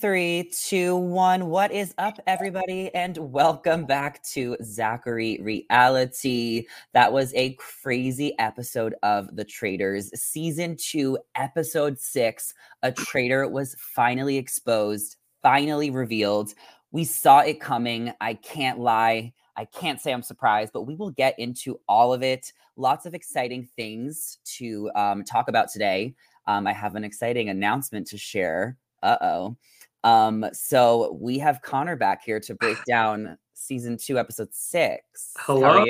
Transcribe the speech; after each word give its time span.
three, 0.00 0.50
two, 0.52 0.94
one. 0.94 1.46
What 1.46 1.72
is 1.72 1.94
up, 1.96 2.18
everybody? 2.26 2.94
And 2.94 3.16
welcome 3.16 3.86
back 3.86 4.22
to 4.24 4.54
Zachary 4.62 5.38
Reality. 5.40 6.66
That 6.92 7.12
was 7.14 7.32
a 7.34 7.54
crazy 7.54 8.38
episode 8.38 8.94
of 9.02 9.34
The 9.34 9.44
Traitors, 9.44 10.10
season 10.20 10.76
two, 10.78 11.18
episode 11.34 11.98
six. 11.98 12.52
A 12.82 12.92
traitor 12.92 13.48
was 13.48 13.74
finally 13.78 14.36
exposed, 14.36 15.16
finally 15.42 15.88
revealed. 15.88 16.52
We 16.90 17.04
saw 17.04 17.40
it 17.40 17.58
coming. 17.58 18.12
I 18.20 18.34
can't 18.34 18.78
lie. 18.78 19.32
I 19.56 19.64
can't 19.64 20.00
say 20.00 20.12
I'm 20.12 20.22
surprised, 20.22 20.72
but 20.74 20.82
we 20.82 20.94
will 20.94 21.10
get 21.10 21.38
into 21.38 21.80
all 21.88 22.12
of 22.12 22.22
it. 22.22 22.52
Lots 22.76 23.06
of 23.06 23.14
exciting 23.14 23.66
things 23.76 24.38
to 24.56 24.90
um, 24.94 25.24
talk 25.24 25.48
about 25.48 25.70
today. 25.70 26.14
Um, 26.46 26.66
I 26.66 26.74
have 26.74 26.96
an 26.96 27.04
exciting 27.04 27.48
announcement 27.48 28.08
to 28.08 28.18
share. 28.18 28.76
Uh 29.02 29.16
oh. 29.20 29.56
Um, 30.04 30.46
so 30.52 31.18
we 31.20 31.38
have 31.38 31.62
Connor 31.62 31.96
back 31.96 32.22
here 32.24 32.40
to 32.40 32.54
break 32.54 32.78
down 32.86 33.38
season 33.54 33.96
two, 33.96 34.18
episode 34.18 34.52
six. 34.52 35.32
Hello. 35.38 35.84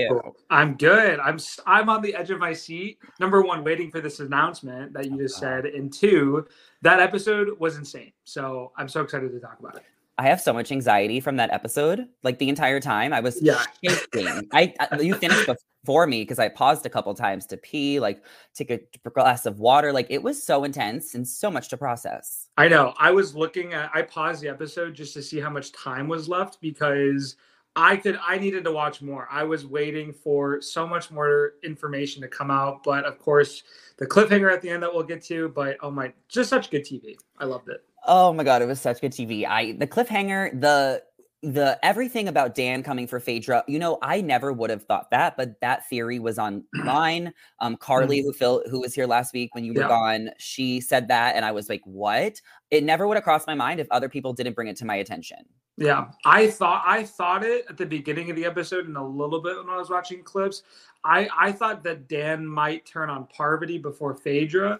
I'm 0.50 0.76
good. 0.76 1.18
I'm 1.20 1.38
I'm 1.66 1.88
on 1.88 2.02
the 2.02 2.14
edge 2.14 2.30
of 2.30 2.38
my 2.38 2.52
seat. 2.52 2.98
Number 3.20 3.42
one, 3.42 3.64
waiting 3.64 3.90
for 3.90 4.00
this 4.00 4.20
announcement 4.20 4.92
that 4.94 5.10
you 5.10 5.18
just 5.18 5.38
said, 5.38 5.66
and 5.66 5.92
two, 5.92 6.46
that 6.82 7.00
episode 7.00 7.58
was 7.58 7.76
insane. 7.76 8.12
So 8.24 8.72
I'm 8.76 8.88
so 8.88 9.02
excited 9.02 9.32
to 9.32 9.40
talk 9.40 9.58
about 9.60 9.76
it. 9.76 9.82
I 10.18 10.28
have 10.28 10.40
so 10.40 10.52
much 10.52 10.72
anxiety 10.72 11.20
from 11.20 11.36
that 11.36 11.52
episode. 11.52 12.08
Like 12.22 12.38
the 12.38 12.48
entire 12.48 12.80
time, 12.80 13.12
I 13.12 13.20
was 13.20 13.40
yeah. 13.42 13.62
shaking. 13.84 14.48
I, 14.52 14.72
I 14.80 15.00
you 15.00 15.14
finished 15.14 15.46
before 15.86 16.06
me 16.08 16.22
because 16.22 16.40
I 16.40 16.48
paused 16.48 16.84
a 16.84 16.90
couple 16.90 17.14
times 17.14 17.46
to 17.46 17.56
pee, 17.56 18.00
like 18.00 18.24
take 18.54 18.72
a 18.72 18.80
glass 19.10 19.46
of 19.46 19.60
water. 19.60 19.92
Like 19.92 20.08
it 20.10 20.20
was 20.20 20.42
so 20.42 20.64
intense 20.64 21.14
and 21.14 21.26
so 21.26 21.48
much 21.48 21.68
to 21.68 21.76
process. 21.76 22.48
I 22.58 22.66
know. 22.66 22.92
I 22.98 23.12
was 23.12 23.36
looking 23.36 23.72
at. 23.72 23.88
I 23.94 24.02
paused 24.02 24.42
the 24.42 24.48
episode 24.48 24.94
just 24.94 25.14
to 25.14 25.22
see 25.22 25.38
how 25.38 25.48
much 25.48 25.70
time 25.70 26.08
was 26.08 26.28
left 26.28 26.60
because 26.60 27.36
I 27.76 27.98
could. 27.98 28.18
I 28.26 28.36
needed 28.36 28.64
to 28.64 28.72
watch 28.72 29.00
more. 29.00 29.28
I 29.30 29.44
was 29.44 29.64
waiting 29.64 30.12
for 30.12 30.60
so 30.60 30.88
much 30.88 31.12
more 31.12 31.52
information 31.62 32.20
to 32.22 32.28
come 32.28 32.50
out, 32.50 32.82
but 32.82 33.04
of 33.04 33.20
course, 33.20 33.62
the 33.98 34.06
cliffhanger 34.06 34.52
at 34.52 34.62
the 34.62 34.70
end 34.70 34.82
that 34.82 34.92
we'll 34.92 35.04
get 35.04 35.22
to. 35.26 35.50
But 35.50 35.76
oh 35.82 35.92
my, 35.92 36.12
just 36.28 36.50
such 36.50 36.68
good 36.72 36.84
TV. 36.84 37.16
I 37.38 37.44
loved 37.44 37.68
it. 37.68 37.84
Oh 38.08 38.32
my 38.32 38.42
god, 38.42 38.60
it 38.60 38.66
was 38.66 38.80
such 38.80 39.00
good 39.00 39.12
TV. 39.12 39.46
I 39.46 39.72
the 39.72 39.86
cliffhanger, 39.86 40.60
the 40.60 41.04
the 41.42 41.78
everything 41.84 42.28
about 42.28 42.54
Dan 42.54 42.82
coming 42.82 43.06
for 43.06 43.20
Phaedra, 43.20 43.64
you 43.68 43.78
know, 43.78 43.98
I 44.02 44.20
never 44.20 44.52
would 44.52 44.70
have 44.70 44.84
thought 44.84 45.10
that, 45.10 45.36
but 45.36 45.60
that 45.60 45.88
theory 45.88 46.18
was 46.18 46.38
online. 46.38 47.32
Um, 47.60 47.76
Carly, 47.76 48.18
mm-hmm. 48.18 48.26
who 48.26 48.32
Phil, 48.34 48.62
who 48.70 48.80
was 48.80 48.94
here 48.94 49.06
last 49.06 49.32
week 49.32 49.54
when 49.54 49.64
you 49.64 49.72
were 49.72 49.80
yeah. 49.80 49.88
gone, 49.88 50.30
she 50.38 50.80
said 50.80 51.08
that, 51.08 51.36
and 51.36 51.44
I 51.44 51.52
was 51.52 51.70
like, 51.70 51.80
"What?" 51.84 52.40
It 52.70 52.84
never 52.84 53.08
would 53.08 53.16
have 53.16 53.24
crossed 53.24 53.46
my 53.46 53.54
mind 53.54 53.80
if 53.80 53.86
other 53.90 54.10
people 54.10 54.34
didn't 54.34 54.54
bring 54.54 54.68
it 54.68 54.76
to 54.76 54.84
my 54.84 54.96
attention. 54.96 55.38
Yeah, 55.78 56.08
I 56.24 56.48
thought 56.48 56.82
I 56.84 57.04
thought 57.04 57.44
it 57.44 57.64
at 57.70 57.78
the 57.78 57.86
beginning 57.86 58.28
of 58.28 58.36
the 58.36 58.44
episode 58.44 58.86
and 58.86 58.96
a 58.96 59.02
little 59.02 59.40
bit 59.40 59.56
when 59.56 59.70
I 59.70 59.78
was 59.78 59.88
watching 59.88 60.22
clips. 60.22 60.62
I 61.02 61.28
I 61.36 61.52
thought 61.52 61.82
that 61.84 62.08
Dan 62.08 62.46
might 62.46 62.84
turn 62.84 63.08
on 63.08 63.26
Parvati 63.26 63.78
before 63.78 64.14
Phaedra, 64.14 64.78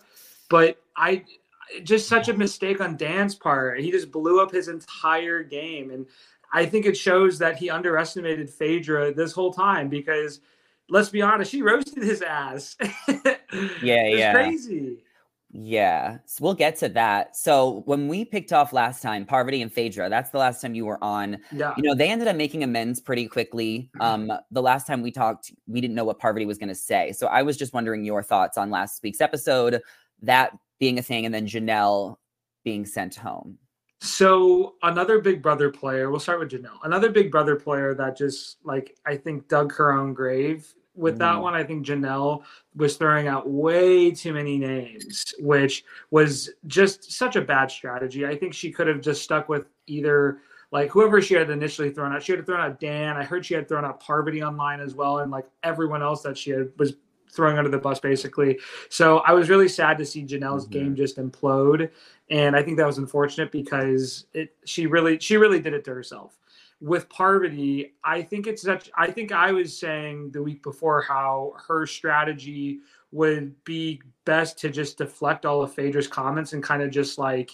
but 0.50 0.78
I 0.96 1.24
just 1.82 2.08
such 2.08 2.28
a 2.28 2.32
mistake 2.32 2.80
on 2.80 2.96
Dan's 2.96 3.34
part. 3.34 3.80
He 3.80 3.90
just 3.90 4.10
blew 4.10 4.40
up 4.40 4.52
his 4.52 4.68
entire 4.68 5.42
game. 5.42 5.90
And 5.90 6.06
I 6.56 6.64
think 6.64 6.86
it 6.86 6.96
shows 6.96 7.38
that 7.40 7.58
he 7.58 7.68
underestimated 7.68 8.48
Phaedra 8.48 9.12
this 9.12 9.32
whole 9.32 9.52
time 9.52 9.90
because 9.90 10.40
let's 10.88 11.10
be 11.10 11.20
honest, 11.20 11.50
she 11.50 11.60
roasted 11.60 12.02
his 12.02 12.22
ass. 12.22 12.76
yeah, 13.82 14.06
yeah. 14.06 14.32
crazy. 14.32 15.04
Yeah, 15.50 16.16
so 16.24 16.42
we'll 16.42 16.54
get 16.54 16.76
to 16.76 16.88
that. 16.88 17.36
So 17.36 17.82
when 17.84 18.08
we 18.08 18.24
picked 18.24 18.54
off 18.54 18.72
last 18.72 19.02
time, 19.02 19.26
Parvati 19.26 19.60
and 19.60 19.70
Phaedra, 19.70 20.08
that's 20.08 20.30
the 20.30 20.38
last 20.38 20.62
time 20.62 20.74
you 20.74 20.86
were 20.86 21.02
on. 21.04 21.36
Yeah. 21.52 21.74
You 21.76 21.82
know, 21.82 21.94
they 21.94 22.08
ended 22.08 22.26
up 22.26 22.36
making 22.36 22.64
amends 22.64 23.02
pretty 23.02 23.28
quickly. 23.28 23.90
Um, 24.00 24.32
the 24.50 24.62
last 24.62 24.86
time 24.86 25.02
we 25.02 25.10
talked, 25.10 25.52
we 25.66 25.82
didn't 25.82 25.94
know 25.94 26.04
what 26.04 26.18
Parvati 26.18 26.46
was 26.46 26.56
going 26.56 26.70
to 26.70 26.74
say. 26.74 27.12
So 27.12 27.26
I 27.26 27.42
was 27.42 27.58
just 27.58 27.74
wondering 27.74 28.02
your 28.02 28.22
thoughts 28.22 28.56
on 28.56 28.70
last 28.70 29.02
week's 29.02 29.20
episode, 29.20 29.82
that 30.22 30.56
being 30.80 30.98
a 30.98 31.02
thing, 31.02 31.26
and 31.26 31.34
then 31.34 31.46
Janelle 31.46 32.16
being 32.64 32.86
sent 32.86 33.14
home. 33.14 33.58
So 34.00 34.74
another 34.82 35.20
Big 35.20 35.42
Brother 35.42 35.70
player. 35.70 36.10
We'll 36.10 36.20
start 36.20 36.40
with 36.40 36.50
Janelle. 36.50 36.78
Another 36.84 37.10
Big 37.10 37.30
Brother 37.30 37.56
player 37.56 37.94
that 37.94 38.16
just 38.16 38.58
like 38.64 38.96
I 39.06 39.16
think 39.16 39.48
dug 39.48 39.74
her 39.74 39.92
own 39.92 40.12
grave 40.12 40.72
with 40.94 41.16
mm. 41.16 41.18
that 41.20 41.40
one. 41.40 41.54
I 41.54 41.64
think 41.64 41.86
Janelle 41.86 42.42
was 42.74 42.96
throwing 42.96 43.28
out 43.28 43.48
way 43.48 44.10
too 44.10 44.32
many 44.32 44.58
names, 44.58 45.34
which 45.38 45.84
was 46.10 46.50
just 46.66 47.12
such 47.12 47.36
a 47.36 47.40
bad 47.40 47.70
strategy. 47.70 48.26
I 48.26 48.36
think 48.36 48.54
she 48.54 48.70
could 48.70 48.86
have 48.86 49.00
just 49.00 49.22
stuck 49.22 49.48
with 49.48 49.66
either 49.86 50.40
like 50.72 50.90
whoever 50.90 51.22
she 51.22 51.34
had 51.34 51.50
initially 51.50 51.90
thrown 51.90 52.12
out. 52.12 52.22
She 52.22 52.32
had 52.32 52.44
thrown 52.44 52.60
out 52.60 52.80
Dan. 52.80 53.16
I 53.16 53.24
heard 53.24 53.46
she 53.46 53.54
had 53.54 53.68
thrown 53.68 53.84
out 53.84 54.00
Parvati 54.00 54.42
online 54.42 54.80
as 54.80 54.94
well, 54.94 55.18
and 55.18 55.30
like 55.30 55.46
everyone 55.62 56.02
else 56.02 56.22
that 56.22 56.36
she 56.36 56.50
had 56.50 56.70
was 56.76 56.94
throwing 57.30 57.58
under 57.58 57.70
the 57.70 57.78
bus 57.78 58.00
basically. 58.00 58.58
So 58.88 59.18
I 59.18 59.32
was 59.32 59.48
really 59.48 59.68
sad 59.68 59.98
to 59.98 60.06
see 60.06 60.24
Janelle's 60.24 60.64
mm-hmm. 60.64 60.72
game 60.72 60.96
just 60.96 61.18
implode, 61.18 61.90
and 62.30 62.56
I 62.56 62.62
think 62.62 62.76
that 62.78 62.86
was 62.86 62.98
unfortunate 62.98 63.52
because 63.52 64.26
it 64.32 64.54
she 64.64 64.86
really 64.86 65.18
she 65.18 65.36
really 65.36 65.60
did 65.60 65.74
it 65.74 65.84
to 65.84 65.94
herself. 65.94 66.38
With 66.80 67.08
Parvati, 67.08 67.94
I 68.04 68.20
think 68.22 68.46
it's 68.46 68.62
such. 68.62 68.90
I 68.96 69.10
think 69.10 69.32
I 69.32 69.52
was 69.52 69.76
saying 69.76 70.32
the 70.32 70.42
week 70.42 70.62
before 70.62 71.00
how 71.00 71.54
her 71.66 71.86
strategy 71.86 72.80
would 73.12 73.64
be 73.64 74.00
best 74.24 74.58
to 74.58 74.68
just 74.68 74.98
deflect 74.98 75.46
all 75.46 75.62
of 75.62 75.72
Phaedra's 75.72 76.08
comments 76.08 76.52
and 76.52 76.62
kind 76.62 76.82
of 76.82 76.90
just 76.90 77.16
like 77.18 77.52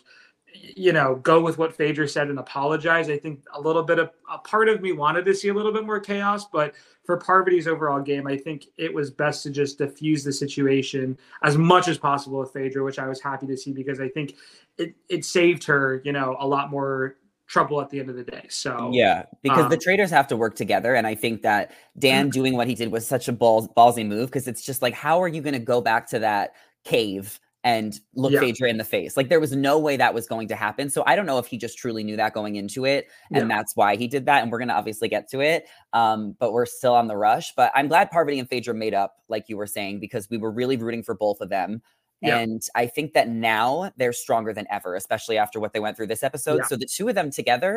you 0.55 0.93
know, 0.93 1.17
go 1.17 1.41
with 1.41 1.59
what 1.59 1.75
Phaedra 1.75 2.09
said 2.09 2.29
and 2.29 2.39
apologize. 2.39 3.09
I 3.09 3.19
think 3.19 3.41
a 3.55 3.61
little 3.61 3.83
bit 3.83 3.99
of 3.99 4.11
a 4.31 4.39
part 4.39 4.69
of 4.69 4.81
me 4.81 4.93
wanted 4.93 5.25
to 5.27 5.35
see 5.35 5.49
a 5.49 5.55
little 5.55 5.73
bit 5.73 5.85
more 5.85 6.01
chaos, 6.01 6.47
but 6.47 6.75
for 7.05 7.17
Parvati's 7.17 7.67
overall 7.67 8.01
game, 8.01 8.27
I 8.27 8.37
think 8.37 8.67
it 8.77 8.93
was 8.93 9.11
best 9.11 9.43
to 9.43 9.51
just 9.51 9.79
diffuse 9.79 10.25
the 10.25 10.33
situation 10.33 11.19
as 11.43 11.59
much 11.59 11.89
as 11.89 11.99
possible 11.99 12.39
with 12.39 12.53
Phaedra, 12.53 12.85
which 12.85 12.99
I 12.99 13.07
was 13.09 13.21
happy 13.21 13.47
to 13.47 13.57
see 13.57 13.73
because 13.73 14.01
I 14.01 14.09
think 14.09 14.37
it 14.79 14.95
it 15.09 15.25
saved 15.25 15.65
her, 15.65 16.01
you 16.05 16.13
know, 16.13 16.37
a 16.39 16.47
lot 16.47 16.71
more 16.71 17.17
trouble 17.47 17.81
at 17.81 17.91
the 17.91 18.01
end 18.01 18.09
of 18.09 18.17
the 18.17 18.25
day. 18.25 18.47
So 18.49 18.91
yeah, 18.93 19.25
because 19.43 19.65
um, 19.65 19.71
the 19.71 19.77
traitors 19.77 20.11
have 20.11 20.27
to 20.29 20.37
work 20.37 20.55
together, 20.55 20.95
and 20.95 21.07
I 21.07 21.15
think 21.15 21.43
that 21.43 21.73
Dan 21.99 22.29
doing 22.31 22.57
what 22.57 22.69
he 22.69 22.75
did 22.75 22.91
was 22.91 23.07
such 23.07 23.29
a 23.29 23.33
balls, 23.33 23.69
ballsy 23.77 24.07
move 24.07 24.29
because 24.29 24.49
it's 24.49 24.63
just 24.63 24.81
like, 24.81 24.95
how 24.95 25.23
are 25.23 25.29
you 25.29 25.43
going 25.43 25.55
to 25.55 25.59
go 25.59 25.81
back 25.81 26.09
to 26.09 26.21
that 26.21 26.55
cave 26.85 27.39
and 27.65 28.01
look 28.15 28.33
yeah. 28.33 28.41
Phaedra 28.41 28.69
in 28.69 28.77
the 28.77 28.85
face. 28.85 29.17
Like 29.17 29.29
there 29.29 29.41
was 29.41 29.55
no 29.55 29.79
way 29.79 29.97
that 29.97 30.13
was 30.15 30.27
going 30.27 30.49
to 30.49 30.57
happen. 30.57 30.91
So 30.91 31.05
I 31.07 31.15
don't 31.15 31.27
know 31.27 31.39
if 31.39 31.47
he 31.47 31.57
just 31.57 31.79
truly 31.79 32.03
knew 32.03 32.17
that 32.17 32.33
going 32.33 32.57
into 32.57 32.85
it, 32.85 33.09
and 33.31 33.49
yeah. 33.49 33.57
that's 33.57 33.77
why 33.77 33.97
he 33.97 34.09
did 34.09 34.27
that. 34.27 34.43
And 34.43 34.51
we're 34.51 34.59
gonna 34.59 34.73
obviously 34.73 35.09
get 35.09 35.29
to 35.31 35.41
it, 35.41 35.67
um, 35.93 36.37
but 36.39 36.53
we're 36.53 36.67
still 36.67 36.95
on 36.95 37.09
the 37.09 37.17
rush. 37.17 37.55
But 37.55 37.71
I'm 37.75 37.89
glad 37.89 38.11
Parvati 38.11 38.39
and 38.39 38.49
Phaedra 38.49 38.75
made 38.75 38.95
up, 38.95 39.17
like 39.29 39.49
you 39.49 39.57
were 39.57 39.67
saying, 39.67 40.01
because 40.01 40.29
we 40.29 40.39
were 40.39 40.51
really 40.51 40.77
rooting 40.77 41.03
for 41.03 41.15
both 41.15 41.41
of 41.41 41.49
them. 41.49 41.83
Yeah. 42.21 42.39
And 42.39 42.63
I 42.77 42.87
think 42.87 43.15
that 43.15 43.29
now 43.29 43.91
they're 43.97 44.13
stronger 44.13 44.53
than 44.53 44.67
ever, 44.71 44.95
especially 44.95 45.39
after 45.39 45.59
what 45.59 45.73
they 45.73 45.81
went 45.81 45.97
through 45.97 46.07
this 46.07 46.23
episode. 46.23 46.65
So 46.67 46.77
the 46.77 46.87
two 46.87 47.09
of 47.09 47.17
them 47.17 47.33
together, 47.33 47.77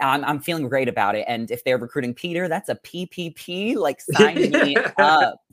I'm, 0.00 0.24
I'm 0.24 0.40
feeling 0.40 0.68
great 0.68 0.88
about 0.88 1.14
it. 1.14 1.24
And 1.26 1.50
if 1.50 1.64
they're 1.64 1.78
recruiting 1.78 2.14
Peter, 2.14 2.48
that's 2.48 2.68
a 2.68 2.74
PPP. 2.76 3.76
Like 3.76 4.00
sign 4.00 4.50
me 4.50 4.76
up 4.98 5.44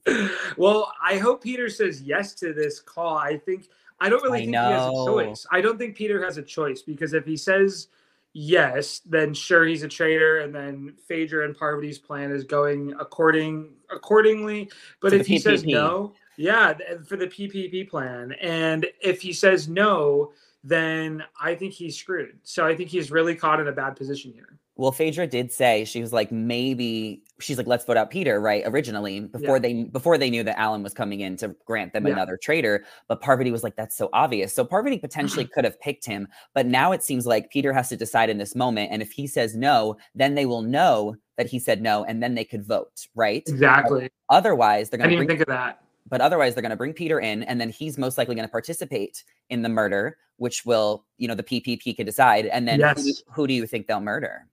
well, 0.57 0.91
I 1.01 1.17
hope 1.17 1.44
Peter 1.44 1.69
says 1.69 2.01
yes 2.01 2.33
to 2.35 2.53
this 2.53 2.79
call. 2.79 3.17
I 3.17 3.38
think 3.38 3.67
I 3.99 4.09
don't 4.09 4.23
really 4.23 4.39
I 4.39 4.41
think 4.41 4.51
know. 4.51 4.67
he 4.67 4.73
has 4.73 4.88
a 4.88 5.11
choice. 5.11 5.45
I 5.51 5.61
don't 5.61 5.77
think 5.77 5.95
Peter 5.95 6.23
has 6.23 6.38
a 6.38 6.41
choice 6.41 6.81
because 6.81 7.13
if 7.13 7.25
he 7.25 7.38
says 7.38 7.88
yes, 8.33 9.01
then 9.05 9.33
sure 9.33 9.66
he's 9.66 9.83
a 9.83 9.88
traitor, 9.88 10.39
and 10.39 10.53
then 10.53 10.95
Phaedra 11.07 11.45
and 11.45 11.55
Parvati's 11.55 11.99
plan 11.99 12.31
is 12.31 12.43
going 12.43 12.93
according 12.99 13.73
accordingly. 13.91 14.69
But 15.01 15.13
if 15.13 15.28
he 15.28 15.38
says 15.38 15.63
no, 15.66 16.13
yeah, 16.38 16.73
for 17.07 17.17
the 17.17 17.28
PPP 17.28 17.89
plan, 17.89 18.33
and 18.41 18.88
if 19.01 19.22
he 19.22 19.33
says 19.33 19.67
no, 19.67 20.33
then 20.63 21.23
I 21.39 21.55
think 21.55 21.73
he's 21.73 21.97
screwed. 21.97 22.39
So 22.44 22.66
I 22.66 22.75
think 22.75 22.89
he's 22.89 23.11
really 23.11 23.35
caught 23.35 23.59
in 23.59 23.67
a 23.67 23.72
bad 23.72 23.96
position 23.96 24.31
here. 24.31 24.59
Well, 24.75 24.91
Phaedra 24.91 25.28
did 25.28 25.52
say 25.52 25.85
she 25.85 26.02
was 26.02 26.13
like 26.13 26.31
maybe 26.31 27.22
she's 27.40 27.58
like 27.58 27.67
let's 27.67 27.85
vote 27.85 27.97
out 27.97 28.09
Peter 28.09 28.40
right 28.40 28.63
originally 28.66 29.19
before 29.19 29.58
yeah. 29.58 29.61
they 29.61 29.84
before 29.84 30.17
they 30.17 30.29
knew 30.29 30.43
that 30.43 30.58
Alan 30.58 30.81
was 30.81 30.93
coming 30.93 31.19
in 31.19 31.35
to 31.37 31.55
grant 31.66 31.93
them 31.93 32.08
yeah. 32.08 32.13
another 32.13 32.35
traitor. 32.35 32.84
But 33.08 33.22
Parvati 33.22 33.52
was 33.52 33.63
like 33.63 33.75
that's 33.75 33.97
so 33.97 34.09
obvious. 34.13 34.55
So 34.55 34.63
Parvati 34.63 34.97
potentially 34.97 35.46
could 35.53 35.66
have 35.66 35.79
picked 35.79 36.05
him, 36.05 36.28
but 36.55 36.66
now 36.66 36.93
it 36.93 37.03
seems 37.03 37.28
like 37.28 37.52
Peter 37.52 37.73
has 37.73 37.90
to 37.90 37.97
decide 37.97 38.29
in 38.29 38.37
this 38.37 38.55
moment. 38.55 38.91
And 38.91 39.02
if 39.02 39.11
he 39.11 39.28
says 39.28 39.55
no, 39.55 39.97
then 40.16 40.35
they 40.35 40.46
will 40.46 40.61
know 40.61 41.16
that 41.37 41.47
he 41.47 41.59
said 41.59 41.81
no, 41.81 42.03
and 42.05 42.23
then 42.23 42.34
they 42.34 42.46
could 42.46 42.66
vote 42.66 43.07
right. 43.14 43.43
Exactly. 43.47 44.09
But 44.29 44.35
otherwise, 44.35 44.90
they're 44.90 44.97
going 44.97 45.09
to 45.09 45.16
I 45.16 45.19
didn't 45.19 45.29
think 45.29 45.41
of 45.41 45.47
that. 45.47 45.81
But 46.11 46.19
otherwise, 46.19 46.53
they're 46.53 46.61
going 46.61 46.72
to 46.72 46.75
bring 46.75 46.93
Peter 46.93 47.22
in, 47.22 47.41
and 47.43 47.59
then 47.59 47.69
he's 47.69 47.97
most 47.97 48.17
likely 48.17 48.35
going 48.35 48.47
to 48.47 48.52
participate 48.52 49.23
in 49.49 49.61
the 49.61 49.69
murder, 49.69 50.17
which 50.35 50.66
will, 50.66 51.05
you 51.17 51.28
know, 51.28 51.35
the 51.35 51.43
PPP 51.43 51.96
could 51.96 52.05
decide. 52.05 52.47
And 52.47 52.67
then 52.67 52.81
yes. 52.81 53.03
who, 53.03 53.13
who 53.31 53.47
do 53.47 53.53
you 53.53 53.66
think 53.66 53.87
they'll 53.87 54.02
murder? 54.02 54.46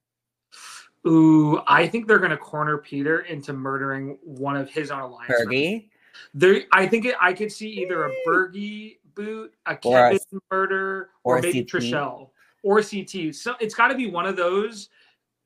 Ooh, 1.05 1.61
I 1.67 1.85
think 1.85 2.07
they're 2.07 2.17
going 2.17 2.31
to 2.31 2.37
corner 2.37 2.77
Peter 2.77 3.19
into 3.21 3.51
murdering 3.51 4.17
one 4.23 4.55
of 4.55 4.69
his 4.69 4.89
own 4.89 5.01
alliance. 5.01 5.33
Bergie? 5.33 5.89
There, 6.33 6.61
I 6.71 6.87
think 6.87 7.05
it, 7.05 7.15
I 7.21 7.33
could 7.33 7.51
see 7.51 7.69
either 7.81 8.05
a 8.05 8.11
Bergie 8.25 8.97
boot, 9.13 9.53
a 9.65 9.75
Kevin 9.75 10.17
or 10.31 10.37
a, 10.37 10.39
murder, 10.51 11.09
or, 11.25 11.37
or 11.37 11.41
maybe 11.41 11.65
Trishelle. 11.65 12.29
or 12.63 12.81
CT. 12.81 13.35
So 13.35 13.55
it's 13.59 13.75
got 13.75 13.89
to 13.89 13.95
be 13.95 14.07
one 14.07 14.25
of 14.25 14.37
those, 14.37 14.89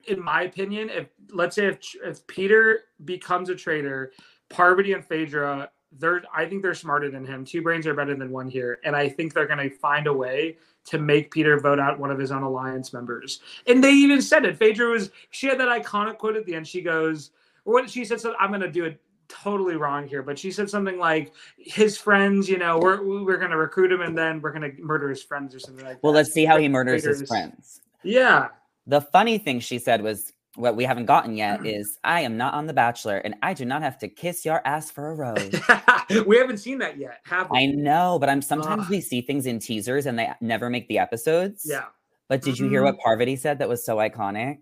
in 0.06 0.22
my 0.22 0.42
opinion. 0.42 0.90
If 0.90 1.08
let's 1.30 1.56
say 1.56 1.66
if 1.66 1.78
if 2.04 2.26
Peter 2.26 2.82
becomes 3.04 3.48
a 3.48 3.54
traitor, 3.54 4.12
Parvati 4.48 4.92
and 4.92 5.04
Phaedra, 5.04 5.70
they're 5.98 6.22
I 6.34 6.46
think 6.46 6.62
they're 6.62 6.74
smarter 6.74 7.10
than 7.10 7.24
him. 7.24 7.44
Two 7.44 7.62
brains 7.62 7.86
are 7.86 7.94
better 7.94 8.14
than 8.14 8.30
one 8.30 8.48
here, 8.48 8.80
and 8.84 8.94
I 8.94 9.08
think 9.08 9.34
they're 9.34 9.46
going 9.46 9.68
to 9.68 9.70
find 9.76 10.06
a 10.06 10.12
way 10.12 10.56
to 10.86 10.98
make 10.98 11.30
Peter 11.30 11.58
vote 11.58 11.78
out 11.78 11.98
one 11.98 12.10
of 12.10 12.18
his 12.18 12.30
own 12.30 12.42
alliance 12.42 12.92
members. 12.92 13.40
And 13.66 13.82
they 13.82 13.92
even 13.92 14.20
said 14.20 14.44
it. 14.44 14.58
Phaedra 14.58 14.90
was 14.90 15.10
she 15.30 15.46
had 15.46 15.58
that 15.60 15.68
iconic 15.68 16.18
quote 16.18 16.36
at 16.36 16.44
the 16.44 16.54
end. 16.54 16.68
She 16.68 16.82
goes, 16.82 17.30
what 17.64 17.88
she 17.88 18.04
said. 18.04 18.20
So 18.20 18.34
I'm 18.38 18.50
going 18.50 18.60
to 18.60 18.70
do 18.70 18.84
it 18.84 19.00
totally 19.28 19.76
wrong 19.76 20.06
here, 20.06 20.22
but 20.22 20.38
she 20.38 20.50
said 20.50 20.68
something 20.68 20.98
like 20.98 21.32
his 21.56 21.96
friends, 21.96 22.48
you 22.48 22.58
know, 22.58 22.78
we're 22.78 23.02
we're 23.24 23.38
gonna 23.38 23.56
recruit 23.56 23.90
him 23.90 24.02
and 24.02 24.16
then 24.16 24.40
we're 24.40 24.52
gonna 24.52 24.70
murder 24.78 25.08
his 25.08 25.22
friends 25.22 25.54
or 25.54 25.58
something 25.58 25.84
like 25.84 26.02
well, 26.02 26.12
that. 26.12 26.16
Well 26.16 26.22
let's 26.22 26.32
see 26.32 26.44
how 26.44 26.58
he 26.58 26.68
murders 26.68 27.04
his 27.04 27.26
friends. 27.26 27.80
Yeah. 28.02 28.48
The 28.86 29.00
funny 29.00 29.38
thing 29.38 29.60
she 29.60 29.78
said 29.78 30.02
was 30.02 30.32
what 30.56 30.76
we 30.76 30.84
haven't 30.84 31.06
gotten 31.06 31.36
yet 31.36 31.64
is 31.66 31.98
I 32.04 32.20
am 32.20 32.36
not 32.36 32.54
on 32.54 32.66
The 32.66 32.72
Bachelor 32.72 33.18
and 33.18 33.34
I 33.42 33.54
do 33.54 33.64
not 33.64 33.82
have 33.82 33.98
to 33.98 34.08
kiss 34.08 34.44
your 34.44 34.60
ass 34.66 34.90
for 34.90 35.10
a 35.10 35.14
rose. 35.14 35.54
we 36.26 36.36
haven't 36.36 36.58
seen 36.58 36.78
that 36.78 36.96
yet, 36.98 37.20
have 37.24 37.50
we? 37.50 37.58
I 37.58 37.66
know, 37.66 38.18
but 38.18 38.28
I'm 38.28 38.42
sometimes 38.42 38.88
we 38.88 39.00
see 39.00 39.20
things 39.20 39.46
in 39.46 39.58
teasers 39.58 40.06
and 40.06 40.18
they 40.18 40.30
never 40.40 40.70
make 40.70 40.86
the 40.88 40.98
episodes. 40.98 41.62
Yeah. 41.64 41.84
But 42.28 42.40
did 42.42 42.58
you 42.58 42.68
hear 42.68 42.80
Mhm. 42.80 42.84
what 42.86 42.98
Parvati 43.00 43.36
said 43.36 43.58
that 43.58 43.68
was 43.68 43.84
so 43.84 43.96
iconic? 43.96 44.58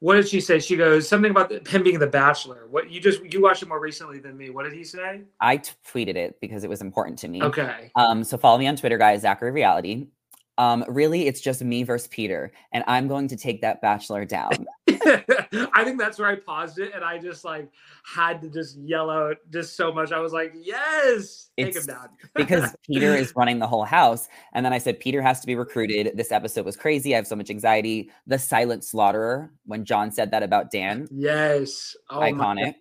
What 0.00 0.16
did 0.16 0.28
she 0.28 0.42
say? 0.42 0.58
She 0.58 0.76
goes 0.76 1.08
something 1.08 1.30
about 1.30 1.48
the, 1.48 1.62
him 1.66 1.82
being 1.82 1.98
the 1.98 2.06
bachelor. 2.06 2.66
What 2.68 2.90
you 2.90 3.00
just 3.00 3.22
you 3.32 3.40
watched 3.40 3.62
it 3.62 3.68
more 3.68 3.80
recently 3.80 4.18
than 4.18 4.36
me. 4.36 4.50
What 4.50 4.64
did 4.64 4.74
he 4.74 4.84
say? 4.84 5.22
I 5.40 5.56
t- 5.56 5.72
tweeted 5.90 6.16
it 6.16 6.38
because 6.40 6.64
it 6.64 6.68
was 6.68 6.82
important 6.82 7.18
to 7.20 7.28
me. 7.28 7.42
Okay. 7.42 7.90
Um, 7.96 8.22
so 8.22 8.36
follow 8.36 8.58
me 8.58 8.66
on 8.66 8.76
Twitter, 8.76 8.98
guys, 8.98 9.22
Zachary 9.22 9.52
Reality. 9.52 10.08
Um, 10.58 10.84
really, 10.88 11.26
it's 11.26 11.40
just 11.40 11.62
me 11.62 11.82
versus 11.82 12.08
Peter, 12.08 12.50
and 12.72 12.82
I'm 12.86 13.08
going 13.08 13.28
to 13.28 13.36
take 13.36 13.60
that 13.60 13.82
bachelor 13.82 14.24
down. 14.24 14.66
I 14.88 15.84
think 15.84 15.98
that's 15.98 16.18
where 16.18 16.28
I 16.28 16.36
paused 16.36 16.78
it 16.78 16.92
and 16.94 17.04
I 17.04 17.18
just 17.18 17.44
like 17.44 17.68
had 18.04 18.40
to 18.42 18.48
just 18.48 18.76
yell 18.78 19.10
out 19.10 19.36
just 19.52 19.76
so 19.76 19.92
much. 19.92 20.10
I 20.10 20.18
was 20.18 20.32
like, 20.32 20.52
yes, 20.56 21.50
take 21.56 21.68
It's- 21.68 21.86
him 21.86 21.94
down. 21.94 22.08
because 22.34 22.74
Peter 22.86 23.14
is 23.14 23.32
running 23.36 23.58
the 23.58 23.66
whole 23.66 23.84
house. 23.84 24.28
And 24.52 24.64
then 24.64 24.72
I 24.72 24.78
said, 24.78 24.98
Peter 24.98 25.22
has 25.22 25.40
to 25.40 25.46
be 25.46 25.54
recruited. 25.54 26.16
This 26.16 26.32
episode 26.32 26.64
was 26.64 26.76
crazy. 26.76 27.14
I 27.14 27.16
have 27.18 27.26
so 27.26 27.36
much 27.36 27.50
anxiety. 27.50 28.10
The 28.26 28.38
silent 28.38 28.84
slaughterer, 28.84 29.52
when 29.66 29.84
John 29.84 30.10
said 30.10 30.30
that 30.32 30.42
about 30.42 30.70
Dan, 30.70 31.06
yes. 31.12 31.94
Oh 32.10 32.18
iconic. 32.20 32.74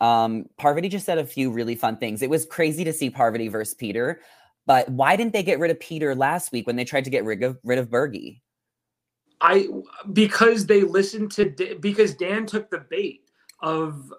Um, 0.00 0.46
Parvati 0.56 0.88
just 0.88 1.06
said 1.06 1.18
a 1.18 1.26
few 1.26 1.50
really 1.50 1.74
fun 1.76 1.96
things. 1.96 2.22
It 2.22 2.30
was 2.30 2.44
crazy 2.46 2.84
to 2.84 2.92
see 2.92 3.08
Parvati 3.10 3.48
versus 3.48 3.74
Peter, 3.74 4.20
but 4.66 4.88
why 4.88 5.16
didn't 5.16 5.32
they 5.32 5.42
get 5.42 5.58
rid 5.58 5.70
of 5.70 5.80
Peter 5.80 6.14
last 6.14 6.52
week 6.52 6.66
when 6.66 6.76
they 6.76 6.84
tried 6.84 7.04
to 7.04 7.10
get 7.10 7.24
rid 7.24 7.42
of 7.42 7.58
rid 7.64 7.78
of 7.78 7.88
Bergie? 7.88 8.40
I 9.40 9.68
because 10.12 10.66
they 10.66 10.82
listened 10.82 11.32
to 11.32 11.76
because 11.80 12.14
Dan 12.14 12.46
took 12.46 12.70
the 12.70 12.78
bait 12.78 13.28
of 13.60 14.12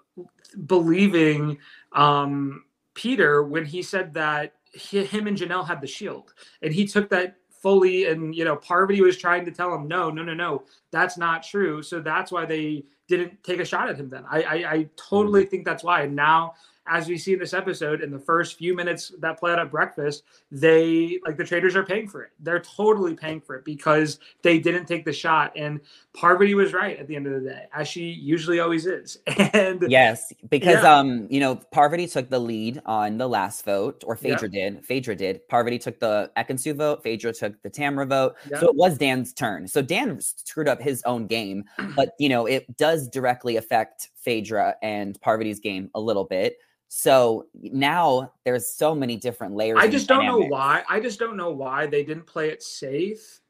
believing 0.66 1.58
um, 1.92 2.64
Peter 2.92 3.42
when 3.42 3.64
he 3.64 3.82
said 3.82 4.12
that 4.14 4.54
he, 4.72 5.04
him 5.04 5.26
and 5.26 5.36
Janelle 5.36 5.66
had 5.66 5.80
the 5.80 5.86
shield, 5.86 6.34
and 6.62 6.74
he 6.74 6.86
took 6.86 7.08
that 7.08 7.36
fully. 7.50 8.06
And 8.06 8.34
you 8.34 8.44
know, 8.44 8.56
Parvati 8.56 9.00
was 9.00 9.16
trying 9.16 9.46
to 9.46 9.50
tell 9.50 9.74
him, 9.74 9.88
no, 9.88 10.10
no, 10.10 10.22
no, 10.22 10.34
no, 10.34 10.64
that's 10.90 11.16
not 11.16 11.42
true. 11.42 11.82
So 11.82 12.00
that's 12.00 12.30
why 12.30 12.44
they 12.44 12.84
didn't 13.08 13.42
take 13.42 13.60
a 13.60 13.64
shot 13.64 13.88
at 13.88 13.96
him. 13.96 14.10
Then 14.10 14.24
I, 14.30 14.42
I, 14.42 14.54
I 14.72 14.88
totally 14.96 15.46
think 15.46 15.64
that's 15.64 15.82
why. 15.82 16.02
And 16.02 16.14
now. 16.14 16.54
As 16.86 17.08
we 17.08 17.16
see 17.16 17.32
in 17.32 17.38
this 17.38 17.54
episode, 17.54 18.02
in 18.02 18.10
the 18.10 18.18
first 18.18 18.58
few 18.58 18.74
minutes 18.74 19.12
that 19.20 19.38
play 19.38 19.52
out 19.52 19.58
at 19.58 19.70
breakfast, 19.70 20.24
they 20.50 21.18
like 21.24 21.36
the 21.38 21.44
traitors 21.44 21.74
are 21.76 21.82
paying 21.82 22.06
for 22.06 22.22
it. 22.22 22.30
They're 22.40 22.60
totally 22.60 23.14
paying 23.14 23.40
for 23.40 23.54
it 23.56 23.64
because 23.64 24.18
they 24.42 24.58
didn't 24.58 24.84
take 24.86 25.04
the 25.06 25.12
shot. 25.12 25.52
And 25.56 25.80
Parvati 26.12 26.54
was 26.54 26.72
right 26.74 26.98
at 26.98 27.06
the 27.08 27.16
end 27.16 27.26
of 27.26 27.32
the 27.42 27.48
day, 27.48 27.64
as 27.74 27.88
she 27.88 28.02
usually 28.10 28.60
always 28.60 28.84
is. 28.86 29.18
And 29.54 29.84
Yes, 29.88 30.32
because 30.50 30.82
Yeah. 30.82 30.98
um, 30.98 31.26
you 31.30 31.40
know, 31.40 31.56
Parvati 31.72 32.06
took 32.06 32.28
the 32.28 32.38
lead 32.38 32.82
on 32.84 33.16
the 33.18 33.28
last 33.28 33.64
vote, 33.64 34.04
or 34.06 34.18
Yeah. 34.20 34.36
Phaedra 34.36 34.50
did. 34.50 34.84
Phaedra 34.84 35.16
did. 35.16 35.48
Parvati 35.48 35.78
took 35.78 35.98
the 36.00 36.30
Ekin-Su 36.36 36.74
vote. 36.74 37.02
Phaedra 37.02 37.32
took 37.32 37.60
the 37.62 37.70
Tamra 37.70 38.06
vote. 38.06 38.34
Yeah. 38.50 38.60
So 38.60 38.68
it 38.68 38.76
was 38.76 38.98
Dan's 38.98 39.32
turn. 39.32 39.66
So 39.68 39.80
Dan 39.80 40.20
screwed 40.20 40.68
up 40.68 40.82
his 40.82 41.02
own 41.04 41.26
game, 41.26 41.64
but 41.96 42.10
you 42.18 42.28
know, 42.28 42.46
it 42.46 42.76
does 42.76 43.08
directly 43.08 43.56
affect 43.56 44.10
Phaedra 44.16 44.76
and 44.82 45.18
Parvati's 45.20 45.60
game 45.60 45.90
a 45.94 46.00
little 46.00 46.24
bit. 46.24 46.58
So 46.96 47.46
now 47.60 48.30
there's 48.44 48.68
so 48.68 48.94
many 48.94 49.16
different 49.16 49.56
layers. 49.56 49.78
I 49.80 49.88
just 49.88 50.06
don't 50.06 50.24
know 50.24 50.38
why. 50.38 50.84
I 50.88 51.00
just 51.00 51.18
don't 51.18 51.36
know 51.36 51.50
why 51.50 51.86
they 51.86 52.04
didn't 52.04 52.24
play 52.24 52.50
it 52.50 52.62
safe. 52.62 53.40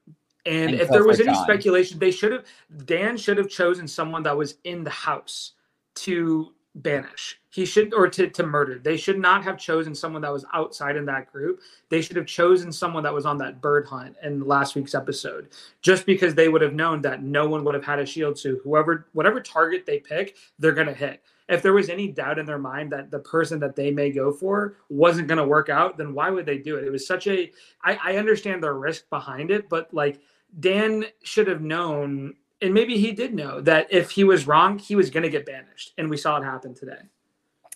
And, 0.46 0.70
And 0.70 0.81
if 0.81 0.88
there 0.88 1.05
was 1.05 1.20
any 1.20 1.35
John. 1.35 1.44
speculation, 1.44 1.99
they 1.99 2.11
should 2.11 2.32
have 2.32 2.46
Dan 2.87 3.19
should 3.19 3.37
have 3.37 3.50
chosen 3.50 3.87
someone 3.87 4.23
that 4.23 4.35
was 4.35 4.56
in 4.64 4.82
the 4.82 4.88
house 4.88 5.52
to 5.96 6.55
banish. 6.76 7.38
He 7.50 7.67
should 7.67 7.93
or 7.93 8.08
to, 8.08 8.31
to 8.31 8.46
murder. 8.46 8.79
They 8.79 8.96
should 8.96 9.19
not 9.19 9.44
have 9.44 9.58
chosen 9.58 9.94
someone 9.94 10.23
that 10.23 10.32
was 10.32 10.47
outside 10.55 10.97
in 10.97 11.05
that 11.05 11.31
group. 11.31 11.61
They 11.90 12.00
should 12.00 12.17
have 12.17 12.26
chosen 12.26 12.73
someone 12.73 13.02
that 13.02 13.12
was 13.12 13.26
on 13.26 13.37
that 13.38 13.61
bird 13.61 13.87
hunt 13.87 14.17
in 14.23 14.40
last 14.47 14.75
week's 14.75 14.94
episode. 14.94 15.50
Just 15.82 16.06
because 16.06 16.35
they 16.35 16.49
would 16.49 16.62
have 16.62 16.73
known 16.73 17.02
that 17.02 17.23
no 17.23 17.47
one 17.47 17.62
would 17.64 17.75
have 17.75 17.85
had 17.85 17.99
a 17.99 18.06
shield. 18.06 18.38
So 18.38 18.56
whoever 18.64 19.06
whatever 19.12 19.38
target 19.38 19.85
they 19.85 19.99
pick, 19.99 20.37
they're 20.58 20.73
gonna 20.73 20.94
hit. 20.94 21.23
If 21.49 21.62
there 21.62 21.75
was 21.75 21.91
any 21.91 22.08
doubt 22.08 22.38
in 22.38 22.46
their 22.46 22.58
mind 22.58 22.91
that 22.93 23.11
the 23.11 23.19
person 23.19 23.61
that 23.61 23.76
they 23.76 23.91
may 23.91 24.11
go 24.11 24.32
for 24.32 24.76
wasn't 24.88 25.29
going 25.29 25.38
to 25.38 25.44
work 25.46 25.69
out, 25.69 25.99
then 25.99 26.14
why 26.14 26.31
would 26.31 26.46
they 26.46 26.56
do 26.58 26.76
it? 26.76 26.85
It 26.85 26.91
was 26.91 27.06
such 27.06 27.26
a. 27.26 27.50
I, 27.82 27.99
I 28.02 28.17
understand 28.17 28.62
the 28.62 28.73
risk 28.73 29.08
behind 29.11 29.50
it, 29.50 29.69
but 29.69 29.93
like 29.93 30.20
Dan 30.61 31.05
should 31.23 31.46
have 31.49 31.61
known, 31.61 32.35
and 32.62 32.73
maybe 32.73 32.96
he 32.96 33.12
did 33.12 33.35
know 33.35 33.61
that 33.61 33.88
if 33.93 34.11
he 34.11 34.25
was 34.25 34.46
wrong, 34.46 34.79
he 34.79 34.96
was 34.96 35.11
going 35.11 35.25
to 35.25 35.29
get 35.29 35.44
banished, 35.44 35.93
and 35.99 36.08
we 36.08 36.17
saw 36.17 36.38
it 36.38 36.44
happen 36.44 36.75
today. 36.75 37.00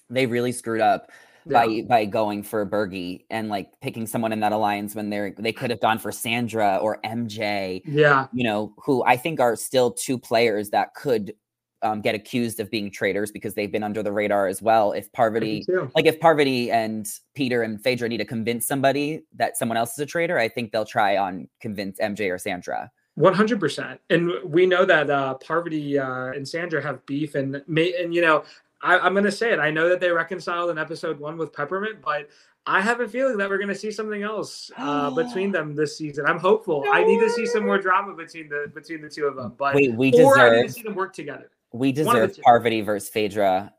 They 0.08 0.24
really 0.24 0.52
screwed 0.52 0.80
up 0.80 1.10
Yeah. 1.44 1.66
by 1.66 1.82
by 1.86 2.04
going 2.06 2.44
for 2.44 2.64
Bergie 2.64 3.26
and 3.28 3.50
like 3.50 3.78
picking 3.82 4.06
someone 4.06 4.32
in 4.32 4.40
that 4.40 4.52
alliance 4.52 4.94
when 4.94 5.10
they're 5.10 5.34
they 5.38 5.52
could 5.52 5.68
have 5.68 5.80
gone 5.80 5.98
for 5.98 6.10
Sandra 6.10 6.78
or 6.80 7.00
MJ. 7.04 7.82
Yeah, 7.84 8.28
you 8.32 8.44
know, 8.44 8.72
who 8.82 9.04
I 9.04 9.18
think 9.18 9.40
are 9.40 9.56
still 9.56 9.90
two 9.90 10.16
players 10.16 10.70
that 10.70 10.94
could 10.94 11.34
um, 11.82 12.00
get 12.00 12.14
accused 12.14 12.60
of 12.60 12.70
being 12.70 12.90
traitors 12.90 13.30
because 13.30 13.54
they've 13.54 13.70
been 13.70 13.82
under 13.82 14.02
the 14.02 14.12
radar 14.12 14.46
as 14.46 14.60
well. 14.60 14.92
If 14.92 15.10
Parvati, 15.12 15.64
like 15.94 16.06
if 16.06 16.18
Parvati 16.20 16.70
and 16.70 17.06
Peter 17.34 17.62
and 17.62 17.82
Phaedra 17.82 18.08
need 18.08 18.18
to 18.18 18.24
convince 18.24 18.66
somebody 18.66 19.22
that 19.36 19.56
someone 19.56 19.76
else 19.76 19.92
is 19.92 19.98
a 19.98 20.06
traitor, 20.06 20.38
I 20.38 20.48
think 20.48 20.72
they'll 20.72 20.84
try 20.84 21.16
on 21.16 21.48
convince 21.60 21.98
MJ 22.00 22.32
or 22.32 22.38
Sandra. 22.38 22.90
One 23.14 23.34
hundred 23.34 23.58
percent, 23.58 24.00
and 24.10 24.30
we 24.44 24.64
know 24.64 24.84
that 24.84 25.10
uh, 25.10 25.34
Parvati 25.34 25.98
uh, 25.98 26.26
and 26.26 26.46
Sandra 26.46 26.80
have 26.80 27.04
beef, 27.04 27.34
and 27.34 27.62
may, 27.66 27.92
and 28.00 28.14
you 28.14 28.22
know, 28.22 28.44
I, 28.80 28.98
I'm 28.98 29.12
going 29.12 29.24
to 29.24 29.32
say 29.32 29.52
it. 29.52 29.58
I 29.58 29.72
know 29.72 29.88
that 29.88 29.98
they 30.00 30.10
reconciled 30.10 30.70
in 30.70 30.78
episode 30.78 31.18
one 31.18 31.36
with 31.36 31.52
Peppermint, 31.52 32.00
but 32.00 32.28
I 32.64 32.80
have 32.80 33.00
a 33.00 33.08
feeling 33.08 33.36
that 33.38 33.48
we're 33.48 33.58
going 33.58 33.68
to 33.68 33.74
see 33.74 33.90
something 33.90 34.22
else 34.22 34.70
uh, 34.76 35.10
between 35.14 35.50
them 35.50 35.74
this 35.74 35.98
season. 35.98 36.26
I'm 36.26 36.38
hopeful. 36.38 36.84
I 36.92 37.02
need 37.02 37.18
to 37.20 37.30
see 37.30 37.46
some 37.46 37.64
more 37.64 37.78
drama 37.78 38.14
between 38.14 38.48
the 38.48 38.70
between 38.72 39.00
the 39.02 39.08
two 39.08 39.26
of 39.26 39.34
them, 39.36 39.54
but 39.58 39.74
Wait, 39.74 39.94
we 39.94 40.12
or 40.12 40.38
I 40.38 40.60
need 40.60 40.68
to 40.68 40.72
see 40.72 40.82
them 40.82 40.94
work 40.94 41.12
together. 41.12 41.50
We 41.72 41.92
one 41.92 42.16
of 42.16 42.22
the 42.22 42.28
deserve. 42.28 42.44
Parvati 42.44 42.80
versus 42.80 43.08
Phaedra. 43.08 43.72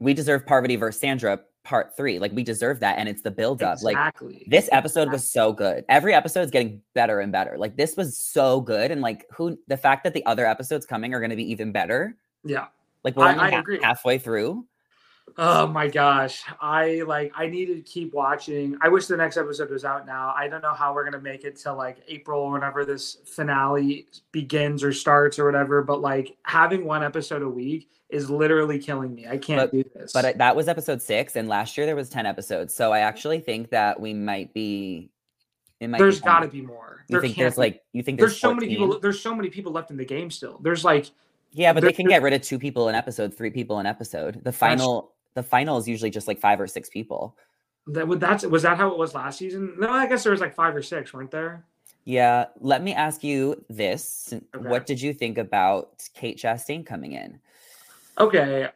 We 0.00 0.14
deserve 0.14 0.46
Parvati 0.46 0.76
versus 0.76 1.00
Sandra 1.00 1.40
part 1.64 1.96
three. 1.96 2.18
Like 2.18 2.32
we 2.32 2.42
deserve 2.42 2.80
that, 2.80 2.98
and 2.98 3.08
it's 3.08 3.22
the 3.22 3.30
build 3.30 3.62
up. 3.62 3.82
Like 3.82 3.96
this 4.48 4.68
episode 4.72 5.10
was 5.12 5.26
so 5.30 5.52
good. 5.52 5.84
Every 5.88 6.12
episode 6.14 6.40
is 6.42 6.50
getting 6.50 6.82
better 6.94 7.20
and 7.20 7.30
better. 7.30 7.56
Like 7.56 7.76
this 7.76 7.96
was 7.96 8.16
so 8.18 8.60
good, 8.60 8.90
and 8.90 9.00
like 9.00 9.26
who 9.32 9.56
the 9.68 9.76
fact 9.76 10.04
that 10.04 10.12
the 10.14 10.24
other 10.26 10.44
episodes 10.46 10.84
coming 10.86 11.14
are 11.14 11.20
going 11.20 11.30
to 11.30 11.36
be 11.36 11.50
even 11.50 11.72
better. 11.72 12.16
yeah. 12.44 12.66
Like 13.04 13.16
we're 13.16 13.26
I- 13.26 13.56
only 13.56 13.78
I 13.82 13.86
halfway 13.86 14.18
through. 14.18 14.66
Oh 15.38 15.66
my 15.66 15.88
gosh. 15.88 16.42
I 16.60 17.02
like 17.06 17.32
I 17.34 17.46
need 17.46 17.66
to 17.66 17.80
keep 17.82 18.12
watching. 18.12 18.76
I 18.80 18.88
wish 18.88 19.06
the 19.06 19.16
next 19.16 19.36
episode 19.36 19.70
was 19.70 19.84
out 19.84 20.06
now. 20.06 20.34
I 20.36 20.48
don't 20.48 20.62
know 20.62 20.74
how 20.74 20.94
we're 20.94 21.04
gonna 21.04 21.20
make 21.20 21.44
it 21.44 21.56
till 21.56 21.76
like 21.76 21.98
April 22.08 22.50
whenever 22.50 22.84
this 22.84 23.18
finale 23.24 24.06
begins 24.30 24.82
or 24.84 24.92
starts 24.92 25.38
or 25.38 25.44
whatever, 25.44 25.82
but 25.82 26.00
like 26.00 26.36
having 26.44 26.84
one 26.84 27.02
episode 27.02 27.42
a 27.42 27.48
week 27.48 27.88
is 28.12 28.30
literally 28.30 28.78
killing 28.78 29.14
me. 29.14 29.26
I 29.26 29.38
can't 29.38 29.72
do 29.72 29.82
this. 29.94 30.12
But 30.12 30.38
that 30.38 30.54
was 30.54 30.68
episode 30.68 31.00
six, 31.00 31.34
and 31.34 31.48
last 31.48 31.76
year 31.76 31.86
there 31.86 31.96
was 31.96 32.10
ten 32.10 32.26
episodes. 32.26 32.74
So 32.74 32.92
I 32.92 33.00
actually 33.00 33.40
think 33.40 33.70
that 33.70 33.98
we 33.98 34.14
might 34.14 34.52
be. 34.52 35.10
It 35.80 35.88
might. 35.88 35.98
there's 35.98 36.20
be 36.20 36.24
gotta 36.24 36.48
be 36.48 36.60
more. 36.60 37.04
You 37.08 37.14
There 37.14 37.20
think 37.22 37.36
there's 37.36 37.54
be. 37.54 37.60
like 37.60 37.82
you 37.92 38.02
think 38.02 38.18
there's 38.18 38.32
there's, 38.32 38.40
so 38.40 38.54
many 38.54 38.68
people 38.68 39.00
there's 39.00 39.20
so 39.20 39.34
many 39.34 39.48
people 39.48 39.72
left 39.72 39.90
in 39.90 39.96
the 39.96 40.04
game 40.04 40.30
still. 40.30 40.60
There's 40.62 40.84
like 40.84 41.10
Yeah, 41.52 41.72
but 41.72 41.82
they 41.82 41.92
can 41.92 42.06
get 42.06 42.22
rid 42.22 42.34
of 42.34 42.42
two 42.42 42.58
people 42.58 42.88
an 42.88 42.94
episode, 42.94 43.34
three 43.34 43.50
people 43.50 43.78
an 43.78 43.86
episode. 43.86 44.44
The 44.44 44.52
final, 44.52 45.11
the 45.34 45.42
final 45.42 45.78
is 45.78 45.88
usually 45.88 46.10
just 46.10 46.28
like 46.28 46.38
five 46.38 46.60
or 46.60 46.66
six 46.66 46.88
people. 46.88 47.36
that 47.88 48.06
would 48.06 48.20
that's 48.20 48.44
was 48.46 48.62
that 48.62 48.76
how 48.76 48.90
it 48.90 48.98
was 48.98 49.14
last 49.14 49.38
season? 49.38 49.74
No, 49.78 49.90
I 49.90 50.06
guess 50.06 50.22
there 50.22 50.32
was 50.32 50.40
like 50.40 50.54
five 50.54 50.74
or 50.74 50.82
six, 50.82 51.12
weren't 51.12 51.30
there? 51.30 51.64
Yeah. 52.04 52.46
Let 52.60 52.82
me 52.82 52.92
ask 52.94 53.22
you 53.24 53.64
this: 53.70 54.32
Okay. 54.32 54.68
What 54.68 54.86
did 54.86 55.00
you 55.00 55.12
think 55.14 55.38
about 55.38 56.08
Kate 56.14 56.36
Chastain 56.38 56.84
coming 56.84 57.12
in? 57.12 57.38
okay, 58.18 58.68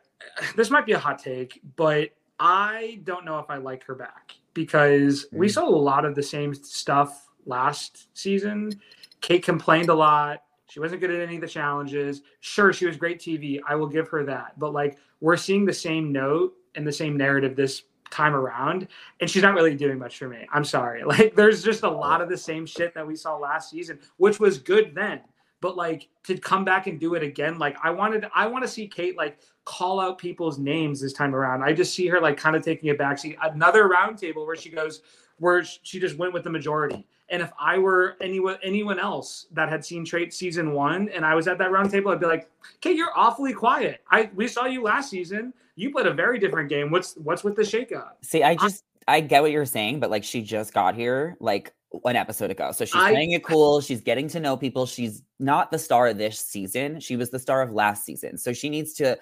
this 0.56 0.70
might 0.70 0.86
be 0.86 0.92
a 0.92 0.98
hot 0.98 1.18
take, 1.18 1.60
but 1.76 2.10
I 2.40 3.00
don't 3.04 3.24
know 3.24 3.38
if 3.38 3.50
I 3.50 3.56
like 3.58 3.84
her 3.84 3.94
back 3.94 4.32
because 4.54 5.26
we 5.32 5.46
Mm. 5.46 5.50
saw 5.52 5.68
a 5.68 5.70
lot 5.70 6.04
of 6.04 6.14
the 6.14 6.22
same 6.22 6.54
stuff 6.54 7.28
last 7.44 8.08
season. 8.16 8.72
Kate 9.20 9.42
complained 9.44 9.88
a 9.90 9.94
lot. 9.94 10.42
She 10.68 10.80
wasn't 10.80 11.00
good 11.00 11.10
at 11.10 11.20
any 11.20 11.36
of 11.36 11.40
the 11.42 11.46
challenges. 11.48 12.22
Sure, 12.40 12.72
she 12.72 12.86
was 12.86 12.96
great 12.96 13.20
TV. 13.20 13.60
I 13.68 13.74
will 13.76 13.86
give 13.86 14.08
her 14.08 14.24
that. 14.24 14.58
But 14.58 14.72
like 14.72 14.98
we're 15.20 15.36
seeing 15.36 15.64
the 15.64 15.72
same 15.72 16.12
note 16.12 16.54
and 16.74 16.86
the 16.86 16.92
same 16.92 17.16
narrative 17.16 17.56
this 17.56 17.82
time 18.10 18.34
around 18.34 18.88
and 19.20 19.28
she's 19.28 19.42
not 19.42 19.54
really 19.54 19.74
doing 19.74 19.98
much 19.98 20.18
for 20.18 20.28
me. 20.28 20.46
I'm 20.52 20.64
sorry. 20.64 21.02
Like 21.06 21.34
there's 21.34 21.62
just 21.62 21.82
a 21.82 21.90
lot 21.90 22.20
of 22.20 22.28
the 22.28 22.36
same 22.36 22.66
shit 22.66 22.94
that 22.94 23.06
we 23.06 23.16
saw 23.16 23.36
last 23.36 23.70
season, 23.70 23.98
which 24.16 24.40
was 24.40 24.58
good 24.58 24.94
then. 24.94 25.20
But 25.60 25.76
like 25.76 26.08
to 26.24 26.36
come 26.36 26.64
back 26.64 26.86
and 26.86 27.00
do 27.00 27.14
it 27.14 27.22
again, 27.22 27.58
like 27.58 27.76
I 27.82 27.90
wanted 27.90 28.26
I 28.34 28.46
want 28.46 28.64
to 28.64 28.68
see 28.68 28.86
Kate 28.86 29.16
like 29.16 29.40
call 29.64 29.98
out 29.98 30.18
people's 30.18 30.58
names 30.58 31.00
this 31.00 31.12
time 31.12 31.34
around. 31.34 31.62
I 31.62 31.72
just 31.72 31.94
see 31.94 32.06
her 32.08 32.20
like 32.20 32.36
kind 32.36 32.54
of 32.54 32.62
taking 32.62 32.90
a 32.90 32.94
backseat. 32.94 33.36
Another 33.42 33.88
roundtable 33.88 34.46
where 34.46 34.56
she 34.56 34.68
goes, 34.68 35.02
where 35.38 35.64
she 35.64 35.98
just 35.98 36.18
went 36.18 36.32
with 36.34 36.44
the 36.44 36.50
majority. 36.50 37.06
And 37.28 37.42
if 37.42 37.50
I 37.58 37.78
were 37.78 38.16
anyone 38.20 38.56
anyone 38.62 38.98
else 39.00 39.46
that 39.52 39.68
had 39.68 39.84
seen 39.84 40.04
Trait 40.04 40.32
season 40.32 40.72
one 40.72 41.08
and 41.08 41.24
I 41.26 41.34
was 41.34 41.48
at 41.48 41.58
that 41.58 41.70
roundtable, 41.70 42.12
I'd 42.12 42.20
be 42.20 42.26
like, 42.26 42.48
"Okay, 42.76 42.92
you're 42.92 43.10
awfully 43.16 43.52
quiet. 43.52 44.02
I 44.10 44.30
we 44.34 44.46
saw 44.46 44.66
you 44.66 44.82
last 44.82 45.10
season. 45.10 45.52
You 45.74 45.90
played 45.90 46.06
a 46.06 46.14
very 46.14 46.38
different 46.38 46.68
game. 46.68 46.90
What's 46.90 47.16
what's 47.16 47.42
with 47.42 47.56
the 47.56 47.62
shakeup?" 47.62 48.10
See, 48.22 48.42
I 48.44 48.54
just 48.54 48.84
I, 49.08 49.16
I 49.16 49.20
get 49.20 49.42
what 49.42 49.50
you're 49.50 49.66
saying, 49.66 49.98
but 50.00 50.10
like 50.10 50.22
she 50.22 50.40
just 50.42 50.72
got 50.72 50.94
here 50.94 51.36
like 51.40 51.72
an 52.04 52.14
episode 52.14 52.50
ago, 52.50 52.70
so 52.72 52.84
she's 52.84 52.94
I- 52.94 53.10
playing 53.10 53.32
it 53.32 53.42
cool. 53.42 53.80
She's 53.80 54.00
getting 54.02 54.28
to 54.28 54.38
know 54.40 54.56
people. 54.56 54.86
She's 54.86 55.22
not 55.40 55.70
the 55.72 55.78
star 55.78 56.06
of 56.08 56.18
this 56.18 56.38
season. 56.38 57.00
She 57.00 57.16
was 57.16 57.30
the 57.30 57.38
star 57.40 57.60
of 57.62 57.72
last 57.72 58.04
season, 58.04 58.38
so 58.38 58.52
she 58.52 58.68
needs 58.68 58.92
to 58.94 59.18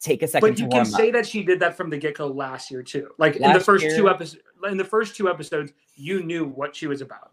take 0.00 0.22
a 0.22 0.28
second 0.28 0.48
But 0.50 0.58
you 0.58 0.68
can 0.68 0.80
up. 0.82 0.86
say 0.86 1.10
that 1.10 1.26
she 1.26 1.42
did 1.42 1.60
that 1.60 1.76
from 1.76 1.90
the 1.90 1.96
get 1.96 2.16
go 2.16 2.26
last 2.28 2.70
year 2.70 2.82
too. 2.82 3.08
Like 3.18 3.36
in 3.36 3.52
the 3.52 3.58
first 3.60 3.82
year- 3.84 3.96
two 3.96 4.08
episodes, 4.08 4.42
in 4.70 4.76
the 4.76 4.84
first 4.84 5.16
two 5.16 5.28
episodes, 5.30 5.72
you 5.96 6.22
knew 6.22 6.44
what 6.44 6.76
she 6.76 6.86
was 6.86 7.00
about. 7.00 7.32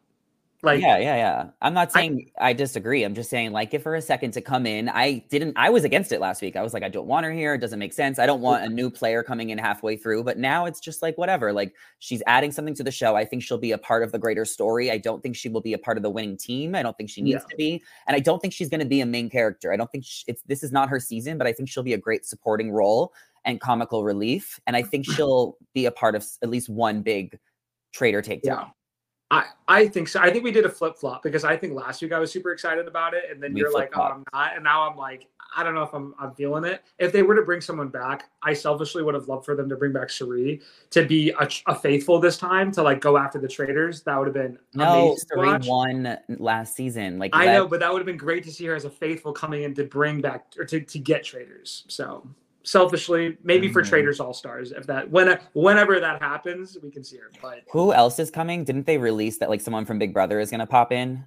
Like 0.66 0.82
yeah, 0.82 0.98
yeah, 0.98 1.16
yeah. 1.16 1.50
I'm 1.62 1.74
not 1.74 1.92
saying 1.92 2.32
I, 2.40 2.54
disagree. 2.54 3.04
I'm 3.04 3.14
just 3.14 3.30
saying, 3.30 3.52
like, 3.52 3.72
give 3.72 3.84
her 3.84 3.96
a 3.96 4.02
second 4.02 4.32
to 4.32 4.42
come 4.42 4.66
in. 4.66 4.90
I 4.90 5.24
didn't. 5.30 5.54
I 5.56 5.70
was 5.70 5.84
against 5.84 6.12
it 6.12 6.20
last 6.20 6.42
week. 6.42 6.56
I 6.56 6.64
was 6.64 6.74
like, 6.74 6.84
I 6.84 6.90
don't 6.90 7.08
want 7.08 7.26
her 7.26 7.32
here. 7.32 7.54
It 7.54 7.60
doesn't 7.60 7.80
make 7.80 7.94
sense. 7.94 8.18
I 8.20 8.26
don't 8.26 8.42
want 8.42 8.64
a 8.64 8.70
new 8.70 8.90
player 8.90 9.24
coming 9.24 9.52
in 9.52 9.58
halfway 9.58 9.96
through. 9.96 10.24
But 10.24 10.38
now 10.38 10.66
it's 10.66 10.80
just 10.80 11.02
like 11.02 11.18
whatever. 11.18 11.54
Like 11.54 11.74
she's 12.00 12.24
adding 12.28 12.52
something 12.52 12.74
to 12.76 12.84
the 12.84 12.92
show. 12.92 13.16
I 13.16 13.26
think 13.26 13.44
she'll 13.44 13.58
be 13.58 13.72
a 13.72 13.78
part 13.78 14.04
of 14.04 14.12
the 14.12 14.20
greater 14.20 14.46
story. 14.46 14.90
I 14.92 14.98
don't 14.98 15.22
think 15.22 15.36
she 15.36 15.50
will 15.50 15.62
be 15.62 15.74
a 15.74 15.78
part 15.78 15.98
of 15.98 16.04
the 16.04 16.10
winning 16.10 16.38
team. 16.38 16.76
I 16.76 16.84
don't 16.84 16.98
think 16.98 17.10
she 17.10 17.22
needs 17.22 17.44
Yeah. 17.44 17.50
to 17.50 17.56
be, 17.56 17.84
and 18.08 18.16
I 18.16 18.20
don't 18.20 18.42
think 18.42 18.54
she's 18.54 18.70
going 18.70 18.82
to 18.82 18.86
be 18.86 19.02
a 19.02 19.06
main 19.06 19.30
character. 19.30 19.72
I 19.72 19.78
don't 19.78 19.92
think 19.92 20.06
sh 20.06 20.24
it's 20.28 20.42
this 20.44 20.64
is 20.64 20.72
not 20.72 20.90
her 20.90 21.00
season. 21.00 21.38
But 21.38 21.48
I 21.48 21.54
think 21.54 21.70
she'll 21.70 21.84
be 21.84 21.94
a 21.94 21.98
great 21.98 22.26
supporting 22.26 22.72
role 22.72 23.14
and 23.46 23.62
comical 23.62 24.04
relief. 24.04 24.60
And 24.68 24.76
I 24.76 24.82
think 24.82 25.06
she'll 25.12 25.58
be 25.74 25.86
a 25.86 25.92
part 25.92 26.16
of 26.16 26.26
at 26.42 26.50
least 26.50 26.70
one 26.70 27.02
big 27.02 27.38
traitor 27.94 28.22
takedown. 28.22 28.44
Yeah. 28.44 28.66
I, 29.32 29.46
I 29.68 29.88
think 29.88 30.08
so. 30.08 30.20
I 30.20 30.32
think 30.32 30.44
we 30.44 30.52
did 30.52 30.66
a 30.66 30.70
flip 30.70 30.98
flop 30.98 31.24
because 31.24 31.44
I 31.44 31.58
think 31.58 31.74
last 31.74 32.02
week 32.02 32.14
I 32.14 32.20
was 32.20 32.32
super 32.32 32.52
excited 32.52 32.88
about 32.88 33.14
it, 33.14 33.24
and 33.32 33.42
then 33.42 33.54
We 33.54 33.62
you're 33.62 33.74
like, 33.74 33.92
"Oh. 33.98 34.02
I'm 34.02 34.24
not," 34.32 34.56
and 34.56 34.64
now 34.64 34.88
I'm 34.88 34.96
like, 34.96 35.28
I 35.56 35.64
don't 35.64 35.74
know 35.74 35.84
if 35.84 35.94
I'm 35.94 36.14
I'm 36.20 36.34
feeling 36.34 36.66
it. 36.66 36.84
If 37.00 37.12
they 37.12 37.24
were 37.24 37.36
to 37.36 37.42
bring 37.42 37.62
someone 37.62 37.88
back, 37.88 38.30
I 38.44 38.54
selfishly 38.54 39.02
would 39.04 39.16
have 39.16 39.28
loved 39.28 39.46
for 39.46 39.56
them 39.56 39.70
to 39.70 39.76
bring 39.76 39.94
back 39.94 40.10
Cirie 40.10 40.62
to 40.92 41.06
be 41.06 41.32
a, 41.32 41.50
a 41.68 41.76
faithful 41.76 42.20
this 42.20 42.38
time 42.38 42.72
to 42.74 42.84
like 42.84 43.00
go 43.02 43.18
after 43.18 43.40
the 43.40 43.48
traitors. 43.48 44.04
That 44.04 44.18
would 44.18 44.28
have 44.28 44.34
been 44.34 44.60
No, 44.74 45.16
Cirie 45.18 45.58
won 45.66 46.18
last 46.28 46.76
season. 46.76 47.18
Like 47.18 47.32
I 47.34 47.46
know, 47.46 47.68
but 47.68 47.80
that 47.80 47.92
would 47.92 48.00
have 48.00 48.06
been 48.06 48.18
great 48.18 48.44
to 48.44 48.52
see 48.52 48.66
her 48.66 48.76
as 48.76 48.86
a 48.86 48.90
faithful 48.90 49.34
coming 49.34 49.64
in 49.64 49.74
to 49.76 49.86
bring 49.86 50.22
back 50.22 50.54
or 50.58 50.66
to, 50.66 50.82
to 50.82 51.00
get 51.00 51.24
traitors. 51.24 51.86
So 51.88 52.28
selfishly, 52.66 53.38
maybe 53.44 53.68
for 53.72 53.82
Mhm. 53.82 53.88
traitors 53.88 54.20
all 54.20 54.34
stars, 54.34 54.72
if 54.72 54.86
that 54.88 55.10
when 55.10 55.40
whenever 55.54 56.00
that 56.00 56.22
happens, 56.22 56.78
we 56.82 56.92
can 56.92 57.04
see 57.04 57.18
her. 57.18 57.32
But 57.42 57.60
Who 57.72 57.94
else 57.94 58.20
is 58.20 58.30
coming? 58.32 58.64
Didn't 58.64 58.86
they 58.86 58.98
release 58.98 59.38
that 59.38 59.50
like 59.50 59.62
someone 59.62 59.86
from 59.86 60.00
Big 60.00 60.14
Brother 60.14 60.40
is 60.40 60.52
gonna 60.52 60.68
pop 60.68 60.92
in? 60.92 61.24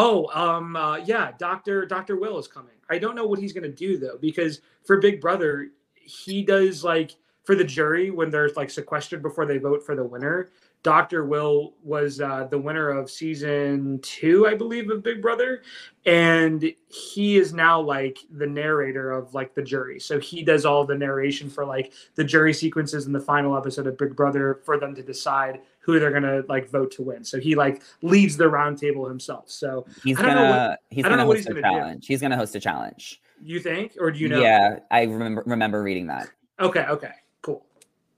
oh, 0.00 0.28
um, 0.32 0.76
uh, 0.76 0.96
yeah, 0.98 1.32
Doctor 1.38 1.84
Doctor 1.84 2.16
Will 2.16 2.38
is 2.38 2.46
coming. 2.46 2.74
I 2.88 2.98
don't 2.98 3.14
know 3.16 3.26
what 3.26 3.38
he's 3.40 3.52
gonna 3.52 3.68
do 3.68 3.98
though, 3.98 4.16
because 4.20 4.60
for 4.84 4.98
Big 4.98 5.20
Brother, 5.20 5.70
he 5.94 6.42
does 6.42 6.82
like 6.84 7.16
for 7.44 7.54
the 7.54 7.64
jury 7.64 8.10
when 8.10 8.30
they're 8.30 8.50
like 8.50 8.70
sequestered 8.70 9.22
before 9.22 9.44
they 9.44 9.58
vote 9.58 9.82
for 9.84 9.94
the 9.96 10.04
winner. 10.04 10.50
Dr. 10.84 11.24
Will 11.24 11.74
was 11.82 12.20
uh, 12.20 12.46
the 12.50 12.58
winner 12.58 12.88
of 12.90 13.10
season 13.10 13.98
two, 14.00 14.46
I 14.46 14.54
believe, 14.54 14.90
of 14.90 15.02
Big 15.02 15.20
Brother, 15.20 15.62
and 16.06 16.72
he 16.88 17.36
is 17.36 17.52
now 17.52 17.80
like 17.80 18.18
the 18.30 18.46
narrator 18.46 19.10
of 19.10 19.34
like 19.34 19.54
the 19.54 19.62
jury. 19.62 19.98
So 19.98 20.18
he 20.20 20.42
does 20.42 20.64
all 20.64 20.84
the 20.86 20.94
narration 20.96 21.50
for 21.50 21.64
like 21.66 21.92
the 22.14 22.24
jury 22.24 22.54
sequences 22.54 23.06
in 23.06 23.12
the 23.12 23.20
final 23.20 23.56
episode 23.56 23.86
of 23.88 23.98
Big 23.98 24.14
Brother 24.14 24.60
for 24.64 24.78
them 24.78 24.94
to 24.94 25.02
decide 25.02 25.60
who 25.80 25.98
they're 25.98 26.12
gonna 26.12 26.42
like 26.48 26.68
vote 26.70 26.90
to 26.92 27.02
win. 27.02 27.24
So 27.24 27.40
he 27.40 27.54
like 27.56 27.82
leads 28.02 28.36
the 28.36 28.44
roundtable 28.44 29.08
himself. 29.08 29.50
So 29.50 29.84
He's 30.04 30.18
I 30.18 30.22
don't 30.22 30.34
know 30.36 30.42
gonna 30.42 30.68
what- 30.70 30.78
he's 30.90 31.04
gonna 31.04 31.24
host 31.24 31.36
he's 31.38 31.46
a 31.46 31.48
gonna 31.50 31.60
do. 31.60 31.62
challenge. 31.62 32.06
He's 32.06 32.20
gonna 32.20 32.36
host 32.36 32.54
a 32.54 32.60
challenge. 32.60 33.20
you 33.42 33.58
think, 33.60 33.96
or 34.00 34.10
do 34.12 34.18
you 34.20 34.28
know? 34.28 34.40
Yeah, 34.40 34.78
I 34.90 35.02
remember 35.02 35.42
remember 35.44 35.82
reading 35.82 36.06
that. 36.06 36.28
Okay. 36.60 36.84
Okay. 36.88 37.12
Cool. 37.42 37.66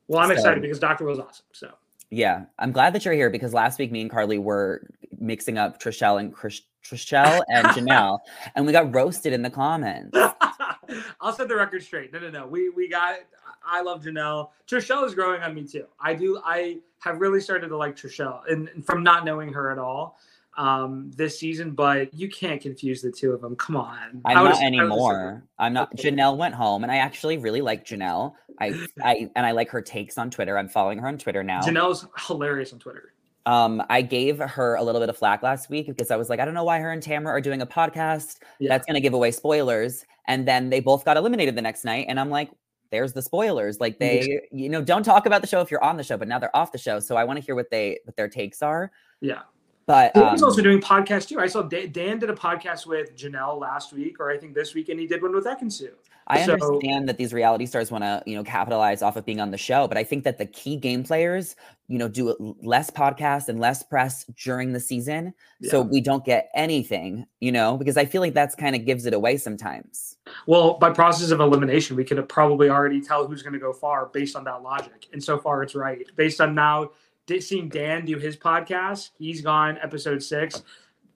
Well, 0.09 0.21
I'm 0.21 0.29
So- 0.29 0.35
excited 0.35 0.61
because 0.63 0.79
Dr. 0.79 1.05
Will's 1.07 1.19
awesome. 1.21 1.47
So. 1.53 1.71
Yeah, 2.11 2.45
I'm 2.59 2.73
glad 2.73 2.93
that 2.95 3.05
you're 3.05 3.15
here 3.15 3.31
because 3.31 3.55
last 3.55 3.79
week 3.79 3.93
me 3.93 4.01
and 4.01 4.11
Carly 4.11 4.39
were 4.39 4.89
mixing 5.19 5.59
up 5.59 5.81
Trishelle 5.81 6.19
and 6.19 6.33
Chris, 6.33 6.63
Trishelle 6.85 7.43
and 7.49 7.67
Janelle, 7.69 8.19
and 8.55 8.67
we 8.67 8.73
got 8.73 8.93
roasted 8.95 9.33
in 9.33 9.43
the 9.43 9.51
comments. 9.51 10.17
I'll 11.21 11.33
set 11.33 11.49
the 11.49 11.55
record 11.55 11.83
straight. 11.85 12.13
No, 12.13 12.19
no, 12.19 12.31
no. 12.31 12.47
We 12.47 12.71
we 12.71 12.89
got. 12.89 13.19
I 13.65 13.83
love 13.83 14.03
Janelle. 14.03 14.49
Trishelle 14.67 15.07
is 15.07 15.15
growing 15.15 15.43
on 15.43 15.55
me 15.55 15.65
too. 15.65 15.87
I 16.01 16.15
do. 16.15 16.41
I 16.45 16.79
have 16.99 17.21
really 17.21 17.41
started 17.41 17.69
to 17.69 17.77
like 17.77 17.95
Trishelle, 17.95 18.41
and 18.51 18.69
and 18.71 18.85
from 18.85 19.05
not 19.05 19.25
knowing 19.25 19.53
her 19.53 19.71
at 19.71 19.79
all 19.79 20.19
um 20.57 21.11
this 21.17 21.39
season. 21.39 21.73
But 21.73 22.13
you 22.15 22.29
can't 22.29 22.61
confuse 22.61 23.03
the 23.03 23.11
two 23.11 23.33
of 23.33 23.41
them. 23.41 23.57
Come 23.57 23.77
on. 23.77 24.21
I'm 24.25 24.45
not 24.45 24.63
anymore. 24.63 25.45
I'm 25.59 25.73
not. 25.73 25.93
Okay. 25.95 26.11
Janelle 26.11 26.37
went 26.37 26.55
home, 26.55 26.83
and 26.83 26.93
I 26.93 26.97
actually 26.97 27.39
really 27.39 27.61
like 27.61 27.85
Janelle. 27.85 28.35
I, 28.59 28.87
I 29.03 29.31
and 29.37 29.47
I 29.47 29.53
like 29.53 29.71
her 29.71 29.81
takes 29.81 30.19
on 30.19 30.31
Twitter. 30.31 30.59
I'm 30.59 30.69
following 30.69 30.99
her 30.99 31.09
on 31.09 31.19
Twitter 31.19 31.43
now. 31.43 31.61
Janelle's 31.61 32.07
hilarious 32.27 32.73
on 32.73 32.79
Twitter. 32.79 33.15
Um, 33.47 33.83
I 33.89 34.03
gave 34.03 34.39
her 34.39 34.75
a 34.75 34.83
little 34.83 35.01
bit 35.01 35.09
of 35.09 35.17
flack 35.17 35.43
last 35.43 35.71
week 35.71 35.87
because 35.87 36.11
I 36.11 36.17
was 36.17 36.29
like, 36.29 36.41
I 36.41 36.45
don't 36.45 36.55
know 36.55 36.65
why 36.65 36.79
her 36.79 36.93
and 36.93 37.03
Tamra 37.03 37.29
are 37.29 37.41
doing 37.41 37.63
a 37.63 37.67
podcast. 37.67 38.37
Yeah. 38.59 38.69
That's 38.69 38.87
gonna 38.87 39.01
give 39.01 39.15
away 39.15 39.31
spoilers. 39.31 40.05
And 40.27 40.47
then 40.47 40.71
they 40.71 40.81
both 40.81 41.05
got 41.05 41.17
eliminated 41.17 41.57
the 41.57 41.63
next 41.63 41.85
night, 41.85 42.07
and 42.09 42.21
I'm 42.21 42.31
like, 42.31 42.51
there's 42.91 43.13
the 43.13 43.23
spoilers. 43.23 43.81
Like 43.81 43.99
they, 43.99 44.41
you 44.53 44.69
know, 44.69 44.83
don't 44.83 45.03
talk 45.03 45.27
about 45.27 45.41
the 45.41 45.47
show 45.47 45.61
if 45.61 45.71
you're 45.71 45.83
on 45.83 45.97
the 45.97 46.03
show, 46.03 46.17
but 46.17 46.29
now 46.29 46.39
they're 46.39 46.55
off 46.55 46.73
the 46.73 46.79
show. 46.79 47.01
So 47.01 47.17
I 47.17 47.25
want 47.25 47.39
to 47.39 47.45
hear 47.45 47.55
what 47.55 47.71
they 47.71 48.01
what 48.05 48.17
their 48.17 48.29
takes 48.29 48.63
are. 48.63 48.91
Yeah. 49.21 49.43
But 49.91 50.17
um, 50.17 50.45
also 50.45 50.63
doing 50.63 50.81
podcasts 50.81 51.27
too. 51.27 51.41
I 51.41 51.49
saw 51.49 51.63
Dan, 51.63 51.91
Dan 51.91 52.21
did 52.21 52.31
a 52.31 52.33
podcast 52.33 52.87
with 52.87 53.17
Janelle 53.17 53.59
last 53.59 53.93
week, 53.93 54.21
or 54.21 54.31
I 54.31 54.39
think 54.39 54.55
this 54.55 54.73
week, 54.73 54.89
and 54.89 55.01
he 55.01 55.07
did 55.09 55.21
one 55.21 55.35
with 55.35 55.47
Ekin-Su. 55.47 55.91
I 56.29 56.47
So- 56.47 56.53
understand 56.53 57.09
that 57.09 57.19
these 57.19 57.33
reality 57.33 57.67
stars 57.67 57.91
want 57.91 58.05
to, 58.05 58.23
you 58.25 58.37
know, 58.37 58.45
capitalize 58.45 59.03
off 59.03 59.17
of 59.17 59.25
being 59.27 59.41
on 59.41 59.51
the 59.51 59.59
show, 59.59 59.89
but 59.89 59.99
I 59.99 60.05
think 60.05 60.23
that 60.23 60.39
the 60.39 60.47
key 60.47 60.77
game 60.77 61.03
players, 61.03 61.57
you 61.89 61.99
know, 61.99 62.07
do 62.07 62.55
less 62.63 62.89
podcasts 62.89 63.49
and 63.49 63.59
less 63.59 63.83
press 63.83 64.25
during 64.41 64.73
the 64.73 64.79
season, 64.79 65.35
so 65.61 65.83
we 65.83 66.01
don't 66.01 66.25
get 66.25 66.51
anything, 66.55 67.27
you 67.41 67.51
know, 67.51 67.77
because 67.77 67.97
I 67.97 68.05
feel 68.05 68.21
like 68.21 68.33
that's 68.35 68.55
kind 68.55 68.77
of 68.77 68.85
gives 68.85 69.07
it 69.07 69.13
away 69.13 69.39
sometimes. 69.39 70.19
Well, 70.47 70.75
by 70.75 70.91
process 70.91 71.33
of 71.33 71.41
elimination, 71.41 71.97
we 71.97 72.05
could 72.05 72.29
probably 72.29 72.69
already 72.71 73.01
tell 73.01 73.27
who's 73.27 73.43
going 73.43 73.55
to 73.55 73.59
go 73.59 73.73
far 73.73 74.07
based 74.07 74.37
on 74.37 74.45
that 74.45 74.63
logic. 74.63 75.09
And 75.13 75.25
so 75.25 75.37
far, 75.37 75.65
it's 75.65 75.75
right. 75.75 76.07
Based 76.15 76.41
on 76.41 76.55
now 76.55 76.91
di- 77.31 77.41
seeing 77.41 77.69
Dan 77.69 78.05
do 78.05 78.19
his 78.19 78.37
podcast, 78.37 79.11
he's 79.19 79.41
gone 79.41 79.79
episode 79.83 80.23
six. 80.23 80.63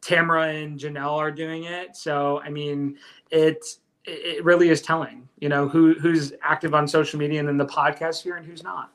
Tamra 0.00 0.62
and 0.62 0.78
Janelle 0.78 1.16
are 1.16 1.30
doing 1.30 1.64
it. 1.64 1.96
So, 1.96 2.40
I 2.40 2.50
mean, 2.50 2.98
it 3.30 3.64
it 4.04 4.44
really 4.44 4.68
is 4.68 4.82
telling, 4.82 5.28
you 5.40 5.48
know, 5.48 5.66
who 5.66 5.94
who's 5.94 6.32
active 6.42 6.74
on 6.74 6.86
social 6.86 7.18
media 7.18 7.40
and 7.40 7.48
in 7.48 7.56
the 7.56 7.66
podcast 7.66 8.22
here 8.22 8.36
and 8.36 8.46
who's 8.46 8.62
not. 8.62 8.92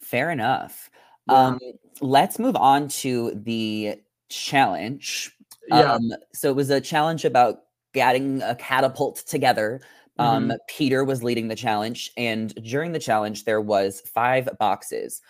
Fair 0.00 0.30
enough. 0.30 0.90
Yeah. 1.28 1.34
Um, 1.34 1.60
let's 2.00 2.38
move 2.38 2.56
on 2.56 2.88
to 2.88 3.32
the 3.34 4.00
challenge. 4.30 5.36
Yeah. 5.68 5.92
Um, 5.92 6.10
so 6.32 6.48
it 6.48 6.56
was 6.56 6.70
a 6.70 6.80
challenge 6.80 7.26
about 7.26 7.64
getting 7.92 8.40
a 8.42 8.54
catapult 8.54 9.16
together. 9.26 9.80
Um, 10.18 10.48
Mm-hmm. 10.48 10.56
Peter 10.68 11.04
was 11.04 11.22
leading 11.22 11.46
the 11.48 11.54
challenge, 11.54 12.10
and 12.16 12.52
during 12.64 12.90
the 12.92 12.98
challenge, 12.98 13.44
there 13.44 13.60
was 13.60 14.00
five 14.00 14.48
boxes, 14.58 15.22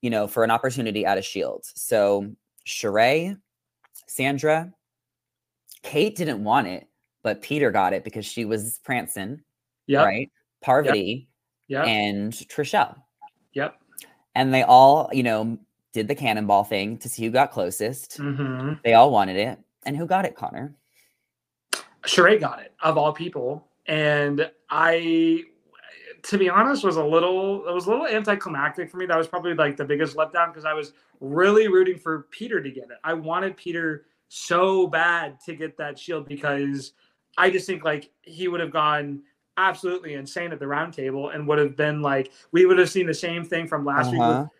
you 0.00 0.10
know, 0.10 0.26
for 0.26 0.44
an 0.44 0.50
opportunity 0.50 1.04
at 1.04 1.18
a 1.18 1.22
shield. 1.22 1.64
So 1.64 2.30
Sheree, 2.66 3.38
Sandra, 4.06 4.72
Kate 5.82 6.14
didn't 6.16 6.44
want 6.44 6.66
it, 6.66 6.88
but 7.22 7.42
Peter 7.42 7.70
got 7.70 7.92
it 7.92 8.04
because 8.04 8.26
she 8.26 8.44
was 8.44 8.78
prancing, 8.84 9.40
Yep. 9.86 10.04
right? 10.04 10.30
Parvati 10.60 11.28
Yep. 11.68 11.84
and 11.86 12.32
Trishelle 12.32 12.96
Yep. 13.52 13.80
and 14.34 14.52
they 14.52 14.62
all, 14.62 15.08
you 15.12 15.22
know, 15.22 15.58
did 15.92 16.08
the 16.08 16.14
cannonball 16.14 16.64
thing 16.64 16.98
to 16.98 17.08
see 17.08 17.24
who 17.24 17.30
got 17.30 17.50
closest. 17.52 18.16
hmm 18.18 18.74
They 18.84 18.94
all 18.94 19.10
wanted 19.10 19.36
it, 19.36 19.58
and 19.84 19.96
who 19.96 20.06
got 20.06 20.24
it, 20.24 20.34
Connor? 20.34 20.74
Sheree 22.02 22.38
got 22.40 22.60
it 22.60 22.74
of 22.82 22.96
all 22.98 23.12
people, 23.12 23.68
and 23.86 24.50
I, 24.70 25.44
to 26.28 26.36
be 26.36 26.50
honest, 26.50 26.84
was 26.84 26.96
a 26.96 27.04
little 27.04 27.66
it 27.66 27.72
was 27.72 27.86
a 27.86 27.90
little 27.90 28.06
anticlimactic 28.06 28.90
for 28.90 28.98
me. 28.98 29.06
That 29.06 29.16
was 29.16 29.26
probably 29.26 29.54
like 29.54 29.78
the 29.78 29.84
biggest 29.84 30.14
letdown 30.14 30.48
because 30.48 30.66
I 30.66 30.74
was 30.74 30.92
really 31.20 31.68
rooting 31.68 31.98
for 31.98 32.26
Peter 32.30 32.62
to 32.62 32.70
get 32.70 32.84
it. 32.84 32.98
I 33.02 33.14
wanted 33.14 33.56
Peter 33.56 34.04
so 34.28 34.86
bad 34.86 35.40
to 35.46 35.54
get 35.54 35.78
that 35.78 35.98
shield 35.98 36.28
because 36.28 36.92
I 37.38 37.50
just 37.50 37.66
think 37.66 37.82
like 37.82 38.10
he 38.20 38.46
would 38.46 38.60
have 38.60 38.70
gone 38.70 39.22
absolutely 39.56 40.14
insane 40.14 40.52
at 40.52 40.60
the 40.60 40.66
round 40.66 40.92
table 40.92 41.30
and 41.30 41.48
would 41.48 41.58
have 41.58 41.76
been 41.76 42.02
like 42.02 42.30
we 42.52 42.66
would 42.66 42.78
have 42.78 42.90
seen 42.90 43.06
the 43.06 43.14
same 43.14 43.42
thing 43.42 43.66
from 43.66 43.86
last 43.86 44.08
uh-huh. 44.08 44.40
week 44.40 44.42
with. 44.42 44.50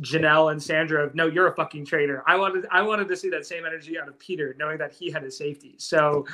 Janelle 0.00 0.50
and 0.50 0.60
Sandra 0.60 1.04
of 1.04 1.14
no, 1.14 1.26
you're 1.26 1.48
a 1.48 1.54
fucking 1.54 1.84
traitor. 1.84 2.24
I 2.26 2.36
wanted 2.36 2.66
I 2.72 2.80
wanted 2.80 3.08
to 3.08 3.16
see 3.16 3.28
that 3.28 3.44
same 3.44 3.66
energy 3.66 4.00
out 4.00 4.08
of 4.08 4.18
Peter, 4.18 4.56
knowing 4.58 4.78
that 4.78 4.92
he 4.92 5.10
had 5.10 5.22
his 5.22 5.36
safety. 5.36 5.74
So 5.76 6.26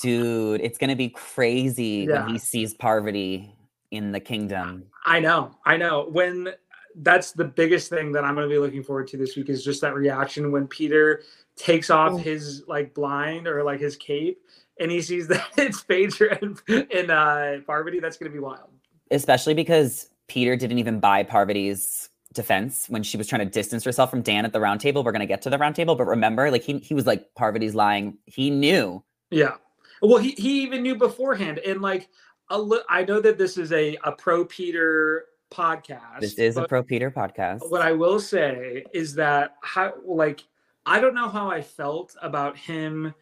dude, 0.00 0.60
it's 0.60 0.78
gonna 0.78 0.96
be 0.96 1.10
crazy 1.10 2.06
yeah. 2.08 2.24
when 2.24 2.32
he 2.32 2.38
sees 2.40 2.74
Parvati 2.74 3.54
in 3.92 4.10
the 4.10 4.20
kingdom. 4.20 4.84
I 5.04 5.20
know, 5.20 5.56
I 5.64 5.76
know. 5.76 6.08
When 6.10 6.48
that's 6.96 7.32
the 7.32 7.44
biggest 7.44 7.88
thing 7.88 8.12
that 8.12 8.24
I'm 8.24 8.34
gonna 8.34 8.48
be 8.48 8.58
looking 8.58 8.82
forward 8.82 9.06
to 9.08 9.16
this 9.16 9.36
week 9.36 9.48
is 9.48 9.64
just 9.64 9.80
that 9.82 9.94
reaction 9.94 10.50
when 10.50 10.66
Peter 10.66 11.22
takes 11.56 11.90
off 11.90 12.12
oh. 12.12 12.16
his 12.16 12.64
like 12.66 12.94
blind 12.94 13.46
or 13.46 13.62
like 13.62 13.80
his 13.80 13.96
cape 13.96 14.40
and 14.80 14.90
he 14.90 15.00
sees 15.02 15.28
that 15.28 15.46
it's 15.56 15.80
Phaedra 15.80 16.38
and, 16.42 16.60
and 16.68 17.10
uh 17.10 17.60
Parvati. 17.66 18.00
That's 18.00 18.16
gonna 18.16 18.32
be 18.32 18.38
wild. 18.38 18.70
Especially 19.10 19.54
because 19.54 20.10
Peter 20.28 20.56
didn't 20.56 20.78
even 20.78 20.98
buy 21.00 21.22
Parvati's 21.22 22.08
defense 22.32 22.86
when 22.88 23.02
she 23.02 23.18
was 23.18 23.26
trying 23.28 23.40
to 23.40 23.46
distance 23.46 23.84
herself 23.84 24.10
from 24.10 24.22
Dan 24.22 24.46
at 24.46 24.52
the 24.54 24.60
round 24.60 24.80
table. 24.80 25.04
We're 25.04 25.12
gonna 25.12 25.26
get 25.26 25.42
to 25.42 25.50
the 25.50 25.58
round 25.58 25.76
table, 25.76 25.94
but 25.94 26.06
remember, 26.06 26.50
like 26.50 26.62
he 26.62 26.78
he 26.78 26.94
was 26.94 27.06
like 27.06 27.34
Parvati's 27.34 27.74
lying. 27.74 28.18
He 28.26 28.50
knew. 28.50 29.02
Yeah. 29.30 29.54
Well, 30.00 30.18
he 30.18 30.32
he 30.32 30.62
even 30.62 30.82
knew 30.82 30.96
beforehand, 30.96 31.58
and 31.58 31.80
like 31.80 32.08
a 32.52 32.60
li- 32.60 32.82
I 32.88 33.02
know 33.04 33.20
that 33.20 33.38
this 33.38 33.58
is 33.58 33.72
a 33.72 33.96
a 34.04 34.12
pro 34.12 34.44
Peter 34.44 35.24
podcast. 35.50 36.20
This 36.20 36.34
is 36.34 36.56
a 36.56 36.68
pro 36.68 36.82
Peter 36.82 37.10
podcast. 37.10 37.68
What 37.70 37.82
I 37.82 37.92
will 37.92 38.20
say 38.20 38.84
is 38.92 39.14
that 39.16 39.56
how 39.62 39.94
like 40.04 40.44
I 40.86 41.00
don't 41.00 41.14
know 41.14 41.28
how 41.28 41.50
I 41.50 41.62
felt 41.62 42.14
about 42.22 42.56
him 42.56 43.14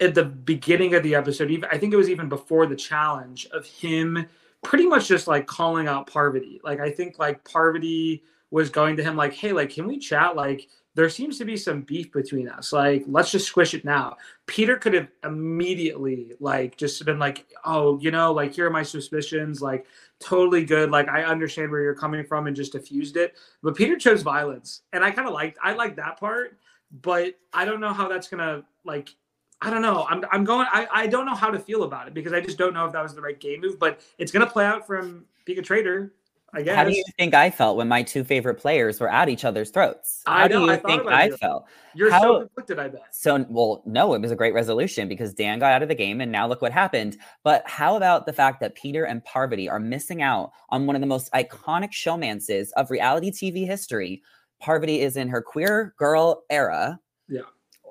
at 0.00 0.14
the 0.14 0.24
beginning 0.24 0.94
of 0.94 1.02
the 1.02 1.14
episode. 1.14 1.50
Even 1.50 1.68
I 1.70 1.78
think 1.78 1.92
it 1.92 1.96
was 1.96 2.08
even 2.08 2.28
before 2.28 2.66
the 2.66 2.76
challenge 2.76 3.46
of 3.52 3.66
him 3.66 4.26
pretty 4.62 4.86
much 4.86 5.08
just 5.08 5.26
like 5.26 5.46
calling 5.46 5.88
out 5.88 6.06
Parvati. 6.06 6.60
Like 6.62 6.80
I 6.80 6.90
think 6.90 7.18
like 7.18 7.44
Parvati 7.44 8.22
was 8.50 8.70
going 8.70 8.96
to 8.96 9.02
him 9.02 9.16
like, 9.16 9.34
"Hey, 9.34 9.52
like, 9.52 9.70
can 9.70 9.86
we 9.86 9.98
chat? 9.98 10.36
Like, 10.36 10.68
there 10.94 11.08
seems 11.08 11.38
to 11.38 11.44
be 11.44 11.56
some 11.56 11.82
beef 11.82 12.12
between 12.12 12.48
us. 12.48 12.72
Like, 12.72 13.04
let's 13.06 13.30
just 13.30 13.46
squish 13.46 13.74
it 13.74 13.84
now." 13.84 14.16
Peter 14.46 14.76
could 14.76 14.94
have 14.94 15.08
immediately 15.24 16.34
like 16.40 16.76
just 16.76 17.04
been 17.04 17.18
like, 17.18 17.46
"Oh, 17.64 17.98
you 18.00 18.10
know, 18.10 18.32
like 18.32 18.54
here 18.54 18.66
are 18.66 18.70
my 18.70 18.82
suspicions. 18.82 19.62
Like, 19.62 19.86
totally 20.18 20.64
good. 20.64 20.90
Like, 20.90 21.08
I 21.08 21.24
understand 21.24 21.70
where 21.70 21.82
you're 21.82 21.94
coming 21.94 22.24
from," 22.24 22.46
and 22.46 22.56
just 22.56 22.72
diffused 22.72 23.16
it. 23.16 23.36
But 23.62 23.76
Peter 23.76 23.96
chose 23.96 24.22
violence, 24.22 24.82
and 24.92 25.04
I 25.04 25.10
kind 25.10 25.28
of 25.28 25.34
liked 25.34 25.58
I 25.62 25.72
like 25.74 25.96
that 25.96 26.18
part. 26.18 26.58
But 27.02 27.34
I 27.52 27.64
don't 27.64 27.80
know 27.80 27.92
how 27.92 28.08
that's 28.08 28.28
gonna 28.28 28.64
like 28.84 29.14
I 29.62 29.70
don't 29.70 29.82
know. 29.82 30.06
I'm, 30.08 30.24
I'm 30.32 30.44
going. 30.44 30.66
I, 30.70 30.86
I 30.90 31.06
don't 31.06 31.26
know 31.26 31.34
how 31.34 31.50
to 31.50 31.58
feel 31.58 31.82
about 31.82 32.08
it 32.08 32.14
because 32.14 32.32
I 32.32 32.40
just 32.40 32.56
don't 32.56 32.72
know 32.72 32.86
if 32.86 32.92
that 32.92 33.02
was 33.02 33.14
the 33.14 33.20
right 33.20 33.38
game 33.38 33.60
move. 33.60 33.78
But 33.78 34.00
it's 34.18 34.32
going 34.32 34.44
to 34.44 34.50
play 34.50 34.64
out 34.64 34.86
from 34.86 35.26
being 35.44 35.58
a 35.58 35.62
Traitor 35.62 36.14
I 36.52 36.62
guess. 36.62 36.76
How 36.76 36.84
do 36.84 36.92
you 36.92 37.04
think 37.18 37.34
I 37.34 37.50
felt 37.50 37.76
when 37.76 37.88
my 37.88 38.02
two 38.02 38.24
favorite 38.24 38.56
players 38.56 39.00
were 39.00 39.10
at 39.10 39.28
each 39.28 39.44
other's 39.44 39.70
throats? 39.70 40.22
How 40.26 40.34
I 40.34 40.48
know, 40.48 40.60
do 40.60 40.64
you 40.66 40.70
I 40.72 40.76
think 40.76 41.06
I 41.06 41.24
you. 41.26 41.36
felt? 41.36 41.66
You're 41.94 42.10
How, 42.10 42.22
so 42.22 42.38
conflicted, 42.40 42.78
I 42.78 42.88
bet. 42.88 43.02
So, 43.12 43.44
well, 43.48 43.82
no, 43.86 44.14
it 44.14 44.20
was 44.20 44.30
a 44.30 44.36
great 44.36 44.54
resolution 44.54 45.08
because 45.08 45.32
Dan 45.34 45.58
got 45.58 45.72
out 45.72 45.82
of 45.82 45.88
the 45.88 45.94
game 45.94 46.20
and 46.20 46.30
now 46.30 46.46
look 46.46 46.62
what 46.62 46.72
happened. 46.72 47.16
But 47.44 47.62
how 47.68 47.96
about 47.96 48.26
the 48.26 48.32
fact 48.32 48.60
that 48.60 48.74
Peter 48.74 49.04
and 49.04 49.24
Parvati 49.24 49.68
are 49.68 49.80
missing 49.80 50.22
out 50.22 50.52
on 50.70 50.86
one 50.86 50.96
of 50.96 51.00
the 51.00 51.06
most 51.06 51.32
iconic 51.32 51.92
showmances 51.92 52.68
of 52.76 52.90
reality 52.90 53.30
TV 53.30 53.66
history? 53.66 54.22
Parvati 54.60 55.00
is 55.00 55.16
in 55.16 55.28
her 55.28 55.42
queer 55.42 55.94
girl 55.98 56.42
era. 56.50 56.98
Yeah 57.28 57.42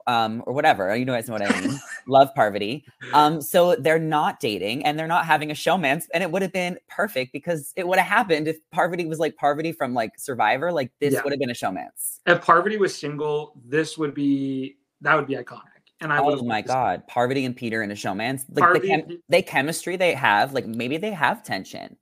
um, 0.08 0.44
or 0.46 0.54
whatever. 0.54 0.96
You 0.96 1.06
guys 1.06 1.28
know 1.28 1.34
what 1.34 1.42
I 1.42 1.62
mean. 1.62 1.80
Love 2.08 2.30
Parvati. 2.36 2.86
Um, 3.14 3.42
so 3.42 3.76
they're 3.76 4.00
not 4.00 4.40
dating 4.40 4.86
and 4.86 4.98
they're 4.98 5.08
not 5.08 5.26
having 5.26 5.52
a 5.52 5.54
showmance, 5.54 6.06
and 6.14 6.24
it 6.24 6.32
would 6.32 6.42
have 6.42 6.54
been 6.54 6.78
perfect 6.88 7.34
because 7.34 7.74
it 7.76 7.88
would 7.88 7.98
have 7.98 8.08
happened 8.08 8.48
if 8.48 8.58
Parvati 8.72 9.06
was 9.06 9.20
like 9.20 9.36
Parvati 9.36 9.72
from 9.72 9.94
like 9.94 10.18
Survivor. 10.18 10.72
Like 10.72 10.92
this 11.00 11.14
yeah. 11.14 11.22
would 11.24 11.34
have 11.34 11.40
been 11.40 11.50
a 11.50 11.54
showmance. 11.54 12.20
If 12.26 12.42
Parvati 12.42 12.78
was 12.78 12.96
single, 12.96 13.54
this 13.66 13.98
would 13.98 14.14
be 14.14 14.78
that 15.02 15.16
would 15.16 15.28
be 15.28 15.36
iconic. 15.36 15.64
And 16.02 16.14
I 16.14 16.20
oh 16.20 16.42
my 16.44 16.62
god, 16.62 17.06
Parvati 17.08 17.46
and 17.46 17.56
Peter 17.56 17.84
in 17.84 17.92
a 17.92 17.96
showmance. 17.96 18.46
Like 18.50 18.60
Parvati, 18.60 18.88
the 18.88 18.88
chem- 18.88 19.24
they 19.28 19.42
chemistry 19.42 19.98
they 19.98 20.14
have, 20.14 20.54
like 20.54 20.66
maybe 20.66 20.98
they 20.98 21.12
have 21.12 21.44
tension. 21.44 21.98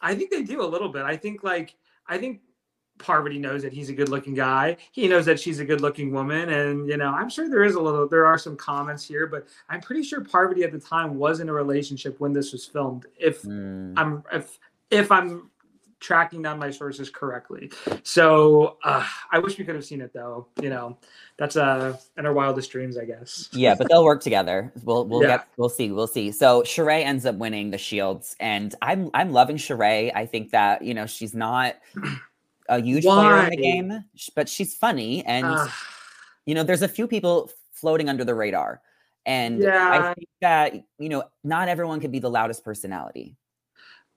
I 0.00 0.14
think 0.14 0.30
they 0.30 0.42
do 0.42 0.62
a 0.62 0.66
little 0.66 0.88
bit. 0.88 1.04
I 1.04 1.16
think 1.16 1.42
like 1.42 1.74
I 2.06 2.18
think 2.18 2.40
Parvati 2.98 3.38
knows 3.38 3.62
that 3.62 3.72
he's 3.72 3.88
a 3.88 3.92
good 3.92 4.08
looking 4.08 4.34
guy. 4.34 4.76
He 4.92 5.08
knows 5.08 5.26
that 5.26 5.40
she's 5.40 5.58
a 5.58 5.64
good 5.64 5.80
looking 5.80 6.12
woman. 6.12 6.48
And, 6.50 6.88
you 6.88 6.96
know, 6.96 7.08
I'm 7.08 7.28
sure 7.28 7.48
there 7.48 7.64
is 7.64 7.74
a 7.74 7.80
little, 7.80 8.08
there 8.08 8.26
are 8.26 8.38
some 8.38 8.56
comments 8.56 9.04
here, 9.04 9.26
but 9.26 9.46
I'm 9.68 9.80
pretty 9.80 10.02
sure 10.02 10.22
Parvati 10.22 10.62
at 10.62 10.72
the 10.72 10.78
time 10.78 11.16
was 11.16 11.40
in 11.40 11.48
a 11.48 11.52
relationship 11.52 12.20
when 12.20 12.32
this 12.32 12.52
was 12.52 12.64
filmed. 12.64 13.06
If 13.18 13.42
mm. 13.42 13.94
I'm, 13.96 14.22
if, 14.32 14.58
if 14.90 15.10
I'm 15.10 15.50
tracking 16.04 16.42
down 16.42 16.58
my 16.58 16.70
sources 16.70 17.08
correctly. 17.08 17.72
So 18.02 18.76
uh, 18.84 19.06
I 19.32 19.38
wish 19.38 19.58
we 19.58 19.64
could 19.64 19.74
have 19.74 19.86
seen 19.86 20.02
it 20.02 20.12
though. 20.12 20.48
You 20.60 20.68
know, 20.68 20.98
that's 21.38 21.56
uh 21.56 21.96
in 22.18 22.26
our 22.26 22.34
wildest 22.34 22.70
dreams, 22.70 22.98
I 22.98 23.06
guess. 23.06 23.48
Yeah, 23.52 23.74
but 23.74 23.88
they'll 23.88 24.04
work 24.04 24.22
together. 24.22 24.70
We'll 24.84 25.06
we'll 25.06 25.22
yeah. 25.22 25.38
get 25.38 25.48
we'll 25.56 25.70
see 25.70 25.90
we'll 25.90 26.06
see. 26.06 26.30
So 26.30 26.62
Sheree 26.62 27.02
ends 27.02 27.24
up 27.24 27.36
winning 27.36 27.70
the 27.70 27.78
shields, 27.78 28.36
and 28.38 28.74
I'm 28.82 29.10
I'm 29.14 29.32
loving 29.32 29.56
Sheree. 29.56 30.12
I 30.14 30.26
think 30.26 30.50
that 30.50 30.82
you 30.82 30.92
know 30.92 31.06
she's 31.06 31.34
not 31.34 31.76
a 32.68 32.80
huge 32.80 33.04
Why? 33.04 33.14
player 33.14 33.44
in 33.44 33.50
the 33.50 33.56
game, 33.56 34.04
but 34.34 34.48
she's 34.48 34.74
funny. 34.74 35.24
And, 35.24 35.46
uh, 35.46 35.68
you 36.46 36.54
know, 36.54 36.62
there's 36.62 36.82
a 36.82 36.88
few 36.88 37.06
people 37.06 37.50
floating 37.72 38.08
under 38.08 38.24
the 38.24 38.34
radar. 38.34 38.80
And 39.26 39.60
yeah. 39.60 39.90
I 39.90 40.14
think 40.14 40.28
that, 40.40 40.74
you 40.98 41.08
know, 41.08 41.24
not 41.42 41.68
everyone 41.68 42.00
can 42.00 42.10
be 42.10 42.18
the 42.18 42.30
loudest 42.30 42.64
personality. 42.64 43.36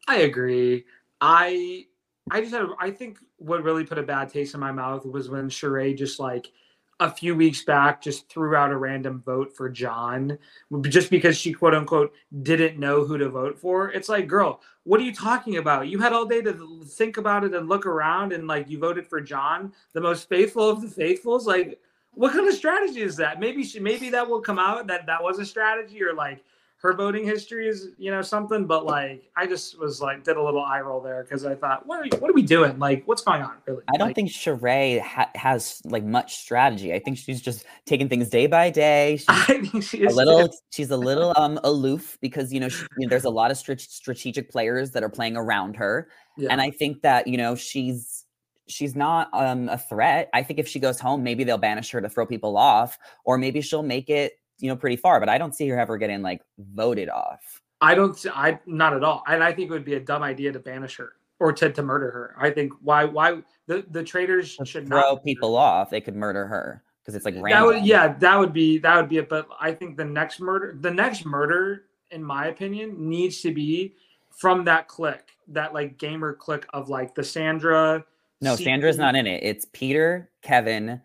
I 0.08 0.18
agree. 0.18 0.86
I 1.22 1.86
I 2.30 2.42
just 2.42 2.54
had 2.54 2.66
I 2.80 2.92
think 2.92 3.20
what 3.38 3.64
really 3.64 3.86
put 3.86 3.98
a 3.98 4.04
bad 4.04 4.30
taste 4.30 4.54
in 4.54 4.60
my 4.60 4.72
mouth 4.72 5.06
was 5.06 5.30
when 5.30 5.50
Sheree 5.50 5.98
just 5.98 6.20
like 6.20 6.52
a 7.00 7.12
few 7.12 7.36
weeks 7.36 7.64
back 7.64 8.02
just 8.02 8.28
threw 8.28 8.56
out 8.56 8.72
a 8.72 8.78
random 8.78 9.22
vote 9.24 9.56
for 9.56 9.70
John 9.70 10.38
just 10.82 11.12
because 11.12 11.38
she 11.38 11.54
quote 11.54 11.76
unquote 11.76 12.14
didn't 12.42 12.80
know 12.80 13.04
who 13.06 13.18
to 13.18 13.30
vote 13.30 13.60
for. 13.60 13.92
It's 13.92 14.10
like, 14.10 14.28
girl, 14.28 14.62
what 14.84 15.00
are 15.00 15.04
you 15.04 15.14
talking 15.14 15.58
about? 15.58 15.90
You 15.90 16.00
had 16.00 16.14
all 16.14 16.26
day 16.26 16.42
to 16.42 16.84
think 16.86 17.18
about 17.18 17.44
it 17.44 17.54
and 17.54 17.70
look 17.70 17.86
around 17.86 18.34
and 18.34 18.48
like 18.48 18.70
you 18.70 18.80
voted 18.80 19.06
for 19.06 19.22
John, 19.22 19.74
the 19.94 20.02
most 20.02 20.28
faithful 20.28 20.70
of 20.70 20.82
the 20.82 20.88
faithfuls. 20.88 21.46
Like, 21.46 21.80
what 22.12 22.34
kind 22.34 22.48
of 22.48 22.56
strategy 22.56 23.02
is 23.02 23.16
that? 23.18 23.40
Maybe 23.40 23.64
she, 23.64 23.80
maybe 23.80 24.10
that 24.10 24.28
will 24.28 24.42
come 24.42 24.58
out 24.58 24.88
that 24.88 25.06
that 25.06 25.22
was 25.22 25.38
a 25.38 25.46
strategy 25.46 26.02
or 26.02 26.16
like 26.16 26.44
her 26.88 26.94
voting 26.94 27.26
history 27.26 27.68
is 27.68 27.90
you 27.98 28.10
know 28.10 28.22
something 28.22 28.66
but 28.66 28.86
like 28.86 29.30
i 29.36 29.46
just 29.46 29.78
was 29.78 30.02
like 30.02 30.24
did 30.24 30.38
a 30.38 30.42
little 30.42 30.64
eye 30.64 30.80
roll 30.80 31.02
there 31.02 31.22
because 31.24 31.46
i 31.46 31.54
thought 31.54 31.86
what 31.86 32.00
are, 32.00 32.04
we, 32.04 32.10
what 32.20 32.30
are 32.30 32.34
we 32.34 32.42
doing? 32.42 32.80
Like 32.80 33.04
what's 33.06 33.22
going 33.24 33.42
on 33.42 33.56
really? 33.66 33.84
I 33.94 33.98
don't 33.98 34.08
like, 34.08 34.16
think 34.16 34.30
Sheree 34.30 35.02
ha- 35.02 35.30
has 35.36 35.82
like 35.84 36.06
much 36.06 36.38
strategy. 36.38 36.94
I 36.94 37.00
think 37.00 37.18
she's 37.18 37.42
just 37.42 37.66
taking 37.86 38.08
things 38.08 38.30
day 38.30 38.48
by 38.48 38.70
day. 38.70 39.18
She's 39.18 39.26
i 39.28 39.60
think 39.60 39.84
she 39.84 39.98
is 39.98 40.14
a 40.14 40.16
little 40.16 40.50
she's 40.72 40.92
a 40.92 40.98
little 40.98 41.34
um 41.36 41.60
aloof 41.66 42.18
because 42.22 42.54
you 42.54 42.62
know, 42.62 42.70
she, 42.70 42.86
you 42.98 43.06
know 43.06 43.10
there's 43.10 43.26
a 43.26 43.30
lot 43.30 43.52
of 43.52 43.58
st- 43.58 43.82
strategic 43.82 44.50
players 44.50 44.92
that 44.92 45.04
are 45.04 45.10
playing 45.10 45.36
around 45.36 45.76
her. 45.76 46.08
Yeah. 46.38 46.50
and 46.52 46.62
i 46.62 46.70
think 46.70 47.02
that 47.02 47.28
you 47.28 47.36
know 47.36 47.56
she's 47.56 48.26
she's 48.68 48.96
not 48.96 49.30
um, 49.34 49.70
a 49.70 49.78
threat. 49.78 50.30
I 50.34 50.44
think 50.44 50.60
if 50.60 50.68
she 50.68 50.80
goes 50.80 51.00
home, 51.00 51.24
maybe 51.24 51.44
they'll 51.44 51.58
banish 51.58 51.90
her 51.92 52.02
to 52.02 52.10
throw 52.10 52.26
people 52.26 52.58
off, 52.58 52.98
or 53.26 53.38
maybe 53.38 53.62
she'll 53.62 53.84
make 53.84 54.10
it 54.10 54.34
you 54.60 54.70
know 54.70 54.76
pretty 54.76 54.96
far, 54.96 55.20
but 55.20 55.30
I 55.30 55.38
don't 55.38 55.56
see 55.56 55.68
her 55.70 55.80
ever 55.80 55.98
getting 55.98 56.22
like 56.22 56.42
voted 56.58 57.10
off. 57.10 57.62
I 57.82 57.96
don't. 57.96 58.18
I 58.34 58.60
not 58.66 58.94
at 58.94 59.04
all. 59.04 59.24
And 59.28 59.44
I 59.44 59.52
think 59.52 59.70
it 59.70 59.74
would 59.74 59.86
be 59.86 59.96
a 59.96 60.00
dumb 60.00 60.24
idea 60.24 60.52
to 60.52 60.60
banish 60.60 60.98
her 60.98 61.14
or 61.40 61.54
to, 61.54 61.72
to 61.72 61.84
murder 61.84 62.12
her. 62.12 62.36
I 62.38 62.50
think 62.50 62.74
why 62.82 63.06
why 63.06 63.42
the 63.68 63.86
the 63.92 64.04
traitors 64.04 64.58
should 64.64 64.88
throw 64.88 65.18
people 65.18 65.56
off. 65.56 65.90
They 65.90 66.02
could 66.02 66.16
murder 66.16 66.48
her 66.48 66.84
because 67.02 67.16
it's 67.16 67.26
like 67.26 67.36
random. 67.36 67.52
That 67.52 67.66
would, 67.66 67.86
yeah, 67.86 68.14
that 68.20 68.40
would 68.40 68.54
be 68.54 68.80
that 68.80 68.96
would 68.96 69.10
be 69.10 69.18
it. 69.18 69.30
But 69.30 69.48
I 69.60 69.72
think 69.72 69.98
the 69.98 70.06
next 70.06 70.40
murder, 70.40 70.78
the 70.80 70.92
next 70.92 71.26
murder, 71.26 71.84
in 72.12 72.24
my 72.24 72.48
opinion, 72.48 73.10
needs 73.10 73.42
to 73.42 73.54
be 73.54 73.96
from 74.32 74.66
that 74.66 74.88
clique, 74.88 75.38
that 75.48 75.74
like 75.74 75.98
gamer 75.98 76.34
clique 76.34 76.66
of 76.74 76.90
like 76.90 77.16
the 77.16 77.24
Sandra. 77.24 78.04
No, 78.42 78.56
Sandra's 78.56 78.98
not 78.98 79.16
in 79.16 79.26
it. 79.26 79.42
It's 79.42 79.66
Peter, 79.74 80.30
Kevin, 80.42 81.02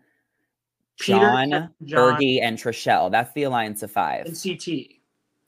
John, 0.99 1.69
John 1.83 2.23
and 2.23 2.57
Trishelle. 2.57 3.11
That's 3.11 3.33
the 3.33 3.43
alliance 3.43 3.83
of 3.83 3.91
five. 3.91 4.25
And 4.25 4.35
CT. 4.41 4.67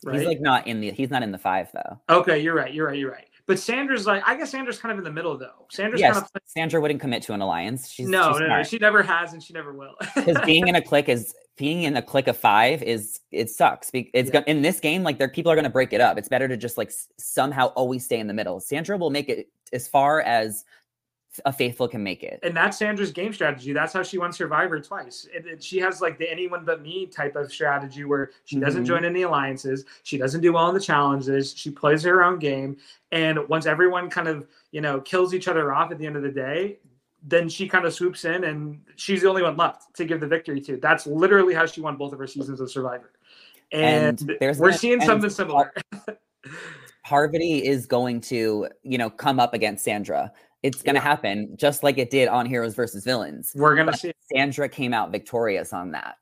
Right? 0.03 0.19
He's 0.19 0.27
like 0.27 0.41
not 0.41 0.67
in 0.67 0.81
the 0.81 0.91
he's 0.91 1.09
not 1.09 1.23
in 1.23 1.31
the 1.31 1.37
five 1.37 1.69
though. 1.73 1.99
Okay, 2.09 2.39
you're 2.39 2.55
right. 2.55 2.73
You're 2.73 2.87
right. 2.87 2.97
You're 2.97 3.11
right. 3.11 3.25
But 3.47 3.59
Sandra's 3.59 4.05
like 4.05 4.23
I 4.25 4.35
guess 4.35 4.51
Sandra's 4.51 4.79
kind 4.79 4.91
of 4.91 4.97
in 4.97 5.03
the 5.03 5.11
middle 5.11 5.37
though. 5.37 5.65
Sandra's 5.69 6.01
yes, 6.01 6.13
kind 6.13 6.25
of 6.25 6.41
Sandra 6.45 6.81
wouldn't 6.81 6.99
commit 6.99 7.23
to 7.23 7.33
an 7.33 7.41
alliance. 7.41 7.89
She's 7.89 8.07
no, 8.07 8.33
she's 8.33 8.41
no, 8.41 8.47
no, 8.47 8.63
she 8.63 8.77
never 8.77 9.03
has 9.03 9.33
and 9.33 9.41
she 9.41 9.53
never 9.53 9.73
will. 9.73 9.95
Because 10.15 10.37
being 10.45 10.67
in 10.67 10.75
a 10.75 10.81
clique 10.83 11.09
is 11.09 11.33
being 11.57 11.83
in 11.83 11.95
a 11.95 12.01
clique 12.01 12.27
of 12.27 12.37
five 12.37 12.83
is 12.83 13.19
it 13.31 13.49
sucks. 13.49 13.89
It's 13.93 14.31
yeah. 14.33 14.43
in 14.47 14.61
this 14.61 14.79
game 14.79 15.03
like 15.03 15.17
there 15.17 15.29
people 15.29 15.51
are 15.51 15.55
going 15.55 15.63
to 15.63 15.69
break 15.69 15.93
it 15.93 16.01
up. 16.01 16.17
It's 16.17 16.27
better 16.27 16.47
to 16.47 16.57
just 16.57 16.77
like 16.77 16.91
somehow 17.17 17.67
always 17.67 18.03
stay 18.05 18.19
in 18.19 18.27
the 18.27 18.33
middle. 18.33 18.59
Sandra 18.59 18.97
will 18.97 19.11
make 19.11 19.29
it 19.29 19.47
as 19.73 19.87
far 19.87 20.21
as 20.21 20.65
a 21.45 21.51
faithful 21.51 21.87
can 21.87 22.03
make 22.03 22.23
it. 22.23 22.39
And 22.43 22.55
that's 22.55 22.77
Sandra's 22.77 23.11
game 23.11 23.33
strategy. 23.33 23.73
That's 23.73 23.93
how 23.93 24.03
she 24.03 24.17
won 24.17 24.31
Survivor 24.31 24.79
twice. 24.79 25.27
And, 25.35 25.45
and 25.45 25.63
she 25.63 25.79
has 25.79 26.01
like 26.01 26.17
the 26.17 26.29
anyone 26.29 26.65
but 26.65 26.81
me 26.81 27.05
type 27.07 27.35
of 27.35 27.51
strategy 27.51 28.03
where 28.03 28.31
she 28.45 28.59
doesn't 28.59 28.83
mm-hmm. 28.83 28.87
join 28.87 29.05
any 29.05 29.23
alliances. 29.23 29.85
She 30.03 30.17
doesn't 30.17 30.41
do 30.41 30.53
well 30.53 30.67
in 30.69 30.73
the 30.73 30.81
challenges. 30.81 31.53
She 31.55 31.71
plays 31.71 32.03
her 32.03 32.23
own 32.23 32.39
game. 32.39 32.77
And 33.11 33.47
once 33.49 33.65
everyone 33.65 34.09
kind 34.09 34.27
of, 34.27 34.47
you 34.71 34.81
know, 34.81 35.01
kills 35.01 35.33
each 35.33 35.47
other 35.47 35.73
off 35.73 35.91
at 35.91 35.97
the 35.97 36.05
end 36.05 36.15
of 36.15 36.23
the 36.23 36.31
day, 36.31 36.77
then 37.27 37.49
she 37.49 37.67
kind 37.67 37.85
of 37.85 37.93
swoops 37.93 38.23
in 38.25 38.43
and 38.43 38.79
she's 38.95 39.21
the 39.21 39.29
only 39.29 39.41
one 39.41 39.57
left 39.57 39.95
to 39.95 40.05
give 40.05 40.19
the 40.19 40.27
victory 40.27 40.61
to. 40.61 40.77
That's 40.77 41.07
literally 41.07 41.53
how 41.53 41.65
she 41.65 41.81
won 41.81 41.97
both 41.97 42.13
of 42.13 42.19
her 42.19 42.27
seasons 42.27 42.61
of 42.61 42.69
Survivor. 42.69 43.11
And, 43.71 44.21
and 44.21 44.37
there's 44.39 44.59
we're 44.59 44.71
seeing 44.71 45.01
something 45.01 45.29
similar. 45.29 45.73
Parvati 47.03 47.65
is 47.65 47.85
going 47.85 48.21
to, 48.21 48.67
you 48.83 48.97
know, 48.97 49.09
come 49.09 49.39
up 49.39 49.53
against 49.53 49.83
Sandra. 49.83 50.31
It's 50.65 50.81
going 50.81 50.95
to 50.95 50.99
yeah. 50.99 51.03
happen 51.03 51.55
just 51.57 51.83
like 51.83 51.99
it 51.99 52.09
did 52.09 52.27
on 52.27 52.47
Heroes 52.47 52.73
versus 52.73 53.03
Villains. 53.03 53.51
We're 53.55 53.75
going 53.75 53.87
to 53.87 53.95
see 53.95 54.11
Sandra 54.33 54.67
came 54.67 54.93
out 54.93 55.11
victorious 55.11 55.73
on 55.73 55.91
that. 55.91 56.15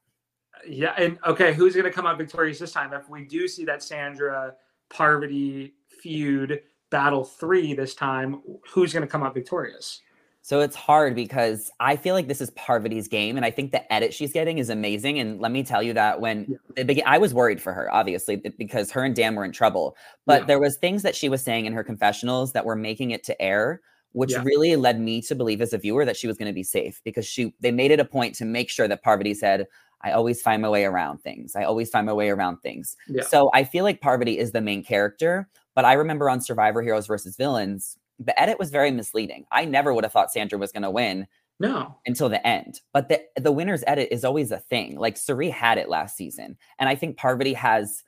Yeah, 0.67 0.93
and 0.97 1.17
okay, 1.25 1.53
who's 1.53 1.73
going 1.73 1.85
to 1.85 1.91
come 1.91 2.05
out 2.05 2.17
victorious 2.17 2.59
this 2.59 2.73
time? 2.73 2.91
If 2.93 3.09
we 3.09 3.23
do 3.23 3.47
see 3.47 3.63
that 3.65 3.81
Sandra 3.81 4.53
Parvati 4.89 5.73
feud 6.01 6.61
battle 6.89 7.23
3 7.23 7.73
this 7.73 7.95
time, 7.95 8.41
who's 8.69 8.91
going 8.91 9.01
to 9.01 9.07
come 9.07 9.23
out 9.23 9.33
victorious? 9.33 10.01
So 10.41 10.59
it's 10.59 10.75
hard 10.75 11.15
because 11.15 11.71
I 11.79 11.95
feel 11.95 12.13
like 12.13 12.27
this 12.27 12.41
is 12.41 12.49
Parvati's 12.51 13.07
game, 13.07 13.37
and 13.37 13.45
I 13.45 13.51
think 13.51 13.71
the 13.71 13.91
edit 13.91 14.13
she's 14.13 14.33
getting 14.33 14.57
is 14.57 14.69
amazing. 14.69 15.19
And 15.19 15.39
let 15.39 15.53
me 15.53 15.63
tell 15.63 15.81
you 15.81 15.93
that 15.93 16.19
when 16.19 16.57
yeah. 16.75 16.83
began, 16.83 17.05
I 17.07 17.17
was 17.17 17.33
worried 17.33 17.61
for 17.61 17.71
her, 17.71 17.89
obviously, 17.93 18.35
because 18.57 18.91
her 18.91 19.05
and 19.05 19.15
Dan 19.15 19.35
were 19.35 19.45
in 19.45 19.53
trouble. 19.53 19.95
But 20.25 20.41
yeah. 20.41 20.47
there 20.47 20.59
was 20.59 20.75
things 20.75 21.01
that 21.03 21.15
she 21.15 21.29
was 21.29 21.41
saying 21.41 21.65
in 21.65 21.71
her 21.71 21.83
confessionals 21.83 22.51
that 22.51 22.65
were 22.65 22.75
making 22.75 23.11
it 23.11 23.23
to 23.23 23.41
air, 23.41 23.79
which 24.13 24.31
yeah. 24.31 24.41
really 24.43 24.75
led 24.75 24.99
me 24.99 25.21
to 25.21 25.35
believe 25.35 25.61
as 25.61 25.73
a 25.73 25.77
viewer 25.77 26.05
that 26.05 26.17
she 26.17 26.27
was 26.27 26.37
going 26.37 26.47
to 26.47 26.53
be 26.53 26.63
safe 26.63 27.01
because 27.03 27.25
she 27.25 27.53
they 27.59 27.71
made 27.71 27.91
it 27.91 27.99
a 27.99 28.05
point 28.05 28.35
to 28.35 28.45
make 28.45 28.69
sure 28.69 28.87
that 28.87 29.03
Parvati 29.03 29.33
said, 29.33 29.67
"I 30.01 30.11
always 30.11 30.41
find 30.41 30.61
my 30.61 30.69
way 30.69 30.85
around 30.85 31.19
things. 31.19 31.55
I 31.55 31.63
always 31.63 31.89
find 31.89 32.05
my 32.05 32.13
way 32.13 32.29
around 32.29 32.57
things." 32.57 32.95
So 33.27 33.49
I 33.53 33.63
feel 33.63 33.83
like 33.83 34.01
Parvati 34.01 34.37
is 34.37 34.51
the 34.51 34.61
main 34.61 34.83
character. 34.83 35.49
But 35.75 35.85
I 35.85 35.93
remember 35.93 36.29
on 36.29 36.39
Survivor 36.39 36.81
Heroes 36.83 37.07
versus 37.07 37.35
Villains 37.35 37.97
the 38.19 38.39
edit 38.39 38.59
was 38.59 38.69
very 38.69 38.91
misleading. 38.91 39.45
I 39.51 39.65
never 39.65 39.93
would 39.93 40.03
have 40.03 40.13
thought 40.13 40.31
Sandra 40.31 40.57
was 40.57 40.71
going 40.71 40.83
to 40.83 40.91
win. 40.91 41.27
No. 41.59 41.95
Until 42.05 42.29
the 42.29 42.45
end. 42.45 42.81
But 42.93 43.09
the 43.09 43.21
the 43.39 43.51
winner's 43.51 43.83
edit 43.87 44.09
is 44.11 44.25
always 44.25 44.51
a 44.51 44.59
thing. 44.59 44.97
Like 44.97 45.17
Cirie 45.17 45.49
had 45.49 45.77
it 45.77 45.87
last 45.87 46.17
season. 46.17 46.57
And 46.79 46.89
I 46.89 46.95
think 46.95 47.15
Parvati 47.15 47.53
has 47.53 48.03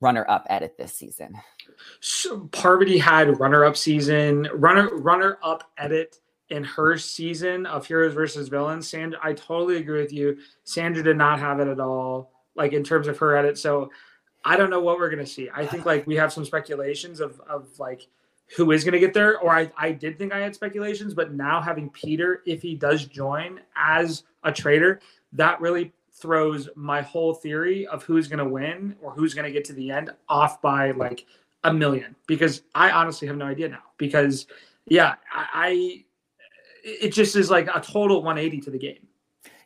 runner 0.00 0.24
up 0.28 0.46
edit 0.48 0.76
this 0.78 0.94
season. 0.94 1.34
So 2.00 2.48
Parvati 2.52 2.98
had 2.98 3.38
runner 3.40 3.64
up 3.64 3.76
season, 3.76 4.48
runner 4.54 4.88
runner 4.96 5.38
up 5.42 5.70
edit 5.78 6.20
in 6.50 6.64
her 6.64 6.96
season 6.96 7.66
of 7.66 7.86
Heroes 7.86 8.14
versus 8.14 8.48
Villains. 8.48 8.88
Sandra, 8.88 9.18
I 9.22 9.34
totally 9.34 9.76
agree 9.76 10.00
with 10.00 10.12
you. 10.12 10.38
Sandra 10.64 11.02
did 11.02 11.16
not 11.16 11.38
have 11.40 11.60
it 11.60 11.68
at 11.68 11.80
all, 11.80 12.32
like 12.54 12.72
in 12.72 12.82
terms 12.82 13.06
of 13.06 13.18
her 13.18 13.36
edit. 13.36 13.58
So 13.58 13.90
I 14.44 14.56
don't 14.56 14.70
know 14.70 14.80
what 14.80 14.98
we're 14.98 15.10
gonna 15.10 15.26
see. 15.26 15.50
I 15.54 15.66
think 15.66 15.84
like 15.84 16.06
we 16.06 16.16
have 16.16 16.32
some 16.32 16.44
speculations 16.44 17.20
of 17.20 17.40
of 17.48 17.68
like 17.78 18.08
who 18.56 18.70
is 18.72 18.84
to 18.84 18.98
get 18.98 19.14
there. 19.14 19.38
Or 19.38 19.54
I, 19.54 19.70
I 19.76 19.92
did 19.92 20.18
think 20.18 20.32
I 20.32 20.38
had 20.38 20.54
speculations, 20.54 21.14
but 21.14 21.34
now 21.34 21.60
having 21.60 21.90
Peter, 21.90 22.42
if 22.46 22.62
he 22.62 22.74
does 22.74 23.04
join 23.04 23.60
as 23.76 24.24
a 24.42 24.52
traitor, 24.52 25.00
that 25.32 25.60
really 25.60 25.92
throws 26.20 26.68
my 26.74 27.02
whole 27.02 27.34
theory 27.34 27.86
of 27.86 28.02
who's 28.02 28.28
going 28.28 28.38
to 28.38 28.48
win 28.48 28.96
or 29.00 29.12
who's 29.12 29.34
going 29.34 29.44
to 29.44 29.52
get 29.52 29.64
to 29.66 29.72
the 29.72 29.90
end 29.90 30.10
off 30.28 30.60
by 30.60 30.90
like 30.92 31.26
a 31.64 31.72
million 31.72 32.14
because 32.26 32.62
I 32.74 32.90
honestly 32.90 33.28
have 33.28 33.36
no 33.36 33.46
idea 33.46 33.68
now. 33.68 33.82
Because, 33.96 34.46
yeah, 34.86 35.14
I, 35.32 35.46
I 35.52 36.04
it 36.84 37.12
just 37.12 37.36
is 37.36 37.50
like 37.50 37.68
a 37.74 37.80
total 37.80 38.22
180 38.22 38.60
to 38.62 38.70
the 38.70 38.78
game. 38.78 39.06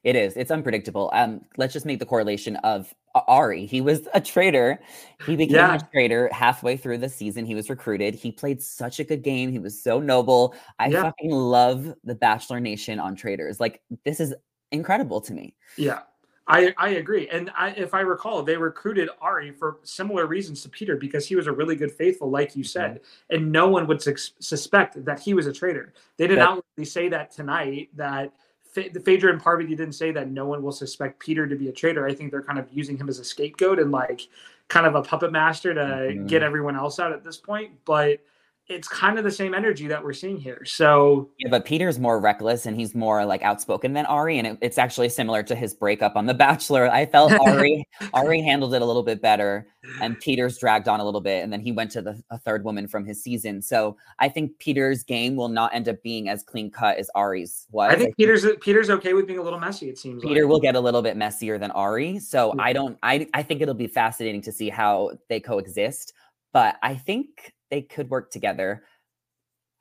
It 0.05 0.17
is. 0.17 0.37
It's 0.37 0.51
unpredictable. 0.51 1.11
Um, 1.13 1.43
let's 1.57 1.73
just 1.73 1.87
make 1.87 2.01
the 2.01 2.07
correlation 2.07 2.57
of 2.57 2.93
Arie. 3.29 3.67
He 3.67 3.81
was 3.81 4.09
a 4.15 4.21
traitor. 4.21 4.81
He 5.27 5.37
became 5.37 5.57
yeah. 5.57 5.77
a 5.77 5.81
traitor 5.93 6.29
halfway 6.33 6.77
through 6.77 6.99
the 6.99 7.09
season. 7.09 7.47
He 7.47 7.55
was 7.55 7.71
recruited. 7.71 8.15
He 8.15 8.33
played 8.33 8.61
such 8.61 8.99
a 8.99 9.05
good 9.05 9.23
game. 9.23 9.53
He 9.53 9.61
was 9.61 9.81
so 9.81 10.01
noble. 10.01 10.57
I 10.81 10.89
yeah. 10.89 11.03
fucking 11.03 11.31
love 11.31 11.95
the 12.03 12.17
Bachelor 12.17 12.59
Nation 12.59 12.99
on 12.99 13.15
traitors. 13.15 13.61
Like 13.61 13.81
this 14.05 14.19
is 14.19 14.35
incredible 14.73 15.21
to 15.21 15.33
me. 15.33 15.55
Yeah. 15.77 16.01
I, 16.47 16.75
I 16.77 16.91
agree. 16.91 17.29
And 17.29 17.51
I, 17.57 17.71
if 17.71 17.95
I 17.95 18.01
recall, 18.01 18.43
they 18.43 18.57
recruited 18.57 19.09
Arie 19.23 19.53
for 19.53 19.79
similar 19.85 20.27
reasons 20.27 20.63
to 20.63 20.69
Peter 20.69 20.97
because 20.97 21.27
he 21.27 21.37
was 21.37 21.47
a 21.47 21.53
really 21.53 21.77
good 21.77 21.93
faithful, 21.93 22.31
like 22.31 22.57
you 22.57 22.65
said, 22.65 22.97
mm-hmm. 22.97 23.37
and 23.37 23.53
no 23.53 23.69
one 23.69 23.87
would 23.87 24.03
su- 24.03 24.17
suspect 24.41 25.05
that 25.05 25.21
he 25.21 25.35
was 25.35 25.47
a 25.47 25.53
traitor. 25.53 25.93
They 26.17 26.27
did 26.27 26.39
not 26.39 26.65
really 26.77 26.87
say 26.87 27.09
that 27.11 27.31
tonight 27.31 27.91
that 27.95 28.33
the 28.75 29.01
Phaedra 29.01 29.31
and 29.31 29.41
Parvati 29.41 29.75
didn't 29.75 29.95
say 29.95 30.13
that 30.13 30.31
no 30.31 30.47
one 30.47 30.63
will 30.63 30.73
suspect 30.73 31.21
Peter 31.21 31.47
to 31.47 31.55
be 31.55 31.69
a 31.69 31.73
traitor. 31.73 32.07
I 32.07 32.15
think 32.15 32.31
they're 32.31 32.43
kind 32.43 32.59
of 32.59 32.67
using 32.73 32.97
him 32.97 33.09
as 33.09 33.19
a 33.19 33.25
scapegoat 33.25 33.79
and 33.79 33.93
like 33.93 34.23
kind 34.69 34.87
of 34.87 34.95
a 34.95 35.03
puppet 35.03 35.31
master 35.31 35.75
to 35.75 35.81
mm-hmm. 35.81 36.27
get 36.27 36.43
everyone 36.43 36.75
else 36.75 36.99
out 36.99 37.13
at 37.13 37.23
this 37.23 37.37
point. 37.37 37.73
But 37.85 38.21
it's 38.69 38.89
kind 38.89 39.19
of 39.19 39.25
the 39.25 39.31
same 39.31 39.55
energy 39.55 39.89
that 39.89 40.03
we're 40.03 40.13
seeing 40.13 40.39
here. 40.39 40.65
So 40.65 41.31
yeah, 41.39 41.51
but 41.51 41.65
Peter's 41.65 41.99
more 41.99 42.21
reckless 42.21 42.65
and 42.67 42.77
he's 42.77 42.95
more 42.95 43.25
like 43.25 43.43
outspoken 43.43 43.93
than 43.93 44.07
Arie, 44.07 44.39
and 44.39 44.47
it, 44.47 44.59
it's 44.61 44.79
actually 44.79 45.09
similar 45.09 45.43
to 45.43 45.55
his 45.55 45.75
breakup 45.75 46.17
on 46.17 46.27
The 46.27 46.35
Bachelor. 46.35 46.91
I 46.91 47.07
felt 47.07 47.33
Arie 47.47 47.87
Arie 48.15 48.43
handled 48.43 48.75
it 48.75 48.83
a 48.83 48.85
little 48.85 49.03
bit 49.03 49.21
better, 49.21 49.67
and 50.01 50.19
Peter's 50.21 50.59
dragged 50.59 50.89
on 50.89 51.01
a 51.01 51.05
little 51.05 51.21
bit, 51.21 51.43
and 51.43 51.53
then 51.53 51.61
he 51.61 51.73
went 51.73 51.91
to 51.93 52.03
the 52.03 52.23
a 52.31 52.39
third 52.39 52.65
woman 52.65 52.87
from 52.87 53.05
his 53.05 53.23
season. 53.23 53.61
So 53.61 53.97
I 54.19 54.29
think 54.29 54.59
Peter's 54.59 55.03
game 55.03 55.37
will 55.37 55.49
not 55.49 55.75
end 55.75 55.89
up 55.89 56.03
being 56.03 56.29
as 56.29 56.43
clean 56.43 56.71
cut 56.71 56.99
as 56.99 57.11
Arie's 57.17 57.67
was. 57.71 57.93
I 57.93 57.97
think 57.97 58.17
Peter's 58.17 58.47
Peter's 58.61 58.91
okay 58.91 59.13
with 59.13 59.27
being 59.27 59.41
a 59.41 59.43
little 59.43 59.61
messy. 59.61 59.89
It 59.89 59.99
seems 59.99 60.23
Peter 60.23 60.43
like. 60.43 60.51
will 60.51 60.61
get 60.61 60.77
a 60.77 60.81
little 60.81 61.03
bit 61.03 61.17
messier 61.17 61.59
than 61.59 61.73
Arie. 61.73 62.21
So 62.21 62.55
I 62.59 62.73
don't. 62.73 62.97
I 63.03 63.27
I 63.35 63.43
think 63.43 63.61
it'll 63.61 63.75
be 63.75 63.89
fascinating 63.89 64.41
to 64.43 64.53
see 64.53 64.69
how 64.69 65.11
they 65.29 65.41
coexist. 65.41 66.13
But 66.53 66.77
I 66.83 66.95
think 66.95 67.55
they 67.73 67.81
could 67.81 68.11
work 68.11 68.31
together. 68.31 68.85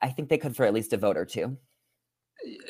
I 0.00 0.08
think 0.08 0.30
they 0.30 0.38
could 0.38 0.56
for 0.56 0.64
at 0.64 0.72
least 0.72 0.94
a 0.94 0.96
vote 0.96 1.18
or 1.18 1.26
two. 1.26 1.56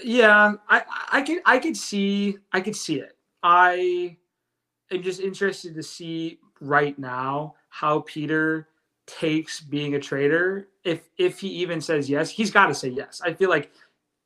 Yeah, 0.05 0.55
I 0.69 0.83
I 1.13 1.23
could 1.23 1.41
I 1.47 1.59
could 1.59 1.77
see 1.77 2.37
I 2.53 2.61
could 2.61 2.77
see 2.77 2.99
it. 2.99 3.17
I 3.43 4.19
am 4.91 5.03
just 5.03 5.21
interested 5.21 5.75
to 5.77 5.83
see 5.83 6.41
right 6.61 6.99
now 6.99 7.55
how 7.69 8.01
Peter 8.01 8.69
takes 9.07 9.61
being 9.61 9.95
a 9.95 10.01
traitor. 10.01 10.69
If 10.85 11.09
if 11.17 11.39
he 11.39 11.49
even 11.49 11.81
says 11.81 12.11
yes, 12.11 12.29
he's 12.29 12.51
got 12.51 12.67
to 12.67 12.75
say 12.75 12.89
yes. 12.89 13.23
I 13.25 13.33
feel 13.33 13.49
like 13.49 13.71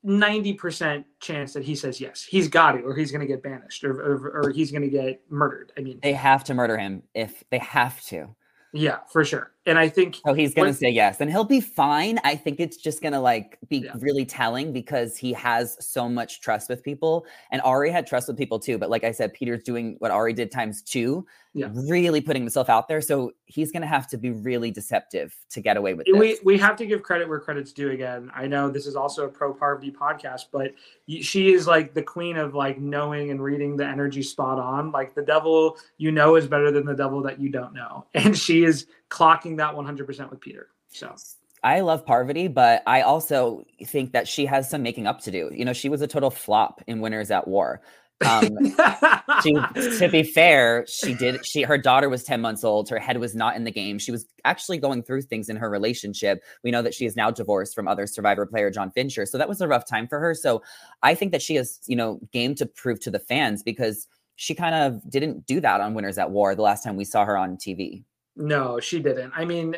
90% 0.05 1.05
chance 1.21 1.53
that 1.53 1.63
he 1.63 1.75
says 1.75 2.01
yes. 2.01 2.23
He's 2.23 2.49
got 2.49 2.73
to, 2.73 2.81
or 2.81 2.95
he's 2.95 3.11
going 3.11 3.21
to 3.21 3.27
get 3.27 3.43
banished, 3.43 3.83
or, 3.85 3.93
or, 4.01 4.43
or 4.43 4.51
he's 4.51 4.71
going 4.71 4.83
to 4.83 4.89
get 4.89 5.21
murdered. 5.29 5.73
I 5.77 5.81
mean, 5.81 5.99
they 6.03 6.13
have 6.13 6.45
to 6.45 6.55
murder 6.55 6.79
him 6.79 7.03
if 7.13 7.45
they 7.51 7.59
have 7.59 8.01
to. 8.05 8.35
Yeah, 8.73 8.99
for 9.11 9.25
sure. 9.25 9.53
And 9.67 9.79
I 9.79 9.89
think 9.89 10.21
Oh, 10.25 10.33
he's 10.33 10.55
gonna 10.55 10.73
say 10.73 10.89
yes. 10.89 11.21
And 11.21 11.29
he'll 11.29 11.45
be 11.45 11.61
fine. 11.61 12.21
I 12.23 12.37
think 12.37 12.61
it's 12.61 12.77
just 12.77 13.03
gonna 13.03 13.21
like 13.21 13.59
be 13.69 13.79
yeah. 13.79 13.93
really 13.99 14.25
telling 14.25 14.73
because 14.73 15.17
he 15.17 15.33
has 15.33 15.77
so 15.85 16.09
much 16.09 16.41
trust 16.41 16.69
with 16.69 16.85
people. 16.85 17.27
And 17.51 17.61
Arie 17.65 17.91
had 17.91 18.07
trust 18.07 18.29
with 18.29 18.39
people 18.39 18.61
too. 18.61 18.79
But 18.79 18.91
like 18.91 19.03
I 19.03 19.11
said, 19.11 19.35
Peter's 19.35 19.65
doing 19.65 19.97
what 19.99 20.13
Arie 20.13 20.33
did 20.33 20.53
times 20.53 20.83
two, 20.83 21.27
yeah. 21.53 21.69
really 21.75 22.21
putting 22.21 22.43
himself 22.43 22.71
out 22.71 22.87
there. 22.87 23.01
So 23.01 23.33
he's 23.47 23.73
gonna 23.73 23.87
have 23.87 24.07
to 24.09 24.17
be 24.17 24.31
really 24.31 24.71
deceptive 24.71 25.35
to 25.51 25.61
get 25.61 25.77
away 25.77 25.95
with 25.95 26.07
it. 26.07 26.17
We 26.17 26.39
we 26.45 26.57
have 26.59 26.77
to 26.77 26.87
give 26.87 27.03
credit 27.03 27.29
where 27.29 27.41
credit's 27.41 27.73
due 27.73 27.91
again. 27.91 28.31
I 28.35 28.47
know 28.47 28.71
this 28.71 28.87
is 28.87 28.95
also 28.95 29.25
a 29.25 29.29
pro 29.29 29.53
Parvati 29.53 29.91
podcast, 29.91 30.47
but 30.53 30.75
she 31.09 31.53
is 31.53 31.67
like 31.67 31.93
the 31.93 32.03
queen 32.03 32.37
of 32.37 32.55
like 32.55 32.79
knowing 32.79 33.33
and 33.33 33.43
reading 33.43 33.77
the 33.77 33.87
energy 33.87 34.23
spot 34.23 34.61
on. 34.61 34.93
Like 34.93 35.17
the 35.17 35.23
devil 35.23 35.77
you 35.99 36.13
know 36.13 36.37
is 36.37 36.47
better 36.47 36.71
than 36.71 36.87
the 36.87 36.95
devil 36.95 37.21
that 37.23 37.41
you 37.41 37.49
don't 37.49 37.75
know. 37.75 38.07
And 38.15 38.37
she 38.37 38.65
is 38.65 38.87
clocking 39.11 39.57
that 39.59 39.75
100% 39.75 40.31
with 40.31 40.41
Peter. 40.41 40.69
So 40.89 41.15
I 41.63 41.81
love 41.81 42.07
Parvati, 42.07 42.49
but 42.49 42.83
I 42.87 43.03
also 43.03 43.65
think 43.85 44.13
that 44.13 44.29
she 44.29 44.47
has 44.47 44.71
some 44.71 44.83
making 44.83 45.07
up 45.07 45.21
to 45.23 45.31
do. 45.31 45.51
You 45.53 45.65
know, 45.65 45.73
she 45.73 45.89
was 45.89 46.01
a 46.01 46.07
total 46.07 46.31
flop 46.31 46.81
in 46.87 47.01
Winners 47.01 47.31
at 47.31 47.49
War. 47.49 47.81
Um, 48.25 48.49
she, 49.43 49.53
to 49.99 50.09
be 50.11 50.23
fair, 50.23 50.87
she 50.89 51.13
did. 51.13 51.45
She 51.45 51.63
her 51.63 51.77
daughter 51.77 52.09
was 52.09 52.23
ten 52.23 52.41
months 52.41 52.65
old. 52.65 52.89
Her 52.89 52.99
head 52.99 53.19
was 53.19 53.35
not 53.35 53.57
in 53.57 53.65
the 53.65 53.71
game. 53.71 53.99
She 53.99 54.13
was 54.13 54.27
actually 54.45 54.79
going 54.79 55.03
through 55.03 55.23
things 55.23 55.49
in 55.49 55.57
her 55.57 55.69
relationship. 55.69 56.43
We 56.63 56.71
know 56.71 56.83
that 56.83 56.95
she 56.95 57.05
is 57.05 57.17
now 57.17 57.31
divorced 57.31 57.75
from 57.75 57.89
other 57.89 58.07
Survivor 58.07 58.47
player 58.47 58.71
John 58.71 58.91
Fincher. 58.91 59.27
So 59.27 59.37
that 59.37 59.49
was 59.49 59.61
a 59.61 59.69
rough 59.69 59.87
time 59.87 60.09
for 60.09 60.19
her. 60.19 60.35
So 60.35 60.63
I 61.03 61.15
think 61.15 61.33
that 61.33 61.43
she 61.43 61.57
has, 61.57 61.81
you 61.87 61.97
know, 61.97 62.21
game 62.33 62.55
to 62.55 62.67
prove 62.67 63.01
to 63.01 63.11
the 63.11 63.19
fans 63.19 63.63
because 63.63 64.09
she 64.37 64.55
kind 64.55 64.75
of 64.75 65.11
didn't 65.11 65.47
do 65.47 65.61
that 65.61 65.81
on 65.81 65.95
Winners 65.95 66.19
at 66.19 66.31
War 66.31 66.55
the 66.55 66.63
last 66.63 66.85
time 66.85 66.97
we 66.97 67.05
saw 67.05 67.25
her 67.25 67.37
on 67.37 67.57
TV. 67.57 68.05
No, 68.37 68.79
she 68.79 69.01
didn't. 69.01 69.33
I 69.35 69.45
mean, 69.45 69.77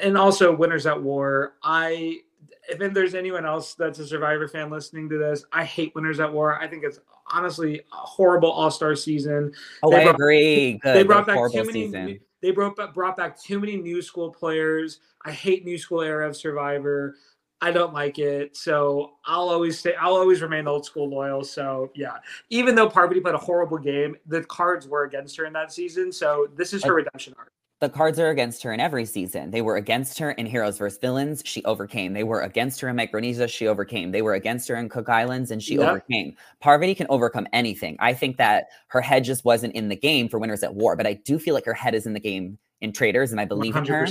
and 0.00 0.16
also 0.16 0.54
Winners 0.54 0.86
at 0.86 1.02
War. 1.02 1.54
I 1.62 2.20
if 2.68 2.94
there's 2.94 3.14
anyone 3.14 3.44
else 3.44 3.74
that's 3.74 3.98
a 3.98 4.06
Survivor 4.06 4.46
fan 4.46 4.70
listening 4.70 5.08
to 5.08 5.18
this, 5.18 5.44
I 5.52 5.64
hate 5.64 5.94
Winners 5.94 6.20
at 6.20 6.32
War. 6.32 6.60
I 6.60 6.68
think 6.68 6.84
it's 6.84 7.00
honestly 7.32 7.80
a 7.80 7.96
horrible 7.96 8.50
All 8.50 8.70
Star 8.70 8.94
season. 8.94 9.52
Oh, 9.82 9.90
they 9.90 9.98
I 9.98 10.04
brought, 10.04 10.14
agree. 10.14 10.78
Good, 10.78 10.96
they 10.96 11.02
brought 11.02 11.26
back 11.26 11.38
too 11.50 11.64
many. 11.64 11.86
Season. 11.86 12.20
They 12.40 12.50
brought 12.52 12.94
brought 12.94 13.16
back 13.16 13.40
too 13.40 13.58
many 13.58 13.76
new 13.76 14.00
school 14.00 14.30
players. 14.30 15.00
I 15.24 15.32
hate 15.32 15.64
new 15.64 15.78
school 15.78 16.02
era 16.02 16.28
of 16.28 16.36
Survivor. 16.36 17.16
I 17.60 17.72
don't 17.72 17.92
like 17.92 18.20
it. 18.20 18.56
So 18.56 19.14
I'll 19.24 19.48
always 19.48 19.78
stay. 19.78 19.94
I'll 19.96 20.14
always 20.14 20.40
remain 20.40 20.68
old 20.68 20.84
school 20.84 21.08
loyal. 21.08 21.42
So 21.42 21.90
yeah, 21.96 22.18
even 22.50 22.76
though 22.76 22.88
Parvati 22.88 23.20
played 23.20 23.34
a 23.34 23.38
horrible 23.38 23.78
game, 23.78 24.16
the 24.26 24.44
cards 24.44 24.86
were 24.86 25.02
against 25.02 25.36
her 25.38 25.44
in 25.46 25.52
that 25.54 25.72
season. 25.72 26.12
So 26.12 26.48
this 26.54 26.72
is 26.72 26.84
her 26.84 26.94
redemption 26.94 27.34
arc. 27.36 27.52
The 27.80 27.88
cards 27.88 28.18
are 28.18 28.30
against 28.30 28.64
her 28.64 28.72
in 28.72 28.80
every 28.80 29.04
season. 29.04 29.52
They 29.52 29.62
were 29.62 29.76
against 29.76 30.18
her 30.18 30.32
in 30.32 30.46
Heroes 30.46 30.78
vs. 30.78 30.98
Villains. 30.98 31.42
She 31.44 31.62
overcame. 31.64 32.12
They 32.12 32.24
were 32.24 32.40
against 32.40 32.80
her 32.80 32.88
in 32.88 32.96
Micronesia. 32.96 33.46
She 33.46 33.68
overcame. 33.68 34.10
They 34.10 34.22
were 34.22 34.34
against 34.34 34.66
her 34.68 34.74
in 34.74 34.88
Cook 34.88 35.08
Islands 35.08 35.52
and 35.52 35.62
she 35.62 35.76
yep. 35.76 35.88
overcame. 35.88 36.36
Parvati 36.58 36.96
can 36.96 37.06
overcome 37.08 37.46
anything. 37.52 37.96
I 38.00 38.14
think 38.14 38.36
that 38.38 38.66
her 38.88 39.00
head 39.00 39.22
just 39.22 39.44
wasn't 39.44 39.74
in 39.74 39.88
the 39.88 39.96
game 39.96 40.28
for 40.28 40.40
Winners 40.40 40.64
at 40.64 40.74
War, 40.74 40.96
but 40.96 41.06
I 41.06 41.14
do 41.14 41.38
feel 41.38 41.54
like 41.54 41.64
her 41.66 41.74
head 41.74 41.94
is 41.94 42.04
in 42.04 42.14
the 42.14 42.20
game 42.20 42.58
in 42.80 42.92
Traitors 42.92 43.30
and 43.30 43.40
I 43.40 43.44
believe 43.44 43.74
100%. 43.74 43.78
in 43.78 43.86
her. 43.86 44.06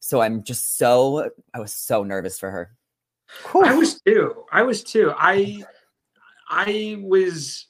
So 0.00 0.20
I'm 0.20 0.42
just 0.42 0.76
so, 0.76 1.30
I 1.54 1.60
was 1.60 1.72
so 1.72 2.02
nervous 2.02 2.36
for 2.38 2.50
her. 2.50 2.76
Whew. 3.52 3.62
I 3.62 3.74
was 3.76 4.00
too. 4.00 4.44
I 4.50 4.62
was 4.62 4.82
too. 4.82 5.12
I, 5.16 5.62
I 6.48 6.96
was 7.00 7.67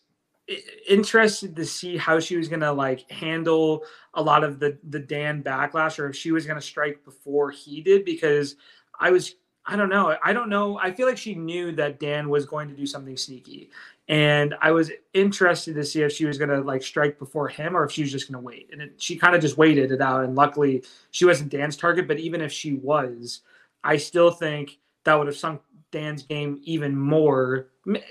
interested 0.89 1.55
to 1.55 1.65
see 1.65 1.97
how 1.97 2.19
she 2.19 2.37
was 2.37 2.49
going 2.49 2.61
to 2.61 2.73
like 2.73 3.11
handle 3.11 3.85
a 4.15 4.23
lot 4.23 4.45
of 4.45 4.59
the 4.59 4.79
the 4.89 4.99
Dan 4.99 5.43
backlash 5.43 5.99
or 5.99 6.09
if 6.09 6.17
she 6.17 6.33
was 6.33 6.47
going 6.47 6.59
to 6.59 6.67
strike 6.67 7.05
before 7.05 7.51
he 7.51 7.81
did 7.81 8.05
because 8.05 8.57
I 8.99 9.11
was 9.11 9.35
I 9.67 9.77
don't 9.77 9.91
know 9.91 10.17
I 10.23 10.33
don't 10.33 10.49
know 10.49 10.79
I 10.79 10.93
feel 10.93 11.07
like 11.07 11.19
she 11.19 11.35
knew 11.35 11.73
that 11.73 12.01
Dan 12.01 12.31
was 12.31 12.47
going 12.47 12.69
to 12.69 12.75
do 12.75 12.87
something 12.87 13.17
sneaky. 13.17 13.71
And 14.09 14.55
I 14.63 14.71
was 14.71 14.91
interested 15.13 15.75
to 15.75 15.85
see 15.85 16.01
if 16.01 16.13
she 16.13 16.25
was 16.25 16.39
going 16.39 16.49
to 16.49 16.63
like 16.63 16.83
strike 16.83 17.19
before 17.19 17.49
him 17.49 17.77
or 17.77 17.85
if 17.85 17.93
she 17.93 18.01
was 18.01 18.11
just 18.11 18.33
going 18.33 18.41
to 18.41 18.47
wait. 18.47 18.71
And 18.73 18.81
it, 18.81 18.95
she 18.97 19.17
kind 19.17 19.35
of 19.35 19.43
just 19.43 19.59
waited 19.59 19.93
it 19.93 20.01
out 20.01 20.25
and 20.25 20.35
luckily 20.35 20.83
she 21.11 21.27
wasn't 21.27 21.51
Dan's 21.51 21.77
target 21.77 22.09
but 22.09 22.19
even 22.19 22.41
if 22.41 22.53
she 22.53 22.75
was 22.75 23.43
I 23.85 23.99
still 23.99 24.31
think 24.31 24.79
that 25.05 25.15
would 25.15 25.27
have 25.27 25.37
sunk 25.37 25.61
Dan's 25.91 26.23
game 26.23 26.61
even 26.63 26.97
more, 26.97 27.69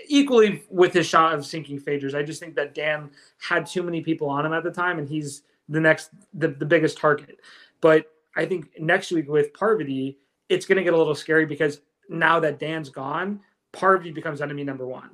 equally 0.08 0.64
with 0.70 0.94
his 0.94 1.06
shot 1.06 1.34
of 1.34 1.46
sinking 1.46 1.80
Phaedra's. 1.80 2.16
I 2.16 2.24
just 2.24 2.40
think 2.40 2.56
that 2.56 2.74
Dan 2.74 3.12
had 3.40 3.66
too 3.66 3.84
many 3.84 4.02
people 4.02 4.30
on 4.30 4.46
him 4.46 4.54
at 4.54 4.64
the 4.64 4.72
time, 4.72 5.00
and 5.00 5.08
he's 5.08 5.44
the 5.70 5.80
next, 5.80 6.10
the, 6.34 6.50
the 6.50 6.66
biggest 6.66 6.98
target. 6.98 7.40
But 7.82 8.08
I 8.36 8.46
think 8.46 8.70
next 8.80 9.12
week 9.12 9.28
with 9.30 9.54
Parvati, 9.54 10.18
it's 10.50 10.66
going 10.66 10.78
to 10.78 10.84
get 10.84 10.94
a 10.94 10.98
little 10.98 11.16
scary 11.16 11.46
because 11.46 11.82
now 12.10 12.40
that 12.40 12.60
Dan's 12.60 12.90
gone, 12.90 13.42
Parvati 13.74 14.12
becomes 14.12 14.42
enemy 14.42 14.64
number 14.64 14.88
one. 14.88 15.10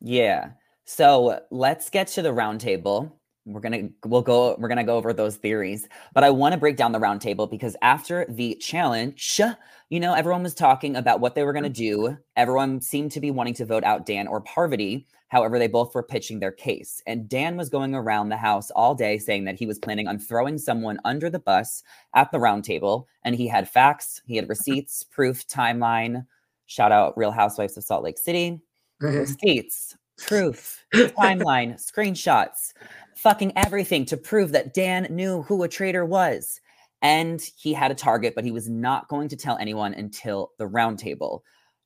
Yeah. 0.00 0.50
So 0.84 1.40
let's 1.50 1.90
get 1.90 2.08
to 2.08 2.22
the 2.22 2.30
roundtable. 2.30 3.12
We're 3.48 3.60
gonna 3.60 3.88
we'll 4.04 4.22
go 4.22 4.56
we're 4.58 4.68
gonna 4.68 4.84
go 4.84 4.96
over 4.96 5.12
those 5.12 5.36
theories, 5.36 5.88
but 6.12 6.22
I 6.22 6.30
want 6.30 6.52
to 6.52 6.58
break 6.58 6.76
down 6.76 6.92
the 6.92 6.98
roundtable 6.98 7.50
because 7.50 7.76
after 7.80 8.26
the 8.28 8.54
challenge, 8.56 9.40
you 9.88 10.00
know, 10.00 10.12
everyone 10.12 10.42
was 10.42 10.54
talking 10.54 10.96
about 10.96 11.20
what 11.20 11.34
they 11.34 11.44
were 11.44 11.54
gonna 11.54 11.70
do. 11.70 12.18
Everyone 12.36 12.80
seemed 12.80 13.12
to 13.12 13.20
be 13.20 13.30
wanting 13.30 13.54
to 13.54 13.64
vote 13.64 13.84
out 13.84 14.06
Dan 14.06 14.28
or 14.28 14.42
Parvati. 14.42 15.06
However, 15.28 15.58
they 15.58 15.66
both 15.66 15.94
were 15.94 16.02
pitching 16.02 16.40
their 16.40 16.52
case, 16.52 17.02
and 17.06 17.28
Dan 17.28 17.56
was 17.56 17.68
going 17.68 17.94
around 17.94 18.28
the 18.28 18.36
house 18.36 18.70
all 18.70 18.94
day 18.94 19.18
saying 19.18 19.44
that 19.44 19.58
he 19.58 19.66
was 19.66 19.78
planning 19.78 20.08
on 20.08 20.18
throwing 20.18 20.58
someone 20.58 20.98
under 21.04 21.28
the 21.28 21.38
bus 21.38 21.82
at 22.14 22.30
the 22.32 22.38
roundtable, 22.38 23.04
and 23.24 23.34
he 23.34 23.46
had 23.46 23.68
facts, 23.68 24.22
he 24.26 24.36
had 24.36 24.48
receipts, 24.50 25.02
proof, 25.02 25.46
timeline. 25.46 26.26
Shout 26.66 26.92
out 26.92 27.16
Real 27.16 27.30
Housewives 27.30 27.76
of 27.76 27.84
Salt 27.84 28.04
Lake 28.04 28.18
City. 28.18 28.60
Mm-hmm. 29.02 29.18
receipts, 29.18 29.96
proof, 30.16 30.84
timeline, 30.92 31.74
screenshots 31.92 32.72
fucking 33.18 33.52
everything 33.56 34.04
to 34.04 34.16
prove 34.16 34.52
that 34.52 34.72
Dan 34.72 35.08
knew 35.10 35.42
who 35.42 35.64
a 35.64 35.68
traitor 35.68 36.04
was. 36.04 36.60
And 37.02 37.40
he 37.56 37.72
had 37.72 37.90
a 37.90 37.96
target, 37.96 38.34
but 38.34 38.44
he 38.44 38.52
was 38.52 38.68
not 38.68 39.08
going 39.08 39.28
to 39.28 39.36
tell 39.36 39.58
anyone 39.58 39.92
until 39.94 40.52
the 40.58 40.68
roundtable. 40.68 41.40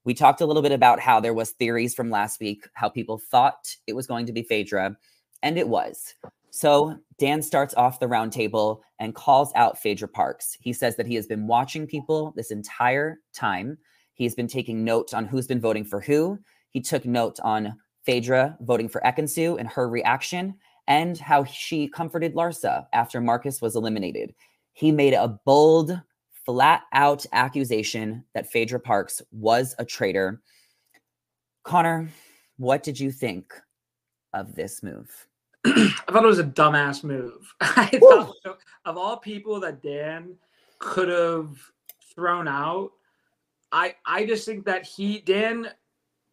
We 0.05 0.13
talked 0.13 0.43
a 0.43 0.47
little 0.47 0.63
bit 0.63 0.73
about 0.73 1.01
how 1.01 1.21
there 1.21 1.33
was 1.33 1.53
theories 1.53 1.95
from 1.95 2.11
last 2.11 2.39
week, 2.39 2.67
how 2.75 2.91
people 2.91 3.19
thought 3.19 3.75
it 3.87 3.95
was 3.95 4.07
going 4.07 4.27
to 4.27 4.33
be 4.33 4.43
Phaedra, 4.43 4.97
and 5.43 5.57
it 5.57 5.69
was. 5.69 6.15
So 6.51 6.99
Dan 7.19 7.41
starts 7.41 7.73
off 7.75 8.01
the 8.01 8.09
roundtable 8.09 8.81
and 8.99 9.15
calls 9.15 9.53
out 9.55 9.79
Phaedra 9.79 10.09
Parks. 10.09 10.59
He 10.61 10.75
says 10.75 10.97
that 10.97 11.07
he 11.07 11.15
has 11.15 11.27
been 11.27 11.47
watching 11.47 11.87
people 11.87 12.35
this 12.37 12.51
entire 12.51 13.21
time. 13.33 13.79
He's 14.13 14.35
been 14.35 14.49
taking 14.49 14.85
notes 14.85 15.15
on 15.15 15.25
who's 15.25 15.47
been 15.47 15.61
voting 15.61 15.85
for 15.85 16.01
who. 16.01 16.39
He 16.71 16.81
took 16.81 17.07
note 17.07 17.41
on 17.43 17.79
Phaedra 18.05 18.59
voting 18.61 18.89
for 18.89 19.01
Ekin-Su 19.01 19.57
and 19.57 19.69
her 19.69 19.89
reaction 19.89 20.57
and 20.89 21.19
how 21.19 21.45
she 21.45 21.89
comforted 21.89 22.35
Larsa 22.35 22.87
after 22.93 23.21
Marcus 23.21 23.61
was 23.61 23.77
eliminated. 23.77 24.35
He 24.73 24.91
made 24.91 25.15
a 25.15 25.41
bold, 25.45 26.01
flat 26.45 26.83
out 26.93 27.25
accusation 27.33 28.25
that 28.35 28.51
Phaedra 28.51 28.81
Parks 28.81 29.23
was 29.31 29.75
a 29.79 29.85
traitor. 29.85 30.43
Connor, 31.63 32.09
what 32.57 32.83
did 32.83 32.99
you 32.99 33.13
think 33.13 33.53
of 34.33 34.55
this 34.55 34.83
move? 34.83 35.29
I 35.65 35.95
thought 36.09 36.25
it 36.25 36.27
was 36.27 36.41
a 36.41 36.45
dumbass 36.45 37.05
move. 37.05 37.55
I 37.61 37.87
thought 37.87 38.35
of 38.85 38.97
all 38.97 39.17
people 39.17 39.61
that 39.61 39.83
Dan 39.83 40.35
could 40.79 41.09
have 41.09 41.57
thrown 42.15 42.49
out, 42.49 42.91
I 43.71 43.95
I 44.05 44.27
just 44.27 44.45
think 44.45 44.65
that 44.67 44.85
he 44.85 45.21
Dan 45.21 45.69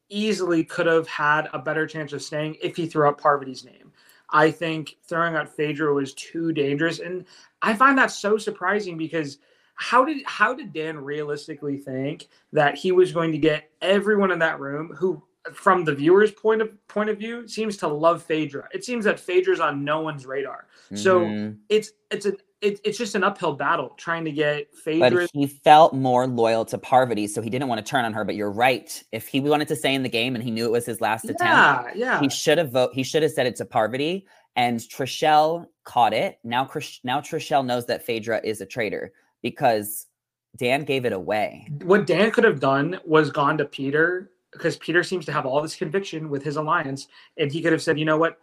easily 0.10 0.64
could 0.64 0.88
have 0.88 1.08
had 1.08 1.48
a 1.54 1.60
better 1.60 1.86
chance 1.86 2.14
of 2.14 2.22
staying 2.22 2.58
if 2.62 2.76
he 2.76 2.88
threw 2.88 3.08
out 3.08 3.22
Parvati's 3.22 3.64
name. 3.64 3.89
I 4.32 4.52
think 4.52 4.98
throwing 5.08 5.36
out 5.36 5.56
Phaedra 5.56 5.94
was 5.94 6.14
too 6.14 6.52
dangerous, 6.52 7.00
and 7.00 7.26
I 7.62 7.74
find 7.74 7.98
that 7.98 8.12
so 8.12 8.38
surprising 8.38 8.98
because 8.98 9.40
how 9.76 10.04
did 10.04 10.24
how 10.26 10.54
did 10.54 10.74
Dan 10.74 10.98
realistically 10.98 11.78
think 11.78 12.28
that 12.52 12.78
he 12.78 12.92
was 12.92 13.12
going 13.12 13.32
to 13.32 13.38
get 13.38 13.72
everyone 13.82 14.32
in 14.32 14.40
that 14.40 14.60
room 14.60 14.94
who 14.96 15.24
from 15.54 15.86
the 15.86 15.96
viewer's 15.96 16.32
point 16.32 16.62
of 16.62 16.88
point 16.88 17.10
of 17.10 17.18
view 17.18 17.48
seems 17.48 17.78
to 17.78 17.88
love 17.88 18.22
Phaedra. 18.24 18.68
It 18.74 18.84
seems 18.84 19.06
that 19.06 19.20
Phaedra's 19.20 19.60
on 19.60 19.84
no 19.84 20.02
one's 20.02 20.26
radar. 20.26 20.68
Mm-hmm. 20.86 20.96
So 20.98 21.56
it's 21.70 21.92
it's 22.12 22.26
an 22.26 22.38
it, 22.62 22.80
it's 22.84 22.98
just 22.98 23.16
an 23.16 23.24
uphill 23.24 23.54
battle 23.54 23.94
trying 23.98 24.26
to 24.26 24.32
get 24.32 24.76
Phaedra. 24.76 25.10
But 25.10 25.30
he 25.34 25.48
felt 25.48 25.94
more 25.94 26.28
loyal 26.28 26.66
to 26.66 26.78
Parvati, 26.78 27.28
so 27.28 27.42
he 27.42 27.50
didn't 27.50 27.68
want 27.68 27.84
to 27.84 27.90
turn 27.90 28.06
on 28.06 28.14
her. 28.14 28.26
But 28.26 28.36
you're 28.36 28.52
right. 28.52 29.02
If 29.12 29.28
he 29.28 29.40
wanted 29.40 29.68
to 29.70 29.76
stay 29.76 29.94
in 29.94 30.04
the 30.04 30.10
game 30.10 30.36
and 30.36 30.44
he 30.44 30.52
knew 30.52 30.66
it 30.66 30.72
was 30.72 30.86
his 30.86 31.00
last 31.02 31.26
attempt, 31.26 31.42
yeah, 31.42 31.92
yeah. 31.96 32.20
he 32.20 32.30
should 32.30 32.58
have 32.58 32.72
vote. 32.72 32.92
He 32.94 33.04
should 33.04 33.24
have 33.24 33.32
said 33.32 33.48
it 33.48 33.56
to 33.58 33.66
Parvati, 33.66 34.28
and 34.56 34.80
Trishelle 34.80 35.68
caught 35.86 36.14
it. 36.14 36.40
Now, 36.44 36.70
now 37.04 37.22
Trishelle 37.22 37.66
knows 37.66 37.86
that 37.88 38.06
Phaedra 38.06 38.42
is 38.44 38.62
a 38.62 38.66
traitor 38.66 39.14
because 39.42 40.08
Dan 40.58 40.84
gave 40.84 41.06
it 41.06 41.14
away. 41.14 41.68
What 41.84 42.08
Dan 42.08 42.32
could 42.32 42.44
have 42.44 42.60
done 42.60 43.00
was 43.06 43.32
gone 43.32 43.58
to 43.60 43.66
Peter 43.66 44.32
because 44.52 44.78
Peter 44.78 45.04
seems 45.04 45.26
to 45.28 45.32
have 45.32 45.46
all 45.46 45.62
this 45.62 45.76
conviction 45.76 46.30
with 46.30 46.44
his 46.44 46.58
alliance, 46.58 47.08
and 47.38 47.52
he 47.52 47.62
could 47.62 47.72
have 47.72 47.82
said, 47.82 47.98
"You 47.98 48.06
know 48.06 48.18
what? 48.18 48.38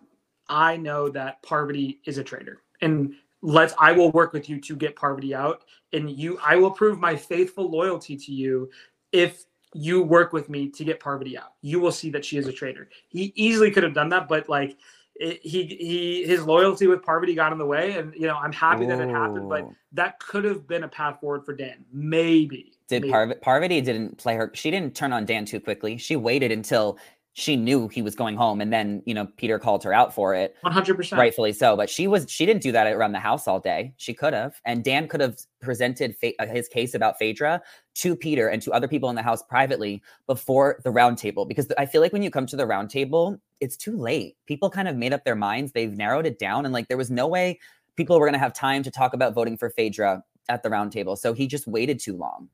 I 0.49 0.77
know 0.77 1.11
that 1.11 1.43
Parvati 1.43 2.01
is 2.07 2.17
a 2.17 2.25
traitor." 2.25 2.63
And 2.81 3.15
let's 3.47 3.73
i 3.79 3.93
will 3.93 4.11
work 4.11 4.33
with 4.33 4.49
you 4.49 4.61
to 4.61 4.75
get 4.75 4.97
parvati 4.97 5.35
out 5.35 5.63
and 5.93 6.11
you 6.11 6.39
i 6.45 6.57
will 6.57 6.71
prove 6.71 6.99
my 6.99 7.15
faithful 7.15 7.71
loyalty 7.71 8.17
to 8.17 8.33
you 8.33 8.69
if 9.13 9.45
you 9.77 10.03
work 10.03 10.33
with 10.33 10.49
me 10.49 10.69
to 10.71 10.85
get 10.85 11.01
parvati 11.01 11.37
out. 11.37 11.53
You 11.61 11.81
will 11.81 11.93
see 11.93 12.11
that 12.11 12.25
she 12.25 12.39
is 12.39 12.47
a 12.47 12.53
traitor. 12.53 12.89
He 13.09 13.33
easily 13.37 13.71
could 13.71 13.83
have 13.83 13.95
done 13.95 14.09
that 14.11 14.29
but 14.29 14.49
like 14.49 14.79
it, 15.19 15.41
he 15.43 15.65
he 15.65 16.25
his 16.25 16.45
loyalty 16.45 16.87
with 16.87 17.03
parvati 17.03 17.35
got 17.35 17.53
in 17.53 17.59
the 17.59 17.67
way 17.67 17.97
and 17.97 18.13
you 18.15 18.27
know 18.27 18.37
i'm 18.37 18.53
happy 18.53 18.85
Ooh. 18.85 18.89
that 18.89 19.01
it 19.01 19.09
happened 19.09 19.49
but 19.49 19.67
that 19.93 20.21
could 20.21 20.45
have 20.45 20.67
been 20.67 20.85
a 20.85 20.89
path 20.89 21.21
forward 21.21 21.47
for 21.47 21.55
dan. 21.55 21.87
Maybe. 21.91 22.75
Did. 22.89 23.05
Parv- 23.05 23.41
parvati 23.41 23.81
didn't 23.81 24.19
play 24.19 24.37
her 24.37 24.51
she 24.55 24.71
didn't 24.71 24.95
turn 24.95 25.13
on 25.13 25.25
dan 25.25 25.45
too 25.45 25.61
quickly. 25.61 25.97
She 25.97 26.17
waited 26.17 26.53
until 26.53 26.99
she 27.39 27.55
knew 27.55 27.87
he 27.89 28.01
was 28.01 28.15
going 28.15 28.35
home 28.35 28.63
and 28.63 28.73
then 28.73 29.03
you 29.05 29.13
know 29.13 29.29
peter 29.37 29.59
called 29.59 29.85
her 29.85 29.93
out 29.93 30.15
for 30.15 30.35
it. 30.35 30.57
100% 30.65 31.19
rightfully 31.19 31.53
so 31.53 31.77
but 31.77 31.91
she 31.91 32.07
was 32.07 32.25
she 32.31 32.47
didn't 32.47 32.63
do 32.63 32.73
that 32.73 32.87
around 32.87 33.13
the 33.13 33.21
house 33.21 33.47
all 33.47 33.61
day. 33.61 33.93
She 33.99 34.15
could 34.15 34.33
have 34.33 34.61
and 34.65 34.83
dan 34.83 35.07
could 35.07 35.21
have 35.21 35.37
presented 35.61 36.17
Fa- 36.17 36.33
uh, 36.39 36.47
his 36.47 36.67
case 36.69 36.95
about 36.95 37.19
phaedra 37.19 37.63
to 37.97 38.17
peter 38.17 38.49
and 38.49 38.63
to 38.63 38.73
other 38.73 38.89
people 38.89 39.11
in 39.11 39.17
the 39.17 39.23
house 39.23 39.43
privately 39.43 40.03
before 40.27 40.81
the 40.85 40.91
roundtable 40.91 41.47
because 41.47 41.71
i 41.79 41.85
feel 41.87 42.01
like 42.01 42.13
when 42.13 42.23
you 42.23 42.31
come 42.31 42.47
to 42.47 42.57
the 42.57 42.65
roundtable 42.65 43.39
it's 43.61 43.77
too 43.77 43.97
late. 43.97 44.37
People 44.47 44.71
kind 44.71 44.89
of 44.89 44.97
made 44.97 45.13
up 45.13 45.25
their 45.25 45.35
minds. 45.35 45.73
They've 45.73 45.97
narrowed 45.97 46.27
it 46.27 46.39
down 46.39 46.65
and 46.65 46.75
like 46.75 46.89
there 46.89 46.97
was 46.97 47.11
no 47.11 47.27
way 47.27 47.59
people 47.97 48.19
were 48.19 48.27
going 48.27 48.35
to 48.35 48.39
have 48.39 48.53
time 48.53 48.83
to 48.83 48.91
talk 48.91 49.15
about 49.15 49.35
voting 49.35 49.57
for 49.57 49.71
phaedra 49.71 50.23
at 50.49 50.63
the 50.63 50.69
roundtable 50.69 51.19
so 51.19 51.33
he 51.33 51.47
just 51.47 51.67
waited 51.67 51.99
too 51.99 52.17
long. 52.17 52.49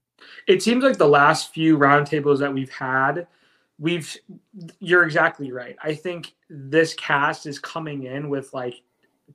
It 0.46 0.62
seems 0.62 0.84
like 0.84 0.98
the 0.98 1.08
last 1.08 1.52
few 1.52 1.76
roundtables 1.76 2.38
that 2.38 2.54
we've 2.54 2.70
had 2.70 3.26
we've 3.78 4.16
you're 4.78 5.04
exactly 5.04 5.52
right. 5.52 5.76
I 5.82 5.94
think 5.94 6.34
this 6.48 6.94
cast 6.94 7.46
is 7.46 7.58
coming 7.58 8.04
in 8.04 8.28
with 8.28 8.52
like 8.52 8.82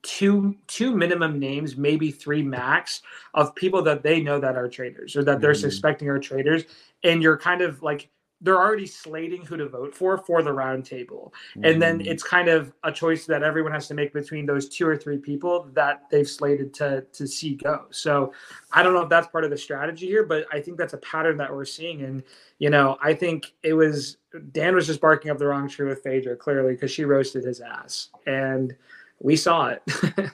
two 0.04 0.56
two 0.67 0.95
minimum 0.95 1.39
names, 1.39 1.78
maybe 1.78 2.12
three 2.12 2.43
max 2.43 3.02
of 3.34 3.56
people 3.56 3.82
that 3.84 4.04
they 4.04 4.21
know 4.21 4.39
that 4.39 4.56
are 4.56 4.67
traitors 4.67 5.15
or 5.15 5.23
that 5.23 5.41
they're 5.41 5.52
mm-hmm. 5.52 5.62
suspecting 5.62 6.10
are 6.10 6.19
traitors. 6.19 6.63
And 7.04 7.21
you're 7.21 7.38
kind 7.38 7.62
of 7.62 7.82
like 7.82 8.10
they're 8.41 8.58
already 8.58 8.86
slating 8.86 9.43
who 9.43 9.58
to 9.58 9.67
vote 9.67 9.95
for 9.95 10.17
for 10.17 10.43
the 10.43 10.50
roundtable, 10.52 11.32
mm-hmm. 11.32 11.65
and 11.65 11.82
then 11.82 12.00
mm-hmm. 12.00 12.12
it's 12.12 12.21
kind 12.21 12.47
of 12.47 12.71
a 12.84 12.91
choice 12.91 13.26
that 13.26 13.41
everyone 13.41 13.71
has 13.71 13.88
to 13.88 13.93
make 13.93 14.13
between 14.13 14.45
those 14.45 14.69
two 14.69 14.88
or 14.88 14.95
three 14.95 15.17
people 15.17 15.67
that 15.73 16.04
they've 16.12 16.30
slated 16.30 16.73
to 16.76 17.02
to 17.13 17.28
see 17.28 17.56
go. 17.56 17.86
So 17.89 18.34
I 18.71 18.84
don't 18.84 18.93
know 18.93 19.02
if 19.02 19.10
that's 19.10 19.28
part 19.28 19.43
of 19.43 19.50
the 19.50 19.58
strategy 19.58 20.06
here, 20.06 20.23
but 20.23 20.45
I 20.52 20.62
think 20.62 20.78
that's 20.78 20.93
a 20.93 21.00
pattern 21.00 21.38
that 21.38 21.52
we're 21.52 21.65
seeing. 21.65 22.04
And 22.04 22.23
you 22.60 22.69
know, 22.69 22.97
I 23.02 23.13
think 23.13 23.54
it 23.63 23.73
was 23.73 24.17
Dan 24.52 24.76
was 24.76 24.86
just 24.86 25.02
barking 25.02 25.32
up 25.32 25.39
the 25.39 25.47
wrong 25.47 25.67
tree 25.67 25.88
with 25.88 26.04
Phaedra 26.04 26.36
clearly 26.36 26.73
because 26.73 26.91
she 26.91 27.06
roasted 27.06 27.43
his 27.43 27.60
ass, 27.60 28.10
and 28.28 28.76
we 29.19 29.36
saw 29.36 29.69
it. 29.69 29.82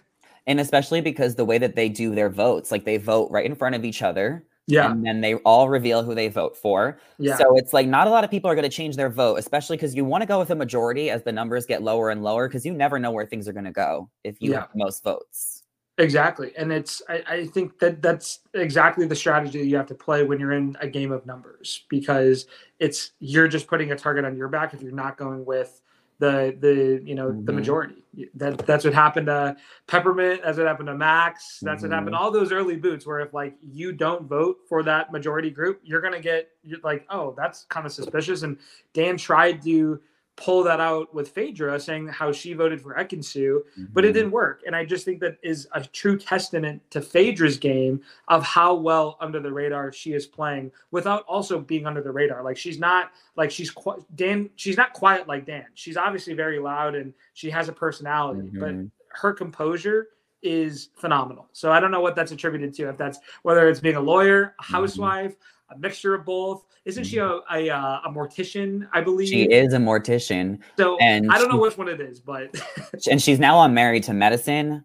and 0.48 0.60
especially 0.60 1.00
because 1.00 1.36
the 1.36 1.46
way 1.46 1.58
that 1.58 1.76
they 1.76 1.88
do 1.88 2.14
their 2.14 2.30
votes, 2.30 2.70
like 2.70 2.84
they 2.84 2.98
vote 2.98 3.32
right 3.32 3.46
in 3.46 3.56
front 3.56 3.76
of 3.76 3.86
each 3.86 4.02
other 4.02 4.44
yeah. 4.68 4.92
And 4.92 5.06
then 5.06 5.22
they 5.22 5.36
all 5.36 5.70
reveal 5.70 6.04
who 6.04 6.16
they 6.16 6.30
vote 6.30 6.56
for. 6.56 6.98
Yeah. 7.18 7.38
So 7.38 7.58
it's 7.58 7.74
like 7.74 7.88
not 7.88 8.08
a 8.08 8.10
lot 8.10 8.24
of 8.24 8.32
people 8.32 8.50
are 8.50 8.56
going 8.56 8.70
to 8.70 8.76
change 8.76 8.96
their 8.96 9.10
vote, 9.10 9.36
especially 9.36 9.78
because 9.78 9.94
you 9.94 10.06
want 10.06 10.22
to 10.22 10.26
go 10.26 10.40
with 10.40 10.52
a 10.52 10.56
majority 10.56 11.10
as 11.10 11.24
the 11.24 11.32
numbers 11.32 11.66
get 11.66 11.84
lower 11.84 12.10
and 12.10 12.24
lower 12.24 12.48
because 12.48 12.66
you 12.66 12.74
never 12.74 12.98
know 12.98 13.12
where 13.12 13.26
things 13.26 13.48
are 13.48 13.54
going 13.54 13.66
to 13.66 13.72
go 13.72 14.10
if 14.24 14.42
you 14.42 14.52
yeah. 14.52 14.62
have 14.62 14.70
most 14.76 15.04
votes. 15.04 15.64
Exactly. 16.00 16.54
And 16.58 16.72
it's, 16.72 17.04
I, 17.08 17.24
I 17.28 17.46
think 17.46 17.78
that 17.80 18.02
that's 18.02 18.40
exactly 18.56 19.06
the 19.06 19.16
strategy 19.16 19.60
that 19.60 19.68
you 19.68 19.78
have 19.78 19.86
to 19.88 19.96
play 19.96 20.24
when 20.24 20.40
you're 20.40 20.54
in 20.54 20.76
a 20.80 20.88
game 20.88 21.12
of 21.12 21.26
numbers 21.26 21.84
because 21.90 22.48
it's, 22.80 23.12
you're 23.20 23.48
just 23.48 23.68
putting 23.68 23.92
a 23.92 23.96
target 23.96 24.26
on 24.26 24.36
your 24.36 24.48
back 24.48 24.74
if 24.74 24.82
you're 24.82 24.92
not 24.92 25.18
going 25.18 25.46
with 25.46 25.83
the 26.24 26.56
the 26.58 27.04
you 27.06 27.16
know 27.16 27.30
mm-hmm. 27.30 27.46
the 27.46 27.52
majority. 27.52 27.96
That 28.36 28.60
that's 28.60 28.86
what 28.86 28.94
happened 28.94 29.28
to 29.28 29.58
Peppermint. 29.88 30.42
That's 30.44 30.58
what 30.58 30.68
happened 30.68 30.88
to 30.88 30.96
Maks. 30.96 31.60
That's 31.62 31.82
mm-hmm. 31.82 31.90
what 31.90 31.96
happened 31.96 32.16
mm-hmm. 32.16 32.24
all 32.24 32.32
those 32.32 32.54
early 32.54 32.78
boots. 32.78 33.06
Where 33.06 33.20
if 33.20 33.34
like 33.34 33.56
you 33.62 33.92
don't 33.92 34.26
vote 34.26 34.58
for 34.70 34.84
that 34.84 35.12
majority 35.12 35.50
group, 35.50 35.82
you're 35.84 36.00
gonna 36.00 36.22
get 36.22 36.50
you're 36.64 36.80
like, 36.84 37.06
oh, 37.10 37.34
that's 37.36 37.64
kind 37.64 37.86
of 37.86 37.92
suspicious. 37.92 38.44
And 38.44 38.58
Dan 38.94 39.18
tried 39.18 39.62
to 39.64 40.00
pull 40.36 40.64
that 40.64 40.80
out 40.80 41.14
with 41.14 41.30
Phaedra 41.30 41.80
saying 41.80 42.08
how 42.08 42.32
she 42.32 42.54
voted 42.54 42.82
for 42.82 42.96
Ekin-Su, 42.96 43.64
mm-hmm. 43.64 43.94
but 43.94 44.04
it 44.04 44.08
mm-hmm. 44.10 44.14
didn't 44.16 44.32
work. 44.32 44.62
And 44.66 44.76
I 44.76 44.84
just 44.84 45.06
think 45.06 45.20
that 45.20 45.38
is 45.44 45.68
a 45.74 45.84
true 45.84 46.18
testament 46.18 46.82
to 46.92 47.02
Phaedra's 47.02 47.58
game 47.58 48.02
of 48.30 48.44
how 48.44 48.74
well 48.74 49.18
under 49.22 49.40
the 49.40 49.52
radar 49.52 49.92
she 49.92 50.14
is 50.14 50.26
playing 50.26 50.72
without 50.92 51.24
also 51.24 51.60
being 51.60 51.86
under 51.86 52.02
the 52.02 52.12
radar. 52.12 52.44
Like 52.44 52.58
she's 52.58 52.80
not 52.80 53.12
like 53.36 53.52
she's 53.52 53.70
qu- 53.70 54.04
Dan, 54.16 54.50
she's 54.56 54.78
not 54.78 54.94
quiet 54.94 55.28
like 55.28 55.46
Dan. 55.46 55.66
She's 55.76 55.98
obviously 55.98 56.34
very 56.34 56.60
loud 56.60 56.96
and 56.96 57.14
she 57.34 57.50
has 57.52 57.70
a 57.70 57.74
personality, 57.74 58.50
mm-hmm. 58.50 58.60
but 58.60 59.18
her 59.20 59.34
composure 59.34 60.08
is 60.42 60.90
phenomenal. 60.96 61.48
So 61.54 61.72
I 61.72 61.80
don't 61.80 61.92
know 61.92 62.02
what 62.02 62.16
that's 62.16 62.32
attributed 62.32 62.74
to. 62.76 62.90
If 62.90 62.98
that's 62.98 63.20
whether 63.44 63.70
it's 63.70 63.80
being 63.80 63.96
a 63.96 64.02
lawyer, 64.02 64.42
a 64.42 64.64
mm-hmm. 64.64 64.74
housewife. 64.74 65.36
A 65.74 65.80
mixture 65.80 66.14
of 66.14 66.26
both. 66.26 66.66
Isn't 66.86 67.06
she 67.06 67.18
a, 67.18 67.40
a 67.52 67.70
uh, 67.70 68.02
a 68.06 68.10
mortician? 68.10 68.88
I 68.94 69.02
believe 69.02 69.30
she 69.30 69.44
is 69.44 69.74
a 69.74 69.78
mortician. 69.78 70.60
So 70.78 70.98
and 70.98 71.32
I 71.32 71.38
don't 71.38 71.50
know 71.50 71.60
which 71.60 71.78
one 71.78 71.88
it 71.88 72.02
is, 72.02 72.20
but 72.20 72.54
and 73.10 73.22
she's 73.22 73.40
now 73.40 73.58
on 73.58 73.74
Married 73.74 74.04
to 74.04 74.14
Medicine. 74.14 74.84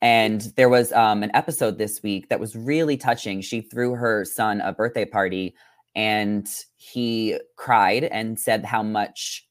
And 0.00 0.42
there 0.56 0.68
was 0.68 0.92
um, 0.92 1.22
an 1.22 1.30
episode 1.34 1.78
this 1.78 2.02
week 2.02 2.28
that 2.28 2.38
was 2.38 2.54
really 2.54 2.96
touching. 2.96 3.40
She 3.40 3.60
threw 3.60 3.94
her 3.94 4.24
son 4.24 4.60
a 4.60 4.72
birthday 4.72 5.04
party, 5.04 5.54
and 5.96 6.48
he 6.76 7.38
cried 7.56 8.04
and 8.04 8.38
said 8.38 8.64
how 8.64 8.82
much 8.82 9.46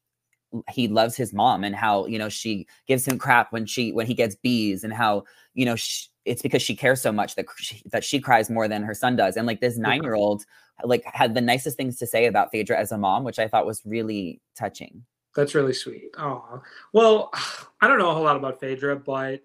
he 0.71 0.87
loves 0.87 1.17
his 1.17 1.33
mom 1.33 1.65
and 1.65 1.75
how 1.75 2.05
you 2.05 2.17
know 2.17 2.29
she 2.29 2.67
gives 2.87 3.05
him 3.05 3.17
crap 3.17 3.51
when 3.51 3.65
she 3.65 3.91
when 3.91 4.07
he 4.07 4.13
gets 4.13 4.35
bees 4.35 4.83
and 4.83 4.93
how 4.93 5.23
you 5.53 5.65
know 5.65 5.75
she, 5.75 6.07
it's 6.25 6.41
because 6.41 6.61
she 6.61 6.75
cares 6.75 7.01
so 7.01 7.11
much 7.11 7.35
that 7.35 7.45
she, 7.57 7.81
that 7.91 8.03
she 8.03 8.19
cries 8.19 8.49
more 8.49 8.67
than 8.67 8.83
her 8.83 8.93
son 8.93 9.15
does 9.15 9.37
and 9.37 9.45
like 9.45 9.61
this 9.61 9.77
nine 9.77 10.01
year 10.03 10.15
old 10.15 10.43
like 10.83 11.03
had 11.05 11.33
the 11.33 11.41
nicest 11.41 11.77
things 11.77 11.97
to 11.99 12.07
say 12.07 12.25
about 12.25 12.51
Phaedra 12.51 12.77
as 12.77 12.91
a 12.91 12.97
mom, 12.97 13.23
which 13.23 13.39
I 13.39 13.47
thought 13.47 13.65
was 13.65 13.81
really 13.85 14.41
touching. 14.57 15.05
That's 15.35 15.55
really 15.55 15.73
sweet. 15.73 16.11
Oh, 16.17 16.61
well, 16.93 17.31
I 17.81 17.87
don't 17.87 17.99
know 17.99 18.09
a 18.09 18.13
whole 18.13 18.23
lot 18.23 18.37
about 18.37 18.59
Phaedra, 18.59 18.97
but 18.97 19.41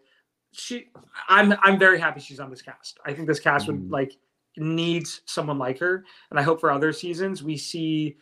she, 0.52 0.88
I'm, 1.28 1.54
I'm 1.62 1.78
very 1.78 2.00
happy 2.00 2.20
she's 2.20 2.40
on 2.40 2.50
this 2.50 2.62
cast. 2.62 2.98
I 3.04 3.12
think 3.12 3.28
this 3.28 3.40
cast 3.40 3.66
would 3.66 3.76
mm-hmm. 3.76 3.92
like 3.92 4.16
needs 4.56 5.22
someone 5.26 5.58
like 5.58 5.78
her, 5.78 6.04
and 6.30 6.40
I 6.40 6.42
hope 6.42 6.60
for 6.60 6.70
other 6.70 6.92
seasons 6.92 7.42
we 7.42 7.56
see. 7.56 8.16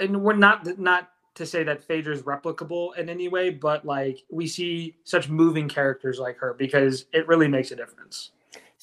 And 0.00 0.22
we're 0.22 0.36
not 0.36 0.78
not 0.78 1.10
to 1.34 1.46
say 1.46 1.62
that 1.64 1.82
Phaedra 1.82 2.14
is 2.14 2.22
replicable 2.22 2.96
in 2.96 3.08
any 3.08 3.28
way, 3.28 3.50
but 3.50 3.84
like 3.84 4.24
we 4.30 4.46
see 4.46 4.96
such 5.04 5.28
moving 5.28 5.68
characters 5.68 6.18
like 6.18 6.36
her 6.38 6.54
because 6.54 7.06
it 7.12 7.26
really 7.26 7.48
makes 7.48 7.70
a 7.70 7.76
difference. 7.76 8.32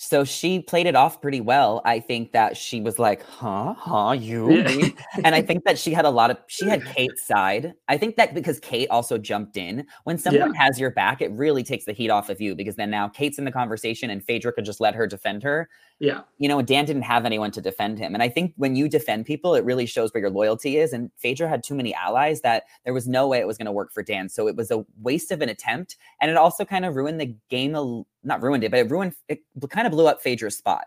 So 0.01 0.23
she 0.23 0.61
played 0.61 0.85
it 0.85 0.95
off 0.95 1.21
pretty 1.21 1.41
well. 1.41 1.81
I 1.83 1.99
think 1.99 2.31
that 2.31 2.55
she 2.55 2.79
was 2.79 2.99
like, 2.99 3.21
huh, 3.21 3.73
huh, 3.73 4.11
you. 4.17 4.49
Yeah. 4.49 4.91
and 5.25 5.35
I 5.35 5.41
think 5.41 5.65
that 5.65 5.77
she 5.77 5.91
had 5.91 6.05
a 6.05 6.09
lot 6.09 6.31
of, 6.31 6.37
she 6.47 6.67
had 6.67 6.85
Kate's 6.95 7.27
side. 7.27 7.73
I 7.89 7.97
think 7.97 8.15
that 8.15 8.33
because 8.33 8.61
Kate 8.61 8.87
also 8.89 9.17
jumped 9.17 9.57
in, 9.57 9.85
when 10.05 10.17
someone 10.17 10.53
yeah. 10.53 10.63
has 10.63 10.79
your 10.79 10.91
back, 10.91 11.21
it 11.21 11.33
really 11.33 11.63
takes 11.63 11.83
the 11.83 11.91
heat 11.91 12.09
off 12.09 12.29
of 12.29 12.39
you 12.39 12.55
because 12.55 12.77
then 12.77 12.89
now 12.89 13.09
Kate's 13.09 13.37
in 13.37 13.43
the 13.43 13.51
conversation 13.51 14.09
and 14.09 14.23
Phaedra 14.23 14.53
could 14.53 14.63
just 14.63 14.79
let 14.79 14.95
her 14.95 15.05
defend 15.05 15.43
her. 15.43 15.67
Yeah. 15.99 16.21
You 16.37 16.47
know, 16.47 16.61
Dan 16.61 16.85
didn't 16.85 17.01
have 17.01 17.25
anyone 17.25 17.51
to 17.51 17.61
defend 17.61 17.99
him. 17.99 18.13
And 18.13 18.23
I 18.23 18.29
think 18.29 18.53
when 18.55 18.73
you 18.73 18.87
defend 18.87 19.25
people, 19.25 19.53
it 19.53 19.65
really 19.65 19.85
shows 19.85 20.13
where 20.13 20.21
your 20.21 20.29
loyalty 20.29 20.77
is. 20.77 20.93
And 20.93 21.11
Phaedra 21.17 21.49
had 21.49 21.61
too 21.61 21.75
many 21.75 21.93
allies 21.93 22.39
that 22.41 22.63
there 22.85 22.93
was 22.93 23.05
no 23.05 23.27
way 23.27 23.39
it 23.39 23.47
was 23.47 23.57
going 23.57 23.65
to 23.65 23.71
work 23.73 23.91
for 23.91 24.01
Dan. 24.01 24.29
So 24.29 24.47
it 24.47 24.55
was 24.55 24.71
a 24.71 24.85
waste 25.01 25.29
of 25.29 25.41
an 25.41 25.49
attempt. 25.49 25.97
And 26.21 26.31
it 26.31 26.37
also 26.37 26.63
kind 26.63 26.85
of 26.85 26.95
ruined 26.95 27.19
the 27.19 27.35
game, 27.49 27.75
a, 27.75 28.03
not 28.23 28.41
ruined 28.41 28.63
it, 28.63 28.71
but 28.71 28.79
it 28.79 28.89
ruined, 28.89 29.13
it 29.27 29.41
kind 29.69 29.85
of 29.85 29.91
blew 29.91 30.07
up 30.07 30.21
Phaedra's 30.21 30.55
spot. 30.55 30.85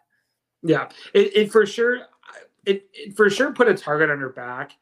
Yeah. 0.63 0.89
It, 1.13 1.37
it 1.37 1.53
for 1.53 1.67
sure, 1.67 2.07
it, 2.65 2.89
it 2.95 3.15
for 3.15 3.29
sure 3.29 3.53
put 3.53 3.69
a 3.69 3.75
target 3.75 4.09
on 4.09 4.19
her 4.19 4.31
back. 4.31 4.73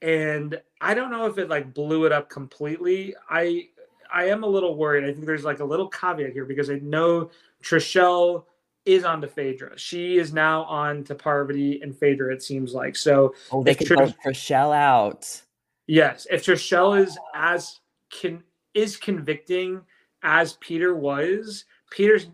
And 0.00 0.60
I 0.80 0.94
don't 0.94 1.10
know 1.10 1.26
if 1.26 1.38
it 1.38 1.48
like 1.48 1.74
blew 1.74 2.04
it 2.04 2.12
up 2.12 2.30
completely. 2.30 3.16
I, 3.28 3.68
I 4.14 4.26
am 4.26 4.44
a 4.44 4.48
little 4.48 4.76
worried. 4.76 5.02
I 5.04 5.12
think 5.12 5.26
there's 5.26 5.44
like 5.44 5.58
a 5.58 5.64
little 5.64 5.88
caveat 5.88 6.32
here 6.32 6.44
because 6.44 6.70
I 6.70 6.78
know 6.82 7.30
Trishelle 7.64 8.44
is 8.84 9.04
on 9.04 9.20
to 9.20 9.28
Phaedra. 9.28 9.78
She 9.78 10.18
is 10.18 10.32
now 10.32 10.64
on 10.64 11.04
to 11.04 11.14
Parvati 11.14 11.80
and 11.82 11.96
Phaedra, 11.96 12.34
it 12.34 12.42
seems 12.42 12.74
like. 12.74 12.96
So 12.96 13.34
oh, 13.50 13.62
they 13.62 13.74
could 13.74 13.86
Tr- 13.86 13.94
Trishelle 13.94 14.74
out. 14.74 15.42
Yes. 15.86 16.26
If 16.30 16.44
Trishelle 16.44 17.00
is 17.00 17.18
as 17.34 17.80
can 18.10 18.42
is 18.74 18.96
convicting 18.96 19.80
as 20.22 20.54
Peter 20.54 20.94
was, 20.94 21.64
Peter's 21.90 22.28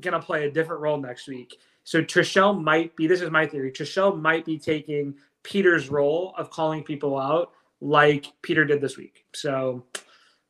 gonna 0.00 0.20
play 0.20 0.46
a 0.46 0.50
different 0.50 0.80
role 0.80 0.98
next 0.98 1.28
week. 1.28 1.58
So 1.84 2.02
Trishelle 2.02 2.60
might 2.62 2.94
be 2.96 3.06
this 3.06 3.20
is 3.20 3.30
my 3.30 3.46
theory. 3.46 3.72
Trishelle 3.72 4.18
might 4.18 4.44
be 4.44 4.58
taking 4.58 5.14
Peter's 5.42 5.88
role 5.90 6.34
of 6.38 6.50
calling 6.50 6.82
people 6.82 7.18
out 7.18 7.52
like 7.80 8.26
Peter 8.42 8.64
did 8.64 8.80
this 8.80 8.96
week. 8.96 9.24
So 9.34 9.84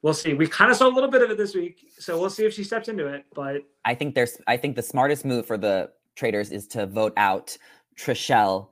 we'll 0.02 0.14
see. 0.14 0.34
We 0.34 0.46
kind 0.46 0.70
of 0.70 0.76
saw 0.76 0.88
a 0.88 0.94
little 0.94 1.10
bit 1.10 1.22
of 1.22 1.30
it 1.30 1.36
this 1.36 1.54
week, 1.54 1.92
so 1.98 2.18
we'll 2.18 2.30
see 2.30 2.44
if 2.44 2.54
she 2.54 2.64
steps 2.64 2.88
into 2.88 3.06
it. 3.06 3.24
But 3.34 3.62
I 3.84 3.94
think 3.94 4.14
there's, 4.14 4.38
I 4.46 4.56
think 4.56 4.76
the 4.76 4.82
smartest 4.82 5.24
move 5.24 5.46
for 5.46 5.58
the 5.58 5.90
traitors 6.16 6.50
is 6.50 6.66
to 6.68 6.86
vote 6.86 7.12
out 7.16 7.56
Trishelle 7.98 8.68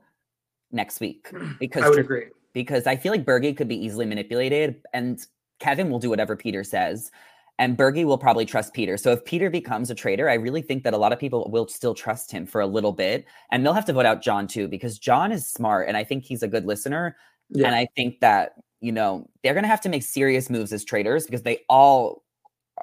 next 0.71 0.99
week 0.99 1.31
because 1.59 1.83
I 1.85 1.89
would 1.89 1.99
agree 1.99 2.25
because 2.53 2.87
I 2.87 2.95
feel 2.95 3.11
like 3.11 3.25
Bergie 3.25 3.55
could 3.55 3.67
be 3.67 3.77
easily 3.77 4.05
manipulated, 4.05 4.81
and 4.93 5.19
Kevin 5.59 5.89
will 5.89 5.99
do 5.99 6.09
whatever 6.09 6.35
Peter 6.35 6.63
says. 6.63 7.11
And 7.57 7.77
Bergie 7.77 8.05
will 8.05 8.17
probably 8.17 8.45
trust 8.45 8.73
Peter. 8.73 8.95
So 8.95 9.11
if 9.11 9.25
Peter 9.25 9.49
becomes 9.49 9.91
a 9.91 9.95
traitor, 9.95 10.29
I 10.29 10.35
really 10.35 10.61
think 10.61 10.83
that 10.85 10.93
a 10.93 10.97
lot 10.97 11.11
of 11.11 11.19
people 11.19 11.49
will 11.51 11.67
still 11.67 11.93
trust 11.93 12.31
him 12.31 12.45
for 12.45 12.61
a 12.61 12.65
little 12.65 12.93
bit. 12.93 13.25
And 13.51 13.65
they'll 13.65 13.73
have 13.73 13.83
to 13.85 13.93
vote 13.93 14.05
out 14.05 14.21
John 14.21 14.47
too, 14.47 14.69
because 14.69 14.97
John 14.97 15.33
is 15.33 15.45
smart 15.45 15.89
and 15.89 15.97
I 15.97 16.05
think 16.05 16.23
he's 16.23 16.41
a 16.41 16.47
good 16.47 16.65
listener. 16.65 17.17
Yeah. 17.49 17.67
And 17.67 17.75
I 17.75 17.87
think 17.97 18.21
that 18.21 18.53
you 18.81 18.91
know, 18.91 19.27
they're 19.43 19.53
going 19.53 19.63
to 19.63 19.69
have 19.69 19.81
to 19.81 19.89
make 19.89 20.03
serious 20.03 20.49
moves 20.49 20.71
as 20.71 20.83
traitors 20.83 21.25
because 21.25 21.43
they 21.43 21.59
all 21.69 22.23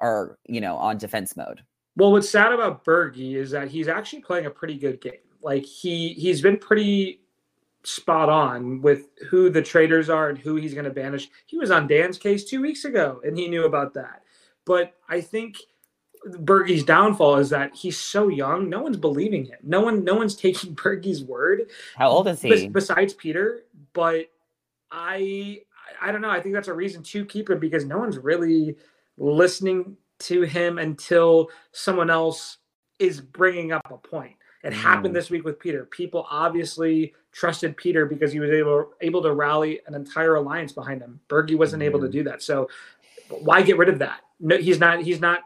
are, 0.01 0.39
you 0.47 0.61
know, 0.61 0.77
on 0.77 0.99
defense 0.99 1.37
mode. 1.37 1.63
Well, 1.97 2.13
what's 2.13 2.29
sad 2.29 2.53
about 2.53 2.85
Bergie 2.85 3.37
is 3.37 3.51
that 3.53 3.69
he's 3.69 3.89
actually 3.89 4.21
playing 4.21 4.47
a 4.47 4.51
pretty 4.51 4.77
good 4.77 5.01
game. 5.01 5.15
Like 5.43 5.65
he 5.65 6.13
he's 6.15 6.43
been 6.43 6.59
pretty 6.59 7.21
spot 7.85 8.29
on 8.29 8.83
with 8.83 9.07
who 9.31 9.49
the 9.49 9.63
traitors 9.63 10.11
are 10.11 10.29
and 10.29 10.37
who 10.37 10.57
he's 10.57 10.75
going 10.75 10.85
to 10.85 10.91
banish. 10.91 11.31
He 11.47 11.57
was 11.57 11.71
on 11.71 11.87
Dan's 11.87 12.19
case 12.19 12.45
2 12.45 12.61
weeks 12.61 12.85
ago 12.85 13.21
and 13.25 13.39
he 13.39 13.49
knew 13.49 13.65
about 13.65 13.95
that. 13.95 14.23
But 14.65 14.95
I 15.09 15.21
think 15.21 15.59
Bergie's 16.27 16.83
downfall 16.83 17.37
is 17.37 17.51
that 17.51 17.75
he's 17.75 17.97
so 17.97 18.29
young. 18.29 18.69
No 18.69 18.83
one's 18.83 18.97
believing 18.97 19.45
him. 19.45 19.59
No 19.63 19.81
one, 19.81 20.05
no 20.05 20.15
one's 20.15 20.35
taking 20.37 20.75
Bergie's 20.75 21.23
word. 21.23 21.71
How 21.97 22.09
old 22.09 22.29
is 22.29 22.43
he? 22.43 22.69
Besides 22.69 23.15
Peter, 23.15 23.63
but 23.93 24.27
I 24.91 25.61
I 26.01 26.13
don't 26.13 26.21
know. 26.21 26.31
I 26.31 26.41
think 26.41 26.55
that's 26.55 26.69
a 26.69 26.75
reason 26.75 27.03
to 27.03 27.25
keep 27.25 27.51
him 27.51 27.59
because 27.59 27.85
no 27.85 27.99
one's 27.99 28.19
really 28.19 28.77
listening 29.19 29.97
to 30.19 30.43
him 30.43 30.79
until 30.79 31.51
someone 31.73 32.11
else 32.11 32.59
is 32.99 33.21
bringing 33.21 33.73
up 33.73 33.83
a 33.91 33.99
point. 33.99 34.35
It 34.65 34.73
mm. 34.73 34.77
happened 34.77 35.15
this 35.15 35.31
week 35.31 35.45
with 35.45 35.59
Peter. 35.59 35.85
People 35.85 36.27
obviously 36.31 37.15
trusted 37.33 37.77
Peter 37.77 38.07
because 38.07 38.33
he 38.33 38.41
was 38.41 38.51
able 38.51 38.93
able 39.01 39.23
to 39.23 39.33
rally 39.33 39.81
an 39.87 39.95
entire 39.95 40.37
alliance 40.37 40.73
behind 40.73 41.03
him. 41.03 41.21
Bergie 41.29 41.57
wasn't 41.57 41.83
mm. 41.83 41.87
able 41.87 42.01
to 42.01 42.09
mm. 42.09 42.13
do 42.13 42.25
that. 42.25 42.43
So 42.43 42.69
why 43.29 43.63
get 43.63 43.77
rid 43.77 43.89
of 43.89 43.99
that? 43.99 44.21
No, 44.41 44.57
he's 44.57 44.81
not. 44.81 45.03
He's 45.03 45.21
not. 45.21 45.41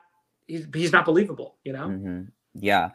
He's 0.46 0.66
he's 0.72 0.92
not 0.92 1.04
believable. 1.04 1.56
You 1.64 1.72
know. 1.72 1.88
Mm-hmm. 1.88 2.22
Yeah, 2.54 2.90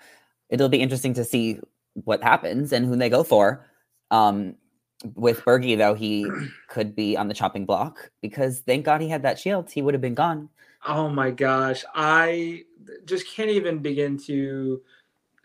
it'll 0.49 0.69
be 0.69 0.81
interesting 0.81 1.13
to 1.15 1.23
see 1.23 1.59
what 1.93 2.23
happens 2.23 2.73
and 2.73 2.85
who 2.85 2.95
they 2.95 3.09
go 3.09 3.23
for. 3.23 3.65
Um, 4.11 4.55
with 5.03 5.41
Bergie, 5.41 5.77
though, 5.77 5.93
he 5.93 6.29
could 6.67 6.95
be 6.95 7.17
on 7.17 7.27
the 7.27 7.33
chopping 7.33 7.65
block 7.65 8.11
because 8.21 8.59
thank 8.59 8.85
God 8.85 9.01
he 9.01 9.09
had 9.09 9.23
that 9.23 9.39
shield. 9.39 9.69
He 9.69 9.81
would 9.81 9.93
have 9.93 10.01
been 10.01 10.15
gone. 10.15 10.49
Oh 10.87 11.09
my 11.09 11.31
gosh. 11.31 11.83
I 11.93 12.63
just 13.05 13.27
can't 13.27 13.49
even 13.49 13.79
begin 13.79 14.17
to 14.19 14.81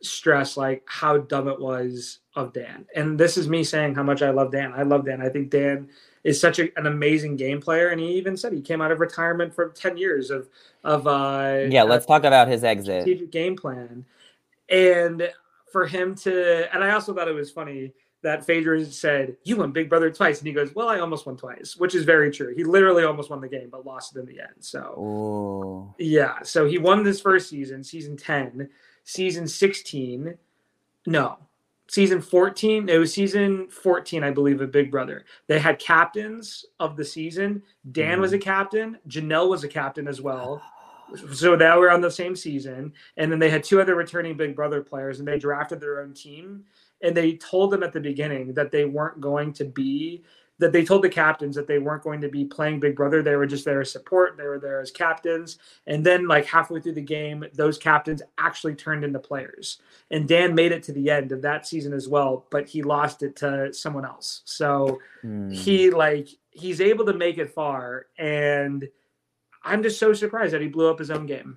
stress 0.03 0.57
like 0.57 0.83
how 0.87 1.19
dumb 1.19 1.49
it 1.49 1.61
was 1.61 2.21
of 2.35 2.53
Dan. 2.53 2.87
And 2.95 3.19
this 3.19 3.37
is 3.37 3.49
me 3.49 3.65
saying 3.65 3.95
how 3.95 4.03
much 4.03 4.23
I 4.23 4.31
love 4.31 4.53
Dan. 4.53 4.73
I 4.75 4.83
love 4.83 5.05
Dan. 5.05 5.21
I 5.21 5.29
think 5.29 5.51
Dan 5.51 5.89
is 6.25 6.41
such 6.41 6.59
a, 6.59 6.77
an 6.79 6.87
amazing 6.87 7.37
game 7.37 7.61
player. 7.61 7.89
And 7.89 8.01
he 8.01 8.13
even 8.13 8.37
said 8.37 8.53
he 8.53 8.61
came 8.61 8.81
out 8.81 8.93
of 8.93 9.01
retirement 9.01 9.55
for 9.55 9.69
10 9.71 9.97
years 9.97 10.31
of, 10.31 10.49
of, 10.85 11.07
uh, 11.07 11.67
yeah, 11.69 11.83
let's 11.83 12.07
talk 12.07 12.25
about 12.25 12.49
his 12.49 12.65
exit 12.65 13.03
strategic 13.03 13.31
game 13.31 13.57
plan. 13.57 14.05
And 14.69 15.31
for 15.73 15.87
him 15.87 16.15
to, 16.17 16.73
and 16.75 16.85
I 16.85 16.93
also 16.93 17.15
thought 17.15 17.29
it 17.29 17.35
was 17.35 17.51
funny 17.51 17.93
that 18.23 18.45
Phaedra 18.45 18.85
said, 18.87 19.37
You 19.45 19.57
won 19.57 19.73
Big 19.73 19.89
Brother 19.89 20.11
twice. 20.11 20.39
And 20.39 20.47
he 20.47 20.53
goes, 20.53 20.75
Well, 20.75 20.89
I 20.89 21.01
almost 21.01 21.27
won 21.27 21.37
twice, 21.37 21.77
which 21.77 21.95
is 21.95 22.05
very 22.05 22.31
true. 22.31 22.55
He 22.55 22.65
literally 22.65 23.05
almost 23.05 23.31
won 23.31 23.41
the 23.41 23.49
game, 23.49 23.69
but 23.71 23.87
lost 23.87 24.15
it 24.17 24.21
in 24.21 24.27
the 24.27 24.41
end. 24.41 24.55
So, 24.61 24.81
Ooh. 24.99 25.95
yeah. 25.99 26.43
So 26.43 26.67
he 26.67 26.79
won 26.79 27.03
this 27.03 27.21
first 27.21 27.49
season, 27.49 27.83
season 27.83 28.17
10, 28.17 28.69
season 29.05 29.49
16. 29.49 30.37
No, 31.07 31.39
season 31.89 32.21
14. 32.21 32.89
It 32.91 32.99
was 32.99 33.13
season 33.13 33.69
14, 33.71 34.23
I 34.23 34.31
believe, 34.31 34.61
of 34.61 34.71
Big 34.71 34.91
Brother. 34.91 35.25
They 35.47 35.59
had 35.59 35.79
captains 35.79 36.67
of 36.79 36.97
the 36.97 37.05
season. 37.05 37.63
Dan 37.93 38.19
Mhm. 38.19 38.21
was 38.21 38.33
a 38.35 38.39
captain, 38.39 38.99
Janelle 39.09 39.49
was 39.49 39.65
a 39.65 39.69
captain 39.69 40.07
as 40.07 40.21
well. 40.21 40.63
So 41.35 41.57
they 41.57 41.69
were 41.71 41.91
on 41.91 42.01
the 42.01 42.11
same 42.11 42.37
season. 42.37 42.93
And 43.17 43.33
then 43.33 43.41
they 43.41 43.51
had 43.51 43.65
two 43.65 43.81
other 43.81 43.97
returning 43.97 44.37
Big 44.37 44.55
Brother 44.55 44.81
players, 44.81 45.19
and 45.19 45.27
they 45.27 45.39
drafted 45.41 45.81
their 45.81 46.01
own 46.03 46.15
team. 46.15 46.65
And 47.03 47.17
they 47.17 47.35
told 47.37 47.71
them 47.71 47.83
at 47.83 47.93
the 47.93 48.01
beginning 48.01 48.55
that 48.55 48.71
they 48.71 48.85
weren't 48.85 49.21
going 49.21 49.53
to 49.55 49.65
be, 49.65 50.23
that 50.59 50.73
they 50.73 50.85
told 50.85 51.03
the 51.03 51.09
captains 51.09 51.57
that 51.57 51.67
they 51.67 51.79
weren't 51.79 52.03
going 52.03 52.21
to 52.21 52.29
be 52.29 52.45
playing 52.45 52.81
Big 52.81 52.95
Brother. 52.95 53.23
They 53.23 53.37
were 53.37 53.47
just 53.47 53.65
there 53.65 53.81
as 53.81 53.91
support. 53.91 54.37
They 54.37 54.45
were 54.45 54.59
there 54.59 54.81
as 54.81 54.91
captains. 54.91 55.57
And 55.87 56.05
then, 56.05 56.29
like 56.29 56.45
halfway 56.45 56.81
through 56.81 56.93
the 56.93 57.01
game, 57.01 57.45
those 57.55 57.79
captains 57.79 58.21
actually 58.37 58.75
turned 58.75 59.03
into 59.03 59.19
players. 59.19 59.79
And 60.11 60.29
Dan 60.29 60.55
made 60.55 60.73
it 60.73 60.83
to 60.83 60.93
the 60.93 61.09
end 61.11 61.33
of 61.33 61.41
that 61.43 61.67
season 61.67 61.95
as 61.95 62.09
well, 62.09 62.45
but 62.51 62.69
he 62.69 62.83
lost 62.83 63.23
it 63.23 63.37
to 63.37 63.73
someone 63.73 64.05
else. 64.05 64.43
So 64.45 64.99
Hmm. 65.23 65.51
he 65.51 65.91
like 65.91 66.29
he's 66.51 66.81
able 66.81 67.07
to 67.07 67.13
make 67.15 67.39
it 67.39 67.55
far 67.55 68.07
and 68.19 68.89
i'm 69.63 69.83
just 69.85 70.01
so 70.01 70.13
surprised 70.13 70.53
that 70.53 70.61
he 70.61 70.67
blew 70.67 70.91
up 70.91 70.99
his 70.99 71.11
own 71.13 71.27
game 71.27 71.57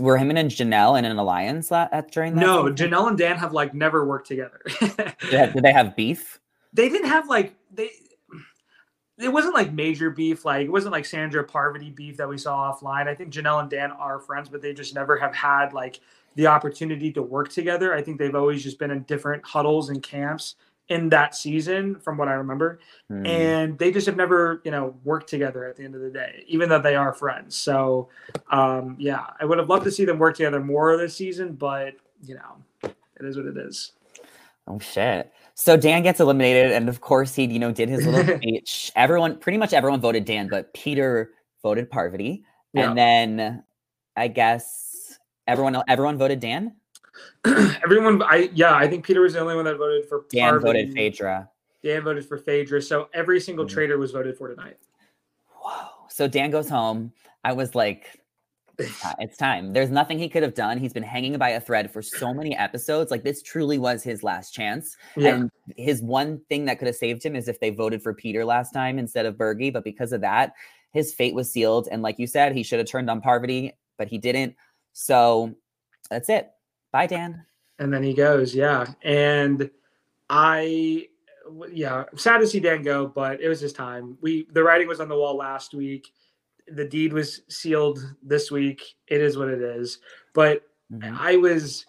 Were 0.00 0.16
him 0.18 0.30
and 0.30 0.50
Janelle 0.50 0.98
in 0.98 1.04
an 1.04 1.16
alliance 1.18 1.70
la- 1.70 1.88
at 1.92 2.10
during 2.10 2.34
that? 2.34 2.40
no 2.40 2.70
season? 2.70 2.90
janelle 2.90 3.08
and 3.08 3.18
dan 3.18 3.36
have 3.36 3.52
like 3.52 3.74
never 3.74 4.04
worked 4.04 4.26
together 4.28 4.60
Did, 5.30 5.52
did 5.54 5.62
they 5.62 5.72
have 5.72 5.96
beef? 5.96 6.40
they 6.72 6.88
didn't 6.88 7.08
have 7.08 7.28
like 7.28 7.54
they 7.72 7.90
it 9.18 9.32
wasn't 9.32 9.54
like 9.54 9.72
major 9.72 10.10
beef 10.10 10.44
like 10.44 10.66
it 10.66 10.70
wasn't 10.70 10.92
like 10.92 11.04
sandra 11.06 11.42
parvati 11.42 11.90
beef 11.90 12.16
that 12.18 12.28
we 12.28 12.36
saw 12.36 12.70
offline 12.72 13.06
i 13.08 13.14
think 13.14 13.32
janelle 13.32 13.60
and 13.60 13.70
dan 13.70 13.90
are 13.92 14.18
friends 14.18 14.48
but 14.48 14.60
they 14.60 14.74
just 14.74 14.94
never 14.94 15.16
have 15.16 15.34
had 15.34 15.72
like 15.72 16.00
the 16.34 16.46
opportunity 16.46 17.10
to 17.10 17.22
work 17.22 17.48
together 17.48 17.94
i 17.94 18.02
think 18.02 18.18
they've 18.18 18.34
always 18.34 18.62
just 18.62 18.78
been 18.78 18.90
in 18.90 19.02
different 19.04 19.42
huddles 19.44 19.88
and 19.88 20.02
camps 20.02 20.56
in 20.88 21.08
that 21.08 21.34
season 21.34 21.96
from 21.98 22.16
what 22.16 22.28
i 22.28 22.32
remember 22.32 22.78
Hmm. 23.08 23.26
and 23.26 23.78
they 23.78 23.90
just 23.92 24.06
have 24.06 24.16
never 24.16 24.60
you 24.64 24.70
know 24.70 24.94
worked 25.04 25.28
together 25.28 25.64
at 25.64 25.76
the 25.76 25.84
end 25.84 25.94
of 25.94 26.00
the 26.00 26.10
day 26.10 26.44
even 26.46 26.68
though 26.68 26.80
they 26.80 26.94
are 26.96 27.12
friends 27.12 27.56
so 27.56 28.08
um 28.50 28.96
yeah 28.98 29.26
i 29.40 29.44
would 29.44 29.58
have 29.58 29.68
loved 29.68 29.84
to 29.84 29.90
see 29.90 30.04
them 30.04 30.18
work 30.18 30.36
together 30.36 30.60
more 30.60 30.96
this 30.96 31.16
season 31.16 31.52
but 31.54 31.94
you 32.24 32.34
know 32.34 32.90
it 33.18 33.24
is 33.24 33.36
what 33.36 33.46
it 33.46 33.56
is 33.56 33.92
Oh 34.68 34.80
shit. 34.80 35.32
So 35.54 35.76
Dan 35.76 36.02
gets 36.02 36.18
eliminated, 36.18 36.72
and 36.72 36.88
of 36.88 37.00
course 37.00 37.36
he, 37.36 37.44
you 37.44 37.60
know, 37.60 37.70
did 37.70 37.88
his 37.88 38.04
little 38.04 38.36
speech. 38.38 38.90
Everyone, 38.96 39.38
pretty 39.38 39.58
much 39.58 39.72
everyone 39.72 40.00
voted 40.00 40.24
Dan, 40.24 40.48
but 40.48 40.74
Peter 40.74 41.30
voted 41.62 41.88
Parvati, 41.88 42.42
Yeah. 42.72 42.88
and 42.88 42.98
then 42.98 43.62
I 44.16 44.26
guess 44.26 45.16
everyone, 45.46 45.80
everyone 45.86 46.18
voted 46.18 46.40
Dan. 46.40 46.74
everyone 47.84 48.22
i 48.22 48.50
yeah 48.54 48.74
i 48.74 48.86
think 48.88 49.04
peter 49.04 49.20
was 49.20 49.32
the 49.34 49.40
only 49.40 49.54
one 49.54 49.64
that 49.64 49.76
voted 49.76 50.04
for 50.08 50.24
Dan 50.30 50.50
Parvati. 50.50 50.64
voted 50.84 50.94
Phaedra. 50.94 51.48
dan 51.82 52.02
voted 52.02 52.26
for 52.26 52.38
phaedra 52.38 52.80
so 52.82 53.08
every 53.14 53.40
single 53.40 53.64
Mhm. 53.64 53.70
traitor 53.70 53.98
was 53.98 54.10
voted 54.12 54.36
for 54.36 54.48
tonight 54.48 54.76
Whoa. 55.60 55.88
So 56.08 56.28
Dan 56.28 56.50
goes 56.50 56.68
home. 56.68 57.12
I 57.44 57.52
was 57.52 57.74
like, 57.74 58.20
it's 58.78 59.04
it's 59.18 59.36
time. 59.36 59.72
There's 59.72 59.90
nothing 59.90 60.18
he 60.18 60.28
could 60.28 60.42
have 60.44 60.54
done. 60.54 60.78
He's 60.78 60.92
been 60.92 61.02
hanging 61.02 61.36
by 61.38 61.50
a 61.50 61.60
thread 61.60 61.90
for 61.90 62.00
so 62.02 62.32
many 62.32 62.56
episodes. 62.56 63.10
Like 63.10 63.22
this 63.24 63.42
truly 63.42 63.76
was 63.78 64.02
his 64.02 64.22
last 64.22 64.52
chance. 64.54 64.96
yeah 65.16 65.34
And 65.34 65.50
his 65.76 66.02
one 66.02 66.40
thing 66.48 66.64
that 66.66 66.78
could 66.78 66.86
have 66.86 66.96
saved 66.96 67.24
him 67.24 67.34
is 67.36 67.48
if 67.48 67.58
they 67.60 67.70
voted 67.70 68.00
for 68.02 68.14
Peter 68.14 68.44
last 68.44 68.72
time 68.72 68.98
instead 68.98 69.26
of 69.26 69.34
Bergie. 69.34 69.72
But 69.72 69.82
because 69.84 70.12
of 70.12 70.20
that, 70.22 70.52
his 70.92 71.12
fate 71.12 71.34
was 71.34 71.50
sealed. 71.50 71.88
And 71.90 72.00
like 72.00 72.18
you 72.18 72.26
said, 72.28 72.54
he 72.54 72.62
should 72.62 72.78
have 72.78 72.88
turned 72.88 73.10
on 73.10 73.20
Parvati, 73.20 73.72
but 73.98 74.06
he 74.08 74.16
didn't. 74.18 74.54
So 74.92 75.54
that's 76.10 76.28
it. 76.28 76.50
Bye, 76.96 77.06
Dan. 77.06 77.44
and 77.78 77.92
then 77.92 78.02
he 78.02 78.14
goes 78.14 78.54
yeah. 78.54 78.86
And 79.02 79.70
I, 80.30 81.08
yeah 81.70 82.04
I'm 82.10 82.16
sad 82.16 82.38
to 82.38 82.46
see 82.46 82.58
dan 82.58 82.80
go 82.82 83.06
but 83.06 83.38
it 83.42 83.48
was 83.48 83.60
his 83.60 83.74
time. 83.74 84.16
We 84.22 84.46
the 84.54 84.62
writing 84.62 84.88
was 84.88 84.98
on 85.00 85.10
the 85.10 85.14
wall 85.16 85.36
last 85.36 85.74
week. 85.74 86.10
The 86.68 86.86
deed 86.86 87.12
was 87.12 87.42
sealed 87.50 87.98
this 88.22 88.50
week. 88.50 88.82
It 89.08 89.20
is 89.20 89.36
what 89.36 89.48
it 89.48 89.60
is. 89.60 89.98
But 90.32 90.62
Mhm. 90.90 91.18
i 91.18 91.36
was 91.36 91.84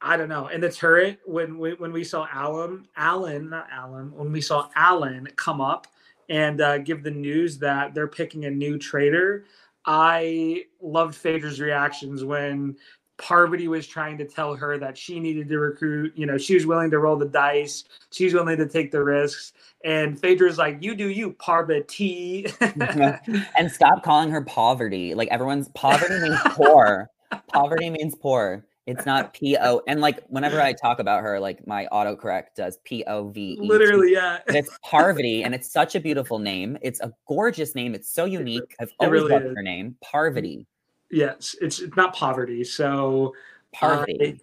i 0.00 0.16
don't 0.16 0.28
know. 0.28 0.46
In 0.48 0.60
the 0.60 0.70
turret 0.70 1.18
when 1.26 1.58
we, 1.58 1.72
when 1.74 1.90
we 1.90 2.04
saw 2.04 2.28
alan 2.32 2.86
alan 2.96 3.48
not 3.50 3.66
alan 3.72 4.12
when 4.14 4.30
we 4.30 4.40
saw 4.40 4.68
alan 4.76 5.26
come 5.34 5.60
up 5.60 5.88
and 6.28 6.60
uh, 6.60 6.78
give 6.78 7.02
the 7.02 7.10
news 7.10 7.58
that 7.58 7.94
they're 7.94 8.06
picking 8.20 8.44
a 8.44 8.50
new 8.50 8.78
traitor 8.78 9.46
i 9.86 10.64
loved 10.80 11.14
phaedra's 11.16 11.60
reactions 11.60 12.24
when 12.24 12.76
Parvati 13.16 13.68
was 13.68 13.86
trying 13.86 14.18
to 14.18 14.24
tell 14.24 14.54
her 14.54 14.78
that 14.78 14.98
she 14.98 15.20
needed 15.20 15.48
to 15.48 15.58
recruit, 15.58 16.12
you 16.16 16.26
know, 16.26 16.36
she 16.36 16.54
was 16.54 16.66
willing 16.66 16.90
to 16.90 16.98
roll 16.98 17.16
the 17.16 17.26
dice, 17.26 17.84
she's 18.10 18.34
willing 18.34 18.56
to 18.58 18.68
take 18.68 18.90
the 18.90 19.02
risks. 19.02 19.52
And 19.84 20.18
Phaedra's 20.18 20.58
like, 20.58 20.78
You 20.80 20.94
do 20.94 21.08
you, 21.08 21.32
Parvati. 21.34 22.44
Mm-hmm. 22.44 23.36
and 23.56 23.70
stop 23.70 24.02
calling 24.02 24.30
her 24.30 24.42
poverty. 24.42 25.14
Like 25.14 25.28
everyone's 25.28 25.68
poverty 25.68 26.18
means 26.20 26.40
poor. 26.46 27.08
poverty 27.48 27.90
means 27.90 28.14
poor. 28.16 28.64
It's 28.86 29.06
not 29.06 29.32
P 29.32 29.56
O. 29.58 29.80
And 29.88 30.00
like 30.00 30.20
whenever 30.28 30.60
I 30.60 30.74
talk 30.74 30.98
about 30.98 31.22
her, 31.22 31.40
like 31.40 31.66
my 31.66 31.88
autocorrect 31.90 32.54
does 32.56 32.78
P 32.84 33.02
O 33.06 33.28
V 33.28 33.52
E. 33.52 33.58
Literally, 33.60 34.12
yeah. 34.12 34.40
It's 34.48 34.76
Parvati, 34.82 35.42
and 35.42 35.54
it's 35.54 35.72
such 35.72 35.94
a 35.94 36.00
beautiful 36.00 36.38
name. 36.38 36.76
It's 36.82 37.00
a 37.00 37.12
gorgeous 37.26 37.74
name. 37.74 37.94
It's 37.94 38.12
so 38.12 38.26
unique. 38.26 38.74
I've 38.80 38.92
always 39.00 39.22
really 39.22 39.32
loved 39.32 39.46
is. 39.46 39.52
her 39.56 39.62
name, 39.62 39.96
Parvati. 40.02 40.66
Yes, 41.14 41.54
it's 41.60 41.80
it's 41.80 41.96
not 41.96 42.14
poverty. 42.14 42.64
So 42.64 43.34
Parvati. 43.72 44.40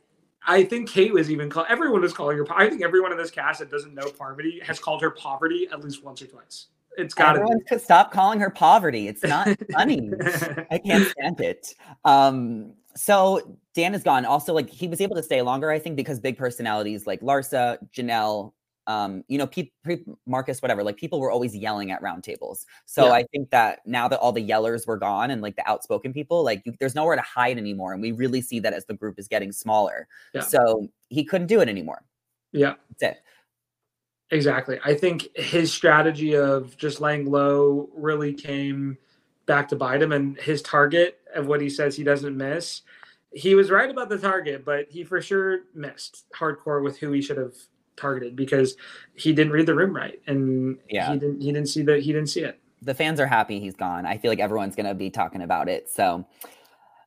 I, 0.47 0.55
I 0.55 0.63
think 0.63 0.89
Kate 0.89 1.13
was 1.13 1.30
even 1.30 1.49
called 1.49 1.67
everyone 1.69 2.01
was 2.01 2.13
calling 2.13 2.38
her 2.38 2.45
I 2.55 2.69
think 2.69 2.82
everyone 2.82 3.11
in 3.11 3.17
this 3.17 3.30
cast 3.30 3.59
that 3.59 3.69
doesn't 3.69 3.93
know 3.93 4.09
Parvati 4.17 4.61
has 4.61 4.80
called 4.80 5.01
her 5.01 5.11
poverty 5.11 5.67
at 5.72 5.84
least 5.84 6.01
once 6.03 6.22
or 6.22 6.28
twice. 6.28 6.67
It's 6.97 7.13
Everyone 7.17 7.59
could 7.67 7.82
stop 7.82 8.11
calling 8.11 8.39
her 8.39 8.49
poverty. 8.49 9.07
It's 9.09 9.24
not 9.24 9.47
funny. 9.74 10.11
I 10.72 10.78
can't 10.78 11.07
stand 11.07 11.41
it. 11.41 11.76
Um, 12.05 12.74
so 12.95 13.57
Dan 13.74 13.93
is 13.93 14.03
gone. 14.03 14.26
Also, 14.26 14.53
like 14.53 14.69
he 14.69 14.88
was 14.88 15.01
able 15.01 15.15
to 15.15 15.24
stay 15.24 15.41
longer, 15.41 15.72
I 15.72 15.80
think, 15.80 15.95
because 15.97 16.19
big 16.19 16.38
personalities 16.38 17.05
like 17.07 17.22
Larsa, 17.22 17.78
Janelle, 17.93 18.53
um, 18.88 19.23
you 19.27 19.38
know, 19.38 19.47
Pe- 19.47 19.71
Pre- 19.84 20.03
Marcus, 20.25 20.61
whatever. 20.61 20.84
Like 20.84 20.97
people 20.97 21.19
were 21.19 21.32
always 21.32 21.55
yelling 21.55 21.91
at 21.91 22.01
round 22.01 22.23
tables. 22.23 22.65
So 22.86 23.05
Yeah. 23.05 23.11
I 23.13 23.23
think 23.32 23.49
that 23.51 23.79
now 23.86 24.07
that 24.07 24.19
all 24.19 24.32
the 24.32 24.47
yellers 24.47 24.88
were 24.88 24.97
gone 24.97 25.32
and 25.32 25.41
like 25.41 25.55
the 25.55 25.67
outspoken 25.69 26.13
people, 26.13 26.43
like 26.43 26.61
you, 26.65 26.73
there's 26.79 26.95
nowhere 26.95 27.15
to 27.15 27.21
hide 27.21 27.57
anymore, 27.57 27.93
and 27.93 28.01
we 28.01 28.11
really 28.11 28.41
see 28.41 28.59
that 28.59 28.73
as 28.73 28.86
the 28.86 28.93
group 28.93 29.19
is 29.19 29.27
getting 29.27 29.51
smaller. 29.51 30.07
Yeah. 30.34 30.41
So 30.41 30.88
he 31.09 31.23
couldn't 31.23 31.47
do 31.47 31.61
it 31.61 31.69
anymore. 31.69 32.03
Yeah. 32.51 32.75
That's 32.99 33.17
it. 33.17 33.23
Exactly. 34.32 34.79
I 34.84 34.95
think 34.95 35.27
his 35.36 35.73
strategy 35.73 36.36
of 36.36 36.75
just 36.77 37.01
laying 37.01 37.29
low 37.29 37.89
really 37.93 38.34
came 38.34 38.97
back 39.45 39.67
to 39.69 39.75
bite 39.75 40.01
him 40.01 40.13
and 40.13 40.38
his 40.38 40.61
target 40.61 41.19
of 41.36 41.47
what 41.47 41.59
he 41.59 41.69
says 41.69 41.95
he 41.95 42.03
doesn't 42.03 42.38
miss. 42.38 42.82
He 43.34 43.55
was 43.55 43.69
right 43.69 43.89
about 43.89 44.09
the 44.09 44.17
target, 44.17 44.63
but 44.63 44.88
he 44.89 45.03
for 45.03 45.21
sure 45.21 45.61
missed 45.73 46.25
hardcore 46.34 46.84
with 46.84 46.97
who 46.97 47.11
he 47.11 47.21
should 47.21 47.38
have 47.38 47.55
targeted 48.01 48.35
because 48.35 48.75
he 49.13 49.31
didn't 49.31 49.53
read 49.53 49.65
the 49.65 49.75
room 49.75 49.95
right 49.95 50.19
and 50.27 50.77
Yeah. 50.89 51.13
he 51.13 51.19
didn't 51.19 51.41
he 51.41 51.51
didn't 51.51 51.69
see 51.69 51.83
that 51.83 52.01
he 52.01 52.11
didn't 52.11 52.29
see 52.29 52.41
it. 52.41 52.59
The 52.81 52.95
fans 52.95 53.19
are 53.19 53.27
happy 53.27 53.59
he's 53.59 53.75
gone. 53.75 54.05
I 54.05 54.17
feel 54.17 54.31
like 54.31 54.39
everyone's 54.39 54.75
gonna 54.75 54.95
be 54.95 55.09
talking 55.09 55.43
about 55.43 55.69
it. 55.69 55.89
So 55.89 56.25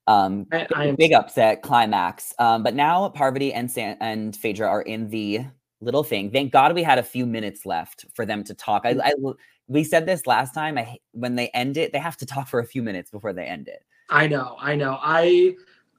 um 0.07 0.47
I, 0.53 0.67
I 0.75 0.87
am 0.87 0.95
big 0.97 1.13
upset 1.13 1.63
climax. 1.63 2.35
Um, 2.39 2.63
but 2.63 2.75
now 2.75 3.09
Parvati 3.09 3.53
and 3.53 3.71
San- 3.71 3.97
and 4.01 4.37
Phaedra 4.37 4.69
are 4.69 4.83
in 4.83 5.09
the 5.09 5.41
little 5.81 6.05
thing. 6.05 6.31
Thank 6.31 6.53
God 6.53 6.75
we 6.75 6.83
had 6.83 6.99
a 6.99 7.03
few 7.03 7.27
minutes 7.27 7.67
left 7.67 8.07
for 8.15 8.25
them 8.25 8.45
to 8.45 8.55
talk. 8.55 8.83
I, 8.85 8.97
I 9.03 9.13
we 9.67 9.83
said 9.83 10.07
this 10.07 10.27
last 10.27 10.55
time. 10.55 10.79
I 10.79 10.99
when 11.13 11.35
they 11.35 11.49
end 11.49 11.77
it, 11.77 11.93
they 11.93 11.99
have 11.99 12.17
to 12.19 12.27
talk 12.27 12.49
for 12.49 12.61
a 12.61 12.65
few 12.67 12.83
minutes 12.83 13.11
before 13.11 13.33
they 13.33 13.45
end 13.47 13.69
it. 13.69 13.83
I 14.11 14.27
know, 14.27 14.57
I 14.61 14.77
know. 14.77 14.99
I 15.01 15.55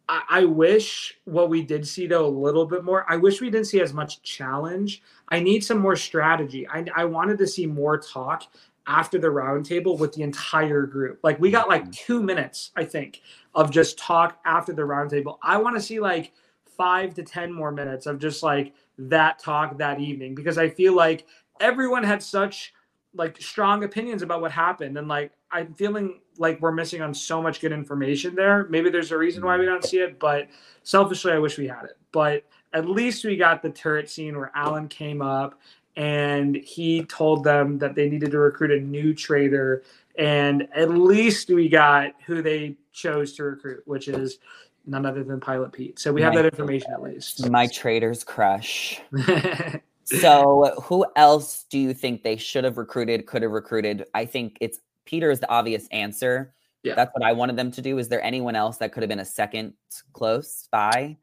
I, 0.08 0.24
I 0.30 0.46
wish 0.46 1.16
what 1.26 1.50
we 1.50 1.62
did 1.64 1.88
see 1.88 2.08
though 2.08 2.26
a 2.26 2.28
little 2.28 2.66
bit 2.66 2.84
more. 2.84 3.06
I 3.10 3.16
wish 3.18 3.42
we 3.42 3.50
didn't 3.50 3.68
see 3.68 3.82
as 3.82 3.94
much 3.94 4.22
challenge. 4.22 5.02
I 5.30 5.40
need 5.40 5.64
some 5.64 5.80
more 5.80 5.96
strategy. 5.96 6.68
I, 6.68 6.86
I 6.96 7.06
wanted 7.06 7.38
to 7.40 7.48
see 7.48 7.66
more 7.66 7.98
talk 7.98 8.44
after 8.88 9.18
the 9.18 9.28
roundtable 9.28 9.98
with 9.98 10.14
the 10.14 10.22
entire 10.22 10.84
group. 10.86 11.20
Like 11.24 11.40
we 11.40 11.50
got 11.52 11.70
like 11.70 11.84
Mm-hmm. 11.84 11.92
two 11.92 12.22
minutes, 12.22 12.72
I 12.76 12.86
think, 12.86 13.22
of 13.56 13.72
just 13.72 13.98
talk 13.98 14.40
after 14.46 14.74
the 14.74 14.84
roundtable. 14.84 15.38
I 15.42 15.58
want 15.58 15.76
to 15.76 15.82
see 15.82 16.00
like 16.00 16.34
five 16.78 17.14
to 17.16 17.24
ten 17.24 17.52
more 17.52 17.72
minutes 17.72 18.06
of 18.06 18.20
just 18.20 18.44
like 18.44 18.74
that 18.98 19.40
talk 19.40 19.78
that 19.78 20.00
evening 20.00 20.36
because 20.36 20.58
I 20.58 20.70
feel 20.70 20.96
like 20.96 21.26
everyone 21.60 22.04
had 22.04 22.22
such 22.22 22.74
like 23.14 23.42
strong 23.42 23.84
opinions 23.84 24.22
about 24.22 24.42
what 24.42 24.52
happened 24.52 24.98
and 24.98 25.08
like 25.08 25.32
I'm 25.52 25.74
feeling 25.74 26.20
like 26.38 26.60
we're 26.62 26.72
missing 26.72 27.02
on 27.02 27.14
so 27.14 27.42
much 27.42 27.62
good 27.62 27.72
information 27.72 28.36
there. 28.36 28.66
Maybe 28.70 28.90
there's 28.90 29.12
a 29.12 29.18
reason 29.18 29.46
why 29.46 29.58
we 29.58 29.64
mm-hmm. 29.66 29.74
don't 29.74 29.86
see 29.86 30.00
it, 30.00 30.20
but 30.20 30.48
selfishly 30.84 31.32
I 31.32 31.40
wish 31.40 31.58
we 31.58 31.68
had 31.68 31.84
it. 31.86 31.98
But 32.12 32.44
at 32.74 32.90
least 32.90 33.24
we 33.24 33.38
got 33.38 33.62
the 33.62 33.70
turret 33.70 34.10
scene 34.10 34.38
where 34.38 34.52
Alan 34.56 34.88
came 34.88 35.22
up 35.22 35.60
and 35.96 36.56
he 36.56 37.06
told 37.06 37.44
them 37.44 37.78
that 37.80 37.96
they 37.96 38.10
needed 38.10 38.32
to 38.32 38.40
recruit 38.40 38.72
a 38.72 38.80
new 38.80 39.14
traitor 39.14 39.84
and 40.18 40.68
at 40.74 40.92
least 40.92 41.50
we 41.50 41.68
got 41.68 42.14
who 42.26 42.42
they 42.42 42.78
chose 42.94 43.34
to 43.34 43.44
recruit, 43.44 43.84
which 43.86 44.08
is 44.08 44.40
none 44.86 45.06
other 45.06 45.24
than 45.24 45.40
Pilot 45.40 45.74
Pete. 45.74 46.00
So 46.00 46.14
we 46.14 46.22
have 46.22 46.34
Right. 46.34 46.44
that 46.44 46.54
information 46.54 46.92
at 46.92 47.02
least. 47.02 47.50
My 47.50 47.68
traitor's 47.68 48.24
crush. 48.24 49.02
So, 50.06 50.72
who 50.84 51.04
else 51.16 51.66
do 51.70 51.80
you 51.80 51.92
think 51.94 52.22
they 52.22 52.38
should 52.38 52.64
have 52.64 52.78
recruited, 52.78 53.26
could 53.26 53.42
have 53.42 53.52
recruited? 53.52 54.06
I 54.14 54.26
think 54.26 54.56
it's 54.62 54.80
Peter 55.06 55.32
is 55.32 55.40
the 55.40 55.50
obvious 55.50 55.88
answer. 55.92 56.54
Yeah. 56.84 56.96
That's 56.96 57.12
what 57.14 57.24
I 57.24 57.34
wanted 57.34 57.56
them 57.56 57.72
to 57.72 57.82
do. 57.82 57.98
Is 57.98 58.10
there 58.10 58.24
anyone 58.24 58.56
else 58.56 58.78
that 58.78 58.92
could 58.92 59.02
have 59.02 59.10
been 59.10 59.20
a 59.20 59.26
second 59.26 59.74
close 60.14 60.68
by? 60.72 61.18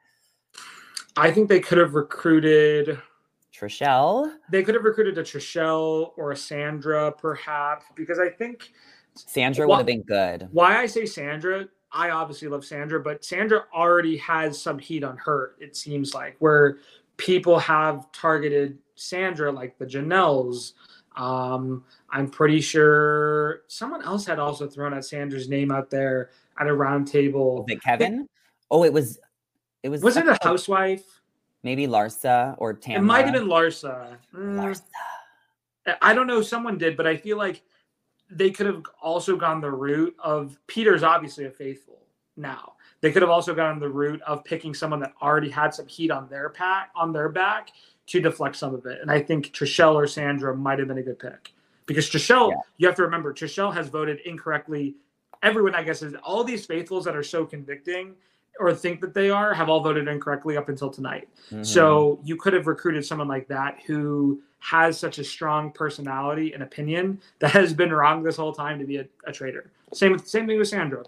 I 1.16 1.30
think 1.30 1.48
they 1.48 1.60
could 1.60 1.78
have 1.78 1.94
recruited 1.94 2.98
Trishelle, 3.54 4.32
they 4.50 4.62
could 4.62 4.74
have 4.74 4.84
recruited 4.84 5.18
a 5.18 5.22
Trishelle 5.22 6.12
or 6.16 6.32
a 6.32 6.36
Sandra, 6.36 7.12
perhaps, 7.12 7.84
because 7.94 8.18
I 8.18 8.28
think 8.28 8.72
Sandra 9.14 9.68
would 9.68 9.76
have 9.76 9.86
been 9.86 10.02
good. 10.02 10.48
why 10.52 10.78
I 10.78 10.86
say 10.86 11.06
Sandra, 11.06 11.68
I 11.92 12.10
obviously 12.10 12.48
love 12.48 12.64
Sandra, 12.64 12.98
but 13.00 13.24
Sandra 13.24 13.64
already 13.74 14.16
has 14.16 14.60
some 14.60 14.78
heat 14.78 15.04
on 15.04 15.16
her, 15.18 15.54
it 15.60 15.76
seems 15.76 16.14
like, 16.14 16.36
where 16.38 16.78
people 17.18 17.58
have 17.58 18.10
targeted 18.10 18.78
Sandra, 18.94 19.52
like 19.52 19.78
the 19.78 19.86
Janelles. 19.86 20.72
Um, 21.16 21.84
I'm 22.10 22.28
pretty 22.28 22.60
sure 22.60 23.62
someone 23.66 24.02
else 24.02 24.24
had 24.24 24.38
also 24.38 24.66
thrown 24.66 24.94
out 24.94 25.04
Sandra's 25.04 25.48
name 25.48 25.70
out 25.70 25.90
there 25.90 26.30
at 26.58 26.66
a 26.66 26.74
round 26.74 27.08
table. 27.08 27.62
Was 27.62 27.66
it 27.68 27.82
Kevin? 27.82 28.28
Oh, 28.70 28.84
it 28.84 28.92
was. 28.92 29.18
It 29.82 29.88
was. 29.88 30.02
Was 30.02 30.16
it 30.16 30.26
a 30.26 30.38
housewife? 30.42 31.04
Maybe 31.62 31.86
Larsa 31.86 32.54
or 32.58 32.74
Tamra. 32.74 32.96
It 32.96 33.02
might 33.02 33.24
have 33.24 33.34
been 33.34 33.46
Larsa. 33.46 34.16
Mm, 34.34 34.56
Larsa. 34.56 34.82
I 36.00 36.14
don't 36.14 36.26
know. 36.26 36.42
Someone 36.42 36.78
did, 36.78 36.96
but 36.96 37.06
I 37.06 37.16
feel 37.16 37.36
like 37.36 37.62
they 38.30 38.50
could 38.50 38.66
have 38.66 38.82
also 39.00 39.36
gone 39.36 39.60
the 39.60 39.70
route 39.70 40.14
of 40.18 40.58
Peter's 40.66 41.02
obviously 41.02 41.44
a 41.44 41.50
faithful 41.50 42.02
now. 42.36 42.74
They 43.00 43.10
could 43.10 43.22
have 43.22 43.30
also 43.30 43.54
gone 43.54 43.78
the 43.78 43.88
route 43.88 44.22
of 44.22 44.44
picking 44.44 44.74
someone 44.74 45.00
that 45.00 45.12
already 45.20 45.50
had 45.50 45.74
some 45.74 45.86
heat 45.86 46.10
on 46.10 46.28
their 46.28 46.48
pack 46.48 46.90
on 46.94 47.12
their 47.12 47.28
back 47.28 47.70
to 48.12 48.20
deflect 48.20 48.56
some 48.56 48.74
of 48.74 48.84
it. 48.86 49.00
And 49.00 49.10
I 49.10 49.20
think 49.20 49.46
Trishelle 49.52 49.94
or 49.94 50.06
Sandra 50.06 50.54
might 50.54 50.78
have 50.78 50.88
been 50.88 50.98
a 50.98 51.02
good 51.02 51.18
pick 51.18 51.52
because 51.86 52.08
Trishelle, 52.10 52.50
Yeah. 52.50 52.56
you 52.76 52.86
have 52.86 52.96
to 52.96 53.02
remember, 53.02 53.32
Trishelle 53.32 53.72
has 53.72 53.88
voted 53.88 54.20
incorrectly. 54.26 54.94
Everyone, 55.42 55.74
I 55.74 55.82
guess, 55.82 56.02
is 56.02 56.14
all 56.22 56.44
these 56.44 56.66
faithfuls 56.66 57.06
that 57.06 57.16
are 57.16 57.22
so 57.22 57.46
convicting 57.46 58.14
or 58.60 58.74
think 58.74 59.00
that 59.00 59.14
they 59.14 59.30
are 59.30 59.54
have 59.54 59.70
all 59.70 59.80
voted 59.80 60.08
incorrectly 60.08 60.58
up 60.58 60.68
until 60.68 60.90
tonight. 60.90 61.26
Mhm. 61.50 61.64
So 61.64 62.20
you 62.22 62.36
could 62.36 62.52
have 62.52 62.66
recruited 62.66 63.04
someone 63.04 63.28
like 63.28 63.48
that 63.48 63.80
who 63.86 64.42
has 64.58 64.98
such 64.98 65.18
a 65.18 65.24
strong 65.24 65.72
personality 65.72 66.52
and 66.52 66.62
opinion 66.62 67.18
that 67.38 67.50
has 67.52 67.72
been 67.72 67.90
wrong 67.92 68.22
this 68.22 68.36
whole 68.36 68.52
time 68.52 68.78
to 68.78 68.84
be 68.84 68.98
a, 68.98 69.06
a 69.26 69.32
traitor. 69.32 69.70
Same 69.94 70.12
with 70.12 70.28
same 70.28 70.46
thing 70.46 70.58
with 70.58 70.68
Sandra. 70.68 71.02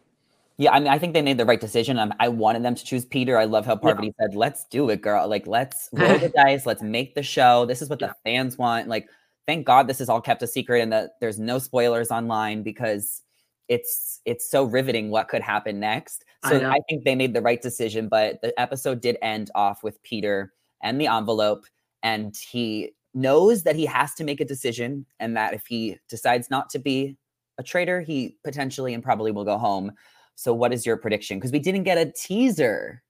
Yeah, 0.56 0.72
I 0.72 0.78
mean, 0.78 0.88
I 0.88 0.98
think 0.98 1.14
they 1.14 1.22
made 1.22 1.38
the 1.38 1.44
right 1.44 1.60
decision. 1.60 1.98
Um, 1.98 2.14
I 2.20 2.28
wanted 2.28 2.62
them 2.62 2.76
to 2.76 2.84
choose 2.84 3.04
Peter. 3.04 3.36
I 3.36 3.44
love 3.44 3.66
how 3.66 3.72
Yeah. 3.72 3.80
Parvati 3.80 4.14
said, 4.20 4.34
"Let's 4.36 4.64
do 4.66 4.88
it, 4.90 5.00
girl. 5.02 5.26
Like, 5.28 5.46
let's 5.46 5.88
roll 5.92 6.18
the 6.18 6.28
dice. 6.28 6.64
Let's 6.64 6.82
make 6.82 7.14
the 7.14 7.22
show. 7.24 7.66
This 7.66 7.82
is 7.82 7.88
what 7.90 8.00
Yeah. 8.00 8.08
the 8.08 8.14
fans 8.30 8.56
want." 8.56 8.88
Like, 8.88 9.08
thank 9.46 9.66
God 9.66 9.88
this 9.88 10.00
is 10.00 10.08
all 10.08 10.20
kept 10.20 10.42
a 10.42 10.46
secret 10.46 10.80
and 10.80 10.92
that 10.92 11.12
there's 11.20 11.38
no 11.40 11.58
spoilers 11.58 12.10
online 12.10 12.62
because 12.62 13.22
it's 13.68 14.20
it's 14.24 14.48
so 14.48 14.64
riveting 14.64 15.10
what 15.10 15.28
could 15.28 15.42
happen 15.42 15.80
next. 15.80 16.24
So 16.48 16.58
know. 16.58 16.70
I, 16.70 16.78
think 16.88 17.04
they 17.04 17.14
made 17.14 17.32
the 17.34 17.40
right 17.42 17.60
decision. 17.60 18.08
But 18.08 18.40
the 18.42 18.58
episode 18.60 19.00
did 19.00 19.16
end 19.22 19.50
off 19.54 19.82
with 19.82 20.02
Peter 20.02 20.52
and 20.82 21.00
the 21.00 21.06
envelope, 21.08 21.64
and 22.02 22.36
he 22.36 22.92
knows 23.14 23.62
that 23.62 23.74
he 23.76 23.86
has 23.86 24.14
to 24.14 24.24
make 24.24 24.40
a 24.40 24.44
decision, 24.44 25.06
and 25.18 25.36
that 25.36 25.54
if 25.54 25.66
he 25.66 25.98
decides 26.08 26.50
not 26.50 26.68
to 26.70 26.78
be 26.78 27.16
a 27.58 27.62
traitor, 27.62 28.02
he 28.02 28.36
potentially 28.44 28.92
and 28.94 29.02
probably 29.02 29.32
will 29.32 29.44
go 29.44 29.56
home. 29.58 29.92
So, 30.34 30.52
what 30.54 30.72
is 30.72 30.84
your 30.84 30.96
prediction? 30.96 31.38
Because 31.38 31.52
we 31.52 31.58
didn't 31.58 31.84
get 31.84 31.98
a 31.98 32.10
teaser. 32.10 33.02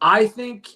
I 0.00 0.26
think 0.26 0.68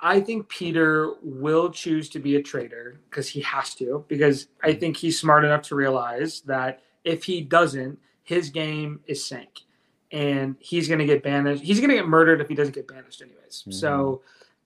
I 0.00 0.20
think 0.20 0.48
Peter 0.48 1.14
will 1.22 1.70
choose 1.70 2.08
to 2.10 2.18
be 2.18 2.36
a 2.36 2.42
traitor 2.42 3.00
because 3.08 3.28
he 3.28 3.40
has 3.42 3.74
to, 3.76 4.04
because 4.08 4.48
I 4.62 4.72
think 4.74 4.96
he's 4.96 5.18
smart 5.18 5.44
enough 5.44 5.62
to 5.62 5.76
realize 5.76 6.40
that 6.42 6.82
if 7.04 7.22
he 7.22 7.40
doesn't, 7.40 7.98
his 8.24 8.50
game 8.50 9.00
is 9.06 9.24
sank. 9.24 9.60
And 10.10 10.56
he's 10.58 10.88
gonna 10.88 11.06
get 11.06 11.22
banished. 11.22 11.62
He's 11.62 11.80
gonna 11.80 11.94
get 11.94 12.08
murdered 12.08 12.40
if 12.40 12.48
he 12.48 12.54
doesn't 12.54 12.74
get 12.74 12.88
banished 12.88 13.22
anyways. 13.22 13.60
Mm-hmm. 13.60 13.70
So 13.70 14.22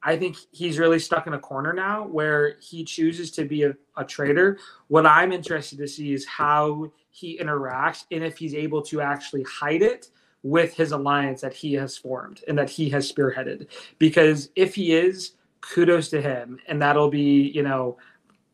I 0.07 0.17
think 0.17 0.37
he's 0.53 0.79
really 0.79 1.01
stuck 1.01 1.27
in 1.27 1.35
a 1.35 1.39
corner 1.39 1.73
now 1.73 2.07
where 2.07 2.59
he 2.61 2.85
chooses 2.85 3.33
to 3.33 3.45
be 3.45 3.65
a, 3.65 3.75
a 3.97 4.05
traitor. 4.05 4.59
What 4.87 5.05
I'm 5.05 5.33
interested 5.33 5.79
to 5.79 5.89
see 5.89 6.15
is 6.15 6.25
how 6.25 6.93
he 7.11 7.39
interacts 7.39 8.05
and 8.13 8.23
if 8.23 8.39
he's 8.39 8.55
able 8.55 8.83
to 8.83 9.01
actually 9.01 9.43
hide 9.43 9.83
it 9.83 10.11
with 10.45 10.75
his 10.75 10.93
alliance 10.93 11.41
that 11.41 11.53
he 11.53 11.73
has 11.75 11.99
formed 11.99 12.41
and 12.47 12.57
that 12.57 12.71
he 12.71 12.89
has 12.91 13.11
spearheaded. 13.13 13.67
Because 13.99 14.51
if 14.55 14.77
he 14.77 14.93
is, 14.93 15.33
kudos 15.61 16.09
to 16.11 16.23
him. 16.23 16.61
And 16.69 16.81
that'll 16.81 17.11
be, 17.11 17.51
you 17.53 17.65
know, 17.65 17.99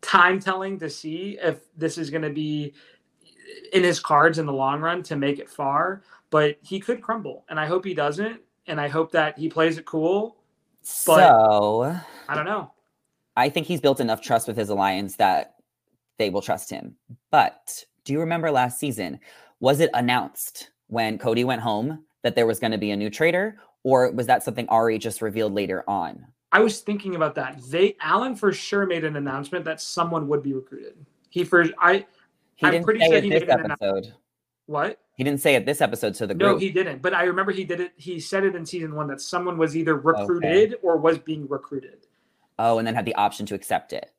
time 0.00 0.40
telling 0.40 0.78
to 0.78 0.88
see 0.88 1.38
if 1.42 1.66
this 1.76 1.98
is 1.98 2.08
going 2.08 2.22
to 2.22 2.30
be 2.30 2.72
in 3.74 3.84
his 3.84 4.00
cards 4.00 4.38
in 4.38 4.46
the 4.46 4.52
long 4.54 4.80
run 4.80 5.02
to 5.02 5.16
make 5.16 5.38
it 5.38 5.50
far. 5.50 6.02
But 6.30 6.56
he 6.62 6.80
could 6.80 7.02
crumble. 7.02 7.44
And 7.50 7.60
I 7.60 7.66
hope 7.66 7.84
he 7.84 7.92
doesn't. 7.92 8.40
And 8.68 8.80
I 8.80 8.88
hope 8.88 9.12
that 9.12 9.38
he 9.38 9.50
plays 9.50 9.76
it 9.76 9.84
cool. 9.84 10.38
But- 10.82 11.28
so, 11.28 11.96
I 12.28 12.34
don't 12.34 12.44
know. 12.44 12.72
I 13.36 13.48
think 13.48 13.66
he's 13.66 13.80
built 13.80 14.00
enough 14.00 14.20
trust 14.20 14.46
with 14.46 14.56
his 14.56 14.68
alliance 14.68 15.16
that 15.16 15.54
they 16.18 16.28
will 16.28 16.42
trust 16.42 16.68
him. 16.70 16.96
But 17.30 17.84
do 18.04 18.12
you 18.12 18.20
remember 18.20 18.50
last 18.50 18.78
season? 18.78 19.20
Was 19.60 19.80
it 19.80 19.90
announced 19.94 20.70
when 20.88 21.18
Cody 21.18 21.44
went 21.44 21.62
home 21.62 22.04
that 22.22 22.34
there 22.34 22.46
was 22.46 22.58
going 22.58 22.72
to 22.72 22.78
be 22.78 22.90
a 22.90 22.96
new 22.96 23.08
traitor, 23.08 23.56
or 23.84 24.10
was 24.10 24.26
that 24.26 24.42
something 24.42 24.68
Arie 24.70 24.98
just 24.98 25.22
revealed 25.22 25.54
later 25.54 25.82
on? 25.88 26.26
I 26.52 26.60
was 26.60 26.80
thinking 26.80 27.14
about 27.14 27.34
that. 27.36 27.60
They 27.70 27.96
Alan 28.00 28.36
for 28.36 28.52
sure 28.52 28.84
made 28.86 29.04
an 29.04 29.16
announcement 29.16 29.64
that 29.64 29.80
someone 29.80 30.28
would 30.28 30.42
be 30.42 30.52
recruited. 30.52 30.94
He 31.30 31.44
for 31.44 31.64
I 31.78 32.04
He 32.56 32.66
I'm 32.66 32.84
pretty 32.84 33.00
sure 33.00 33.20
he 33.20 33.30
made 33.30 33.48
an 33.48 33.70
episode. 33.70 34.12
what? 34.66 35.00
He 35.14 35.24
didn't 35.24 35.40
say 35.40 35.54
it 35.54 35.66
this 35.66 35.80
episode 35.80 36.14
to 36.14 36.26
the 36.26 36.34
group. 36.34 36.52
No, 36.52 36.56
he 36.58 36.70
didn't. 36.70 37.02
But 37.02 37.12
I 37.14 37.24
remember 37.24 37.52
he 37.52 37.64
did 37.64 37.80
it. 37.80 37.92
He 37.96 38.18
said 38.18 38.44
it 38.44 38.54
in 38.56 38.64
season 38.64 38.94
one 38.94 39.06
that 39.08 39.20
someone 39.20 39.58
was 39.58 39.76
either 39.76 39.96
recruited 39.96 40.76
or 40.82 40.96
was 40.96 41.18
being 41.18 41.46
recruited. 41.48 42.06
oh, 42.58 42.78
and 42.78 42.86
then 42.86 42.94
had 42.94 43.04
the 43.04 43.14
option 43.16 43.44
to 43.46 43.54
accept 43.54 43.92
it. 43.92 44.10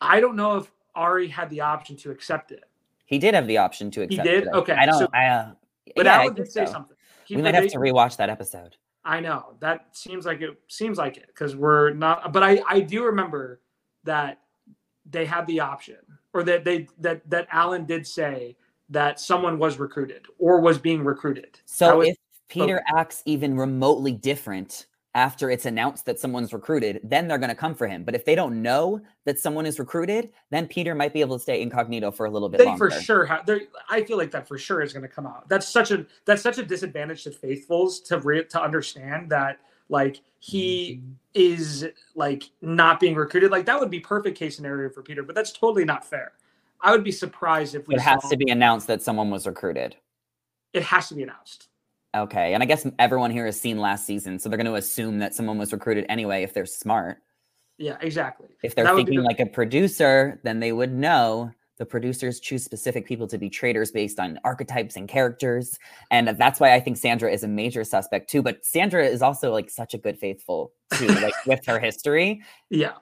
I 0.00 0.20
don't 0.20 0.36
know 0.36 0.56
if 0.58 0.70
Arie 0.96 1.28
had 1.28 1.50
the 1.50 1.60
option 1.60 1.96
to 1.98 2.10
accept 2.10 2.52
it, 2.52 2.64
He 3.06 3.18
did 3.18 3.34
have 3.34 3.46
the 3.46 3.58
option 3.58 3.90
to 3.92 4.02
accept 4.02 4.26
He 4.26 4.32
did? 4.34 4.44
it. 4.44 4.50
Okay, 4.54 4.72
I 4.72 4.86
don't. 4.86 4.98
so- 4.98 5.08
I, 5.12 5.26
uh, 5.26 5.52
but 5.96 6.06
yeah, 6.06 6.18
I 6.18 6.22
Alan 6.22 6.34
did 6.34 6.50
say 6.50 6.66
so. 6.66 6.72
something. 6.72 6.96
He 7.26 7.36
We 7.36 7.42
might 7.42 7.54
have 7.54 7.68
to 7.68 7.78
rewatch 7.78 8.16
that 8.16 8.30
episode. 8.30 8.76
I 9.04 9.18
know 9.20 9.54
that 9.60 9.96
seems 9.96 10.26
like 10.26 10.40
it 10.40 10.56
seems 10.68 10.98
like 10.98 11.16
it 11.16 11.26
because 11.28 11.56
we're 11.56 11.90
not. 11.94 12.32
But 12.32 12.42
I 12.42 12.62
I 12.68 12.80
do 12.80 13.04
remember 13.04 13.60
that 14.04 14.40
they 15.08 15.24
had 15.26 15.46
the 15.46 15.60
option, 15.60 15.96
or 16.34 16.42
that 16.44 16.64
they 16.64 16.86
that 16.98 17.28
that 17.30 17.48
Alan 17.50 17.84
did 17.86 18.06
say 18.06 18.56
that 18.90 19.20
someone 19.20 19.58
was 19.58 19.78
recruited 19.78 20.26
or 20.38 20.60
was 20.60 20.78
being 20.78 21.02
recruited. 21.04 21.60
So 21.64 21.98
was- 21.98 22.08
if 22.08 22.16
Peter 22.48 22.82
acts 22.96 23.22
even 23.26 23.56
remotely 23.56 24.12
different 24.12 24.86
after 25.16 25.50
it's 25.50 25.66
announced 25.66 26.04
that 26.06 26.20
someone's 26.20 26.52
recruited, 26.52 27.00
then 27.02 27.26
they're 27.26 27.38
going 27.38 27.48
to 27.50 27.54
come 27.54 27.74
for 27.74 27.86
him. 27.88 28.04
But 28.04 28.14
if 28.14 28.24
they 28.24 28.36
don't 28.36 28.62
know 28.62 29.00
that 29.24 29.40
someone 29.40 29.66
is 29.66 29.78
recruited, 29.80 30.30
then 30.50 30.68
Peter 30.68 30.94
might 30.94 31.12
be 31.12 31.20
able 31.20 31.36
to 31.36 31.42
stay 31.42 31.62
incognito 31.62 32.12
for 32.12 32.26
a 32.26 32.30
little 32.30 32.48
bit 32.48 32.58
they 32.58 32.64
longer. 32.66 32.90
for 32.90 33.00
sure 33.00 33.24
have. 33.24 33.48
I 33.88 34.02
feel 34.04 34.16
like 34.16 34.30
that 34.32 34.46
for 34.46 34.56
sure 34.56 34.82
is 34.82 34.92
going 34.92 35.02
to 35.02 35.08
come 35.08 35.26
out. 35.26 35.48
That's 35.48 35.68
such 35.68 35.90
a 35.90 36.06
that's 36.26 36.42
such 36.42 36.58
a 36.58 36.62
disadvantage 36.64 37.24
to 37.24 37.32
faithfuls 37.32 38.00
to 38.02 38.18
re, 38.20 38.44
to 38.44 38.62
understand 38.62 39.30
that 39.30 39.58
like 39.88 40.20
he 40.38 41.00
Mm-hmm. 41.02 41.10
is 41.34 41.88
like 42.14 42.44
not 42.62 43.00
being 43.00 43.14
recruited. 43.16 43.50
Like 43.50 43.66
that 43.66 43.78
would 43.80 43.90
be 43.90 43.98
perfect 44.00 44.38
case 44.38 44.54
scenario 44.56 44.90
for 44.90 45.02
Peter, 45.02 45.22
but 45.24 45.34
that's 45.34 45.50
totally 45.52 45.84
not 45.84 46.04
fair. 46.04 46.32
I 46.82 46.92
would 46.92 47.04
be 47.04 47.12
surprised 47.12 47.74
if 47.74 47.86
we. 47.88 47.94
It 47.94 48.00
has 48.00 48.22
to 48.30 48.36
be 48.36 48.50
announced 48.50 48.86
that 48.86 49.02
someone 49.02 49.30
was 49.30 49.46
recruited. 49.46 49.96
It 50.72 50.82
has 50.84 51.08
to 51.08 51.14
be 51.14 51.22
announced. 51.22 51.68
Okay. 52.16 52.54
And 52.54 52.62
I 52.62 52.66
guess 52.66 52.86
everyone 52.98 53.30
here 53.30 53.46
has 53.46 53.60
seen 53.60 53.78
last 53.78 54.04
season, 54.06 54.38
so 54.38 54.48
they're 54.48 54.56
going 54.56 54.66
to 54.66 54.74
assume 54.74 55.18
that 55.18 55.34
someone 55.34 55.58
was 55.58 55.72
recruited 55.72 56.06
anyway 56.08 56.42
if 56.42 56.52
they're 56.54 56.66
smart. 56.66 57.18
Yeah, 57.78 57.96
exactly. 58.00 58.48
If 58.62 58.74
they're 58.74 58.84
That 58.84 58.96
thinking 58.96 59.18
the- 59.18 59.22
like 59.24 59.40
a 59.40 59.46
producer, 59.46 60.40
then 60.42 60.60
they 60.60 60.72
would 60.72 60.92
know 60.92 61.50
the 61.78 61.86
producers 61.86 62.40
choose 62.40 62.62
specific 62.62 63.06
people 63.06 63.26
to 63.28 63.38
be 63.38 63.48
traitors 63.48 63.90
based 63.90 64.20
on 64.20 64.38
archetypes 64.44 64.96
and 64.96 65.08
characters. 65.08 65.78
And 66.10 66.28
that's 66.28 66.60
why 66.60 66.74
I 66.74 66.80
think 66.80 66.98
Sandra 66.98 67.32
is 67.32 67.42
a 67.42 67.48
major 67.48 67.84
suspect 67.84 68.28
too. 68.28 68.42
But 68.42 68.66
Sandra 68.66 69.06
is 69.06 69.22
also 69.22 69.50
like 69.50 69.70
such 69.70 69.94
a 69.94 69.98
good 69.98 70.18
faithful 70.18 70.72
too, 70.94 71.06
like 71.06 71.32
with 71.46 71.64
her 71.66 71.78
history. 71.78 72.42
Yeah. 72.68 72.94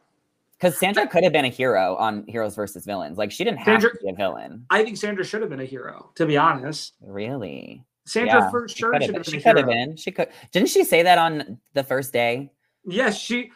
Because 0.58 0.76
Sandra 0.78 1.06
could 1.06 1.22
have 1.22 1.32
been 1.32 1.44
a 1.44 1.48
hero 1.50 1.94
on 1.96 2.24
Heroes 2.26 2.56
versus 2.56 2.84
Villains. 2.84 3.16
Like 3.16 3.30
she 3.30 3.44
didn't 3.44 3.58
have 3.58 3.80
Sandra- 3.80 3.90
to 3.92 3.98
be 4.04 4.10
a 4.10 4.14
villain. 4.14 4.66
I 4.70 4.82
think 4.84 4.96
Sandra 4.96 5.24
should 5.24 5.40
have 5.40 5.50
been 5.50 5.60
a 5.60 5.64
hero, 5.64 6.10
to 6.16 6.26
be 6.26 6.36
honest. 6.36 6.94
Really? 7.00 7.84
Sandra 8.06 8.40
Yeah, 8.40 8.50
for 8.50 8.68
sure 8.68 8.92
should 8.94 9.02
have 9.02 9.12
been 9.14 9.22
She 9.22 9.40
could 9.40 9.56
have 9.56 9.66
been. 9.66 9.94
She 9.96 10.10
could. 10.10 10.28
Didn't 10.50 10.68
she 10.70 10.82
say 10.82 11.02
that 11.02 11.18
on 11.18 11.58
the 11.74 11.84
first 11.84 12.12
day? 12.12 12.50
Yes, 12.84 13.18
she 13.18 13.52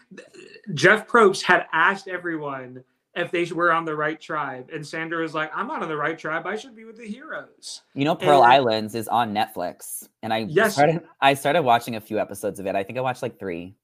Jeff 0.74 1.09
Probst 1.09 1.42
had 1.42 1.66
asked 1.72 2.07
everyone 2.07 2.84
if 3.16 3.30
they 3.30 3.44
were 3.46 3.72
on 3.72 3.84
the 3.84 3.94
right 3.96 4.20
tribe, 4.20 4.70
and 4.72 4.86
Sandra 4.86 5.20
was 5.22 5.34
like, 5.34 5.50
"I'm 5.55 5.66
not 5.66 5.82
on 5.82 5.88
the 5.88 5.96
right 5.96 6.18
tribe. 6.18 6.46
I 6.46 6.55
should 6.57 6.76
be 6.76 6.84
with 6.84 6.96
the 6.98 7.07
heroes." 7.07 7.82
You 7.94 8.05
know, 8.05 8.14
Pearl 8.14 8.42
And- 8.44 8.53
Islands 8.53 8.94
is 8.94 9.09
on 9.09 9.34
Netflix, 9.34 10.09
and 10.22 10.32
I 10.32 10.38
Yes. 10.48 10.74
started. 10.74 11.03
I 11.20 11.34
started 11.34 11.62
watching 11.62 11.96
a 11.96 12.00
few 12.00 12.18
episodes 12.18 12.61
of 12.61 12.66
it. 12.66 12.76
I 12.76 12.82
think 12.84 12.98
I 12.98 13.03
watched 13.03 13.22
like 13.22 13.38
three. 13.38 13.74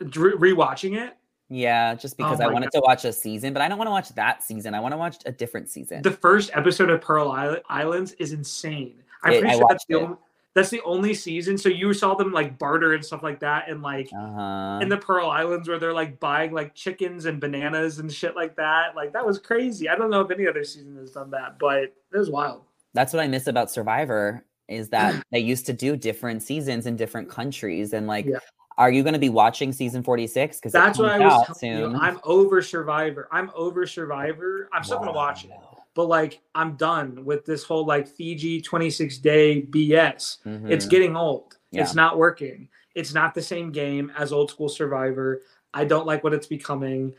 Re- 0.00 0.52
rewatching 0.52 0.96
it, 0.96 1.16
Yeah, 1.48 1.94
just 1.94 2.16
because 2.16 2.40
I 2.40 2.44
Oh 2.44 2.48
my 2.48 2.54
wanted 2.54 2.70
to 2.72 2.80
watch 2.80 3.04
a 3.04 3.12
season, 3.12 3.52
but 3.52 3.62
I 3.62 3.68
don't 3.68 3.78
want 3.78 3.88
to 3.88 3.92
watch 3.92 4.08
that 4.14 4.42
season. 4.42 4.74
I 4.74 4.80
want 4.80 4.92
to 4.92 4.98
watch 4.98 5.16
a 5.26 5.32
different 5.32 5.68
season. 5.68 6.02
the 6.02 6.10
first 6.10 6.50
episode 6.54 6.90
of 6.90 7.00
Pearl 7.00 7.30
Islands 7.68 8.12
is 8.12 8.32
insane. 8.32 9.02
I'm 9.22 9.32
It- 9.34 9.40
pretty 9.40 9.54
I 9.54 9.58
sure 9.58 9.66
that's 9.68 9.84
the, 9.86 9.98
it. 9.98 10.02
only, 10.02 10.16
that's 10.54 10.70
the 10.70 10.80
only 10.82 11.14
season. 11.14 11.58
So 11.58 11.68
you 11.68 11.92
saw 11.92 12.14
them 12.14 12.32
like 12.32 12.58
barter 12.58 12.94
and 12.94 13.04
stuff 13.04 13.22
like 13.22 13.40
that, 13.40 13.68
and 13.68 13.82
like 13.82 14.08
uh-huh. 14.16 14.78
in 14.82 14.88
the 14.88 14.96
Pearl 14.96 15.28
Islands 15.28 15.68
where 15.68 15.78
they're 15.78 15.92
like 15.92 16.18
buying 16.18 16.52
like 16.52 16.74
chickens 16.74 17.26
and 17.26 17.40
bananas 17.40 17.98
and 17.98 18.10
shit 18.10 18.34
like 18.36 18.56
that. 18.56 18.96
Like 18.96 19.12
that 19.12 19.26
was 19.26 19.38
crazy. 19.38 19.88
I 19.88 19.96
don't 19.96 20.10
know 20.10 20.20
if 20.22 20.30
any 20.30 20.46
other 20.48 20.64
season 20.64 20.96
has 20.96 21.10
done 21.10 21.30
that, 21.32 21.58
but 21.58 21.82
it 21.82 21.94
was 22.12 22.30
wild. 22.30 22.62
That's 22.94 23.12
what 23.12 23.20
I 23.22 23.28
miss 23.28 23.48
about 23.48 23.70
Survivor 23.70 24.44
is 24.68 24.88
that 24.90 25.22
they 25.30 25.40
used 25.40 25.66
to 25.66 25.72
do 25.74 25.94
different 25.96 26.42
seasons 26.42 26.86
in 26.86 26.96
different 26.96 27.28
countries, 27.28 27.92
and 27.92 28.06
like, 28.06 28.24
Yeah. 28.24 28.38
Are 28.78 28.90
you 28.90 29.02
going 29.02 29.12
to 29.14 29.18
be 29.18 29.28
watching 29.28 29.72
season 29.72 30.02
forty 30.02 30.26
six? 30.26 30.58
Because 30.58 30.72
That's 30.72 30.98
what 30.98 31.10
I 31.10 31.18
was 31.18 31.46
telling 31.46 31.54
soon. 31.58 31.92
you. 31.92 31.98
I'm 31.98 32.18
over 32.24 32.60
Survivor. 32.62 33.28
I'm 33.30 33.50
over 33.54 33.86
Survivor. 33.86 34.68
I'm 34.72 34.82
still 34.84 34.98
gonna 34.98 35.12
watch 35.12 35.44
it, 35.44 35.50
but 35.94 36.06
like 36.08 36.40
I'm 36.54 36.74
done 36.76 37.24
with 37.24 37.44
this 37.44 37.62
whole 37.64 37.86
like 37.86 38.06
Fiji 38.08 38.60
26 38.60 39.18
day 39.18 39.62
BS. 39.62 40.38
It's 40.44 40.86
Mhm. 40.86 40.90
getting 40.90 41.16
old. 41.16 41.56
Yeah. 41.70 41.82
It's 41.82 41.94
not 41.94 42.18
working. 42.18 42.68
It's 42.94 43.12
not 43.14 43.34
the 43.34 43.42
same 43.42 43.70
game 43.72 44.12
as 44.16 44.32
old 44.32 44.50
school 44.50 44.68
Survivor. 44.68 45.42
I 45.72 45.84
don't 45.84 46.06
like 46.06 46.22
what 46.22 46.32
it's 46.34 46.46
becoming. 46.46 47.12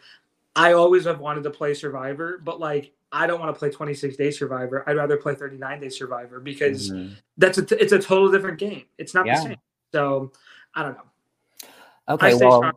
I 0.55 0.71
always 0.73 1.03
have 1.05 1.19
wanted 1.19 1.43
to 1.43 1.49
play 1.49 1.73
Survivor, 1.73 2.39
but 2.43 2.59
like 2.59 2.91
I 3.11 3.27
don't 3.27 3.39
want 3.39 3.53
to 3.55 3.57
play 3.57 3.69
26 3.69 4.17
day 4.17 4.29
Survivor. 4.31 4.83
I'd 4.87 4.97
rather 4.97 5.15
play 5.15 5.35
39 5.35 5.79
day 5.79 5.89
Survivor 5.89 6.39
because 6.41 6.91
Mhm. 6.91 7.15
that's 7.37 7.57
a 7.57 7.81
it's 7.81 7.93
a 7.93 7.99
total 7.99 8.29
different 8.31 8.57
game. 8.59 8.83
It's 8.97 9.13
not 9.13 9.25
Yeah. 9.25 9.35
the 9.37 9.41
same. 9.43 9.57
So 9.93 10.31
I 10.73 10.83
don't 10.83 10.93
know. 10.97 11.03
Okay, 12.07 12.35
well, 12.35 12.71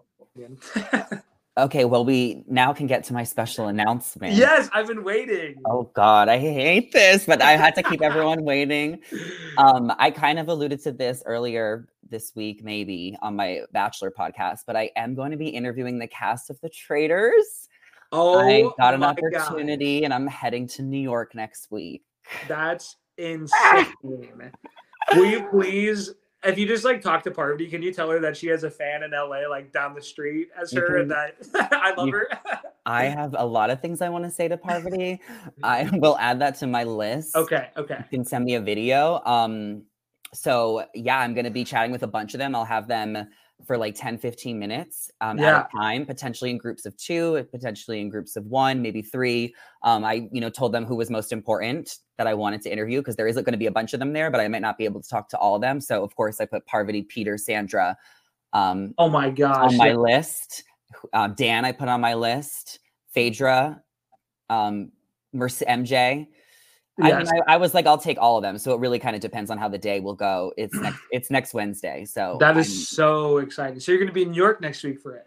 okay, 1.58 1.84
well, 1.84 2.04
we 2.04 2.44
now 2.46 2.72
can 2.72 2.86
get 2.86 3.04
to 3.04 3.12
my 3.12 3.24
special 3.24 3.68
announcement. 3.68 4.34
yes, 4.34 4.70
I've 4.72 4.86
been 4.86 5.04
waiting. 5.04 5.56
Oh 5.66 5.90
God, 5.94 6.28
I 6.28 6.38
hate 6.38 6.92
this, 6.92 7.26
but 7.26 7.42
I 7.42 7.52
had 7.52 7.74
to 7.74 7.82
keep 7.82 8.00
everyone 8.00 8.42
waiting. 8.44 9.00
Um, 9.58 9.92
I 9.98 10.10
kind 10.10 10.38
of 10.38 10.48
alluded 10.48 10.82
to 10.84 10.92
this 10.92 11.22
earlier 11.26 11.88
this 12.08 12.32
week, 12.34 12.64
maybe 12.64 13.18
on 13.20 13.36
my 13.36 13.62
Bachelor 13.72 14.10
podcast, 14.10 14.60
but 14.66 14.76
I 14.76 14.90
am 14.96 15.14
going 15.14 15.30
to 15.30 15.36
be 15.36 15.48
interviewing 15.48 15.98
the 15.98 16.06
cast 16.08 16.48
of 16.48 16.58
The 16.62 16.70
Traitors. 16.70 17.68
oh, 18.12 18.38
I 18.38 18.62
got 18.78 18.94
an 18.94 19.00
my 19.00 19.14
God. 19.14 19.34
opportunity, 19.34 20.04
and 20.04 20.14
I'm 20.14 20.26
heading 20.26 20.66
to 20.68 20.82
New 20.82 21.00
York 21.00 21.34
next 21.34 21.70
week. 21.70 22.02
That's 22.46 22.96
insane. 23.18 23.86
Will 25.14 25.24
you 25.26 25.46
please, 25.50 26.14
if 26.44 26.58
you 26.58 26.66
just 26.66 26.84
like 26.84 27.02
talk 27.02 27.22
to 27.24 27.30
Parvati, 27.30 27.66
can 27.68 27.82
you 27.82 27.92
tell 27.92 28.08
her 28.10 28.20
that 28.20 28.36
she 28.36 28.46
has 28.48 28.64
a 28.64 28.70
fan 28.70 29.02
in 29.02 29.10
LA, 29.10 29.48
like 29.48 29.72
down 29.72 29.94
the 29.94 30.02
street 30.02 30.48
as 30.60 30.72
her, 30.72 30.98
and 30.98 31.10
that 31.10 31.36
I 31.72 31.92
love 31.94 32.06
you- 32.08 32.12
her? 32.14 32.28
I 32.86 33.04
have 33.04 33.34
a 33.36 33.44
lot 33.44 33.68
of 33.68 33.82
things 33.82 34.00
I 34.00 34.08
want 34.08 34.24
to 34.24 34.30
say 34.30 34.48
to 34.48 34.56
Parvati. 34.56 35.20
I 35.62 35.90
will 35.92 36.16
add 36.18 36.40
that 36.40 36.54
to 36.60 36.66
my 36.66 36.84
list. 36.84 37.36
okay, 37.36 37.68
okay. 37.76 37.98
you 37.98 38.18
can 38.18 38.24
send 38.24 38.44
me 38.46 38.54
a 38.54 38.60
video. 38.60 39.20
Um, 39.26 39.82
so 40.32 40.84
yeah, 40.94 41.18
I'm 41.18 41.34
gonna 41.34 41.50
be 41.50 41.64
chatting 41.64 41.92
with 41.92 42.02
a 42.02 42.06
bunch 42.06 42.34
of 42.34 42.38
them. 42.38 42.54
I'll 42.54 42.64
have 42.64 42.88
them 42.88 43.28
for 43.66 43.76
like 43.76 43.94
10, 43.94 44.18
15 44.18 44.58
minutes 44.58 45.10
um, 45.20 45.38
at 45.38 45.68
a 45.72 45.76
time, 45.76 46.06
potentially 46.06 46.50
in 46.50 46.58
groups 46.58 46.86
of 46.86 46.96
two, 46.96 47.46
potentially 47.50 48.00
in 48.00 48.08
groups 48.08 48.36
of 48.36 48.46
one, 48.46 48.80
maybe 48.80 49.02
three. 49.02 49.54
Um, 49.82 50.04
I, 50.04 50.28
you 50.32 50.40
know, 50.40 50.48
told 50.48 50.72
them 50.72 50.84
who 50.84 50.94
was 50.94 51.10
most 51.10 51.32
important 51.32 51.98
that 52.18 52.26
I 52.26 52.34
wanted 52.34 52.62
to 52.62 52.72
interview 52.72 53.00
because 53.00 53.16
there 53.16 53.26
isn't 53.26 53.44
going 53.44 53.52
to 53.52 53.58
be 53.58 53.66
a 53.66 53.72
bunch 53.72 53.92
of 53.94 53.98
them 53.98 54.12
there, 54.12 54.30
but 54.30 54.40
I 54.40 54.48
might 54.48 54.62
not 54.62 54.78
be 54.78 54.84
able 54.84 55.02
to 55.02 55.08
talk 55.08 55.28
to 55.30 55.38
all 55.38 55.56
of 55.56 55.60
them. 55.60 55.80
So 55.80 56.04
of 56.04 56.14
course, 56.14 56.40
I 56.40 56.46
put 56.46 56.66
Parvati, 56.66 57.02
Peter, 57.02 57.36
Sandra 57.36 57.96
um, 58.52 58.94
Oh 58.98 59.08
my 59.08 59.30
gosh. 59.30 59.72
on 59.72 59.76
my 59.76 59.88
yeah. 59.88 59.96
list. 59.96 60.64
Um, 61.12 61.34
Dan, 61.34 61.64
I 61.64 61.72
put 61.72 61.88
on 61.88 62.00
my 62.00 62.14
list. 62.14 62.78
Phaedra, 63.12 63.82
um, 64.48 64.92
Mercy, 65.32 65.64
MJ. 65.66 66.28
I, 67.00 67.18
mean, 67.18 67.28
I, 67.28 67.54
I 67.54 67.56
was 67.56 67.74
like, 67.74 67.86
I'll 67.86 67.98
take 67.98 68.18
all 68.20 68.36
of 68.36 68.42
them. 68.42 68.58
So 68.58 68.74
it 68.74 68.80
really 68.80 68.98
kind 68.98 69.14
of 69.14 69.22
depends 69.22 69.50
on 69.50 69.58
how 69.58 69.68
the 69.68 69.78
day 69.78 70.00
will 70.00 70.14
go. 70.14 70.52
It's 70.56 70.74
next. 70.80 71.00
It's 71.10 71.30
next 71.30 71.54
Wednesday. 71.54 72.04
So 72.04 72.36
that 72.40 72.56
is 72.56 72.68
I'm- 72.68 72.76
so 72.84 73.38
exciting. 73.38 73.80
So 73.80 73.92
you're 73.92 73.98
going 73.98 74.08
to 74.08 74.14
be 74.14 74.22
in 74.22 74.30
New 74.32 74.36
York 74.36 74.60
next 74.60 74.82
week 74.82 75.00
for 75.00 75.14
it. 75.14 75.26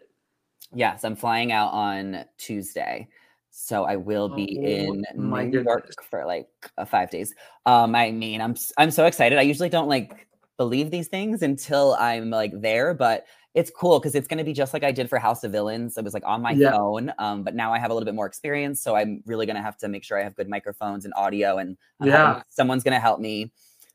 yes, 0.73 1.03
I'm 1.03 1.15
flying 1.15 1.51
out 1.51 1.71
on 1.73 2.25
Tuesday. 2.37 3.07
So 3.53 3.83
I 3.83 3.97
will 3.97 4.29
be 4.29 4.57
Oh 4.59 4.65
in 4.65 5.05
New 5.15 5.61
York 5.61 5.91
for 6.09 6.25
like 6.25 6.47
uh, 6.77 6.85
five 6.85 7.09
days. 7.09 7.33
Um, 7.65 7.95
I 7.95 8.11
mean, 8.11 8.39
I'm 8.39 8.55
I'm 8.77 8.91
so 8.91 9.05
excited. 9.05 9.37
I 9.37 9.41
usually 9.41 9.67
don't 9.67 9.89
like 9.89 10.27
believe 10.57 10.89
these 10.89 11.09
things 11.09 11.41
until 11.41 11.95
I'm 11.99 12.29
like 12.29 12.53
there, 12.61 12.93
but 12.93 13.25
it's 13.53 13.69
cool 13.69 13.99
because 13.99 14.15
it's 14.15 14.27
going 14.27 14.37
to 14.37 14.43
be 14.43 14.53
just 14.53 14.73
like 14.73 14.83
I 14.83 14.91
did 14.91 15.09
for 15.09 15.19
House 15.19 15.43
of 15.43 15.51
Villains. 15.51 15.97
It 15.97 16.03
was 16.03 16.13
like 16.13 16.23
on 16.25 16.41
my 16.41 16.53
Yeah. 16.53 16.71
phone, 16.71 17.13
um, 17.19 17.43
but 17.43 17.53
now 17.55 17.73
I 17.73 17.79
have 17.79 17.91
a 17.91 17.93
little 17.93 18.05
bit 18.05 18.15
more 18.15 18.25
experience, 18.25 18.81
so 18.81 18.95
I'm 18.95 19.21
really 19.25 19.45
going 19.45 19.57
to 19.57 19.61
have 19.61 19.77
to 19.79 19.87
make 19.89 20.03
sure 20.03 20.19
I 20.19 20.23
have 20.23 20.35
good 20.35 20.47
microphones 20.49 21.05
and 21.05 21.13
audio, 21.17 21.57
and 21.57 21.77
I'm 21.99 22.07
Yeah. 22.07 22.41
someone's 22.49 22.83
going 22.83 22.93
to 22.93 22.99
help 22.99 23.19
me. 23.19 23.51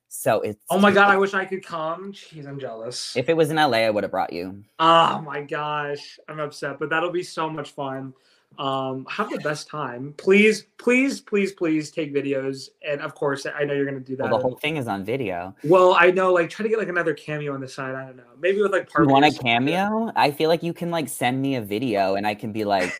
So 0.08 0.40
it's 0.40 0.62
Oh 0.70 0.78
my 0.78 0.92
god, 0.92 1.10
I 1.10 1.16
wish 1.18 1.34
I 1.34 1.44
could 1.44 1.64
come. 1.64 2.12
Jeez, 2.12 2.46
I'm 2.46 2.60
jealous. 2.60 3.16
If 3.16 3.28
it 3.28 3.36
was 3.36 3.50
in 3.50 3.56
LA, 3.56 3.78
I 3.78 3.90
would 3.90 4.04
have 4.04 4.10
brought 4.10 4.32
you. 4.32 4.62
Oh 4.78 5.20
my 5.22 5.40
gosh, 5.40 6.18
I'm 6.28 6.38
upset, 6.38 6.78
but 6.78 6.90
that'll 6.90 7.10
be 7.10 7.22
so 7.22 7.48
much 7.48 7.70
fun. 7.70 8.12
Um, 8.58 9.06
have 9.10 9.28
the 9.30 9.38
best 9.38 9.68
time. 9.68 10.14
Please, 10.16 10.66
please, 10.78 11.20
please, 11.20 11.52
please 11.52 11.90
take 11.90 12.14
videos. 12.14 12.68
And 12.88 13.02
of 13.02 13.14
course, 13.14 13.44
I 13.46 13.64
know 13.64 13.74
you're 13.74 13.84
gonna 13.84 14.00
do 14.00 14.16
that. 14.16 14.22
Well, 14.30 14.38
the 14.38 14.42
whole 14.42 14.56
thing 14.56 14.78
is 14.78 14.88
on 14.88 15.04
video. 15.04 15.54
Well, 15.62 15.94
I 15.98 16.10
know, 16.10 16.32
like, 16.32 16.48
try 16.48 16.62
to 16.62 16.68
get 16.70 16.78
like 16.78 16.88
another 16.88 17.12
cameo 17.12 17.52
on 17.52 17.60
the 17.60 17.68
side. 17.68 17.94
I 17.94 18.06
don't 18.06 18.16
know, 18.16 18.22
maybe 18.40 18.62
with 18.62 18.72
like. 18.72 18.88
Part 18.90 19.04
of 19.04 19.08
you 19.10 19.12
want 19.12 19.26
a 19.26 19.38
cameo? 19.38 20.10
I 20.16 20.30
feel 20.30 20.48
like 20.48 20.62
you 20.62 20.72
can 20.72 20.90
like 20.90 21.08
send 21.10 21.42
me 21.42 21.56
a 21.56 21.60
video 21.60 22.14
and 22.14 22.26
I 22.26 22.34
can 22.34 22.50
be 22.52 22.64
like, 22.64 22.98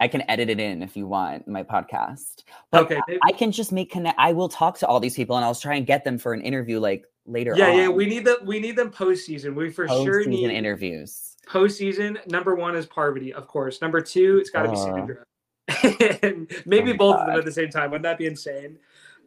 I 0.00 0.08
can 0.08 0.22
edit 0.30 0.50
it 0.50 0.60
in 0.60 0.82
if 0.82 0.96
you 0.98 1.06
want 1.06 1.48
my 1.48 1.62
podcast. 1.62 2.44
But 2.70 2.84
Okay. 2.84 3.00
maybe- 3.08 3.20
I 3.24 3.32
can 3.32 3.52
just 3.52 3.72
make 3.72 3.90
connect. 3.90 4.18
I 4.18 4.34
will 4.34 4.50
talk 4.50 4.78
to 4.80 4.86
all 4.86 5.00
these 5.00 5.14
people 5.14 5.36
and 5.36 5.44
I'll 5.46 5.54
try 5.54 5.76
and 5.76 5.86
get 5.86 6.04
them 6.04 6.18
for 6.18 6.34
an 6.34 6.42
interview 6.42 6.78
like 6.78 7.06
later. 7.24 7.54
yeah, 7.56 7.70
on. 7.70 7.76
yeah. 7.78 7.88
We 7.88 8.04
need 8.04 8.26
them. 8.26 8.36
We 8.44 8.60
need 8.60 8.76
them 8.76 8.90
postseason. 8.90 9.54
We 9.54 9.70
for 9.70 9.88
sure 9.88 9.96
Post-season 10.04 10.30
need 10.30 10.50
interviews. 10.50 11.29
Postseason. 11.50 12.24
Number 12.28 12.54
one 12.54 12.76
is 12.76 12.86
Parvati, 12.86 13.32
of 13.32 13.46
course. 13.48 13.80
Number 13.80 14.00
two, 14.00 14.38
it's 14.38 14.50
got 14.50 14.62
to 14.62 14.68
be 14.70 14.76
Uh. 14.76 14.84
Sandra. 14.84 15.24
and 16.22 16.50
maybe 16.66 16.92
Oh 16.92 16.96
both 16.96 17.16
of 17.16 17.26
them 17.26 17.38
at 17.38 17.44
the 17.44 17.52
same 17.52 17.68
time. 17.68 17.90
Wouldn't 17.90 18.04
that 18.04 18.18
be 18.18 18.26
insane? 18.26 18.78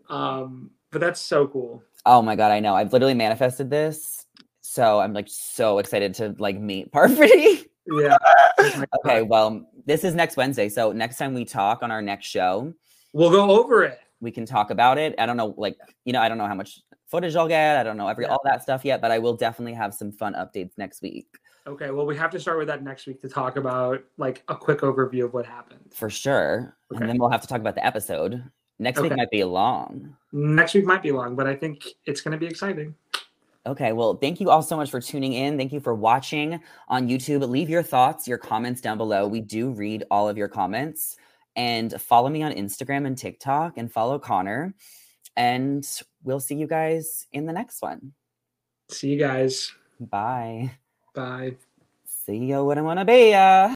Um, 0.09 0.71
but 0.91 0.99
that's 1.01 1.19
so 1.19 1.47
cool. 1.47 1.83
Oh 2.05 2.21
my 2.21 2.35
god, 2.35 2.51
I 2.51 2.59
know. 2.59 2.75
I've 2.75 2.91
literally 2.91 3.13
manifested 3.13 3.69
this, 3.69 4.25
so 4.61 4.99
I'm 4.99 5.13
like 5.13 5.27
so 5.29 5.79
excited 5.79 6.13
to 6.15 6.35
like 6.37 6.59
meet 6.59 6.91
Parvati. 6.91 7.69
Yeah. 7.87 8.17
okay, 8.99 9.21
well, 9.21 9.69
this 9.85 10.03
is 10.03 10.13
next 10.15 10.35
Wednesday, 10.37 10.69
so 10.69 10.91
next 10.91 11.17
time 11.17 11.33
we 11.33 11.45
talk 11.45 11.81
on 11.83 11.91
our 11.91 12.01
next 12.01 12.25
show, 12.27 12.73
We'll 13.13 13.31
go 13.31 13.51
over 13.51 13.83
it. 13.83 13.99
we 14.21 14.31
can 14.31 14.45
talk 14.45 14.69
about 14.69 14.97
it. 14.97 15.15
I 15.17 15.25
don't 15.25 15.37
know, 15.37 15.53
like 15.57 15.77
you 16.05 16.13
know, 16.13 16.21
I 16.21 16.27
don't 16.29 16.37
know 16.37 16.47
how 16.47 16.55
much 16.55 16.81
footage 17.07 17.35
I'll 17.35 17.47
get. 17.47 17.77
I 17.77 17.83
don't 17.83 17.95
know 17.97 18.07
every 18.07 18.25
Yeah. 18.25 18.31
all 18.31 18.41
that 18.45 18.63
stuff 18.63 18.83
yet, 18.83 18.99
but 19.01 19.11
I 19.11 19.19
will 19.19 19.35
definitely 19.35 19.73
have 19.73 19.93
some 19.93 20.11
fun 20.11 20.33
updates 20.33 20.71
next 20.77 21.01
week 21.01 21.27
Okay, 21.65 21.91
well, 21.91 22.05
we 22.05 22.17
have 22.17 22.29
to 22.31 22.39
start 22.39 22.57
with 22.57 22.67
that 22.67 22.83
next 22.83 23.07
week 23.07 23.21
to 23.21 23.29
talk 23.29 23.55
about 23.55 24.03
like 24.17 24.43
a 24.49 24.55
quick 24.55 24.79
overview 24.79 25.23
of 25.25 25.33
what 25.33 25.45
happened. 25.45 25.79
for 25.93 26.09
sure, 26.09 26.75
Okay. 26.91 27.01
and 27.01 27.09
then 27.09 27.17
we'll 27.17 27.29
have 27.29 27.41
to 27.41 27.47
talk 27.47 27.61
about 27.61 27.75
the 27.75 27.85
episode. 27.85 28.43
Next 28.79 28.99
week 28.99 29.15
might 29.15 29.29
be 29.31 29.43
long. 29.43 30.15
Next 30.33 30.73
week 30.73 30.83
might 30.85 31.01
be 31.03 31.11
long, 31.11 31.35
but 31.35 31.47
I 31.47 31.55
think 31.55 31.85
it's 32.05 32.21
going 32.21 32.33
to 32.33 32.37
be 32.37 32.47
exciting. 32.47 32.95
Okay, 33.65 33.93
well, 33.93 34.15
thank 34.15 34.41
you 34.41 34.49
all 34.49 34.61
so 34.61 34.75
much 34.75 34.91
for 34.91 34.99
tuning 34.99 35.33
in. 35.33 35.57
Thank 35.57 35.71
you 35.71 35.79
for 35.79 35.93
watching 35.95 36.59
on 36.89 37.07
YouTube. 37.07 37.47
Leave 37.47 37.69
your 37.69 37.83
thoughts, 37.83 38.27
your 38.27 38.37
comments 38.37 38.81
down 38.81 38.97
below. 38.97 39.25
We 39.25 39.39
do 39.39 39.69
read 39.71 40.03
all 40.11 40.27
of 40.27 40.37
your 40.37 40.49
comments. 40.49 41.15
And 41.55 41.93
follow 42.01 42.29
me 42.29 42.41
on 42.43 42.51
Instagram 42.51 43.05
and 43.05 43.17
TikTok 43.17 43.77
and 43.77 43.89
follow 43.89 44.19
Connor. 44.19 44.73
And 45.37 45.87
we'll 46.23 46.39
see 46.41 46.55
you 46.55 46.67
guys 46.67 47.27
in 47.31 47.45
the 47.45 47.53
next 47.53 47.81
one. 47.81 48.13
See 48.89 49.09
you 49.09 49.19
guys. 49.19 49.71
Bye. 49.99 50.71
Bye. 51.13 51.57
See 52.05 52.37
you 52.37 52.63
when 52.65 52.77
I 52.77 52.81
wanna 52.81 53.05
be 53.05 53.31
ya. 53.31 53.71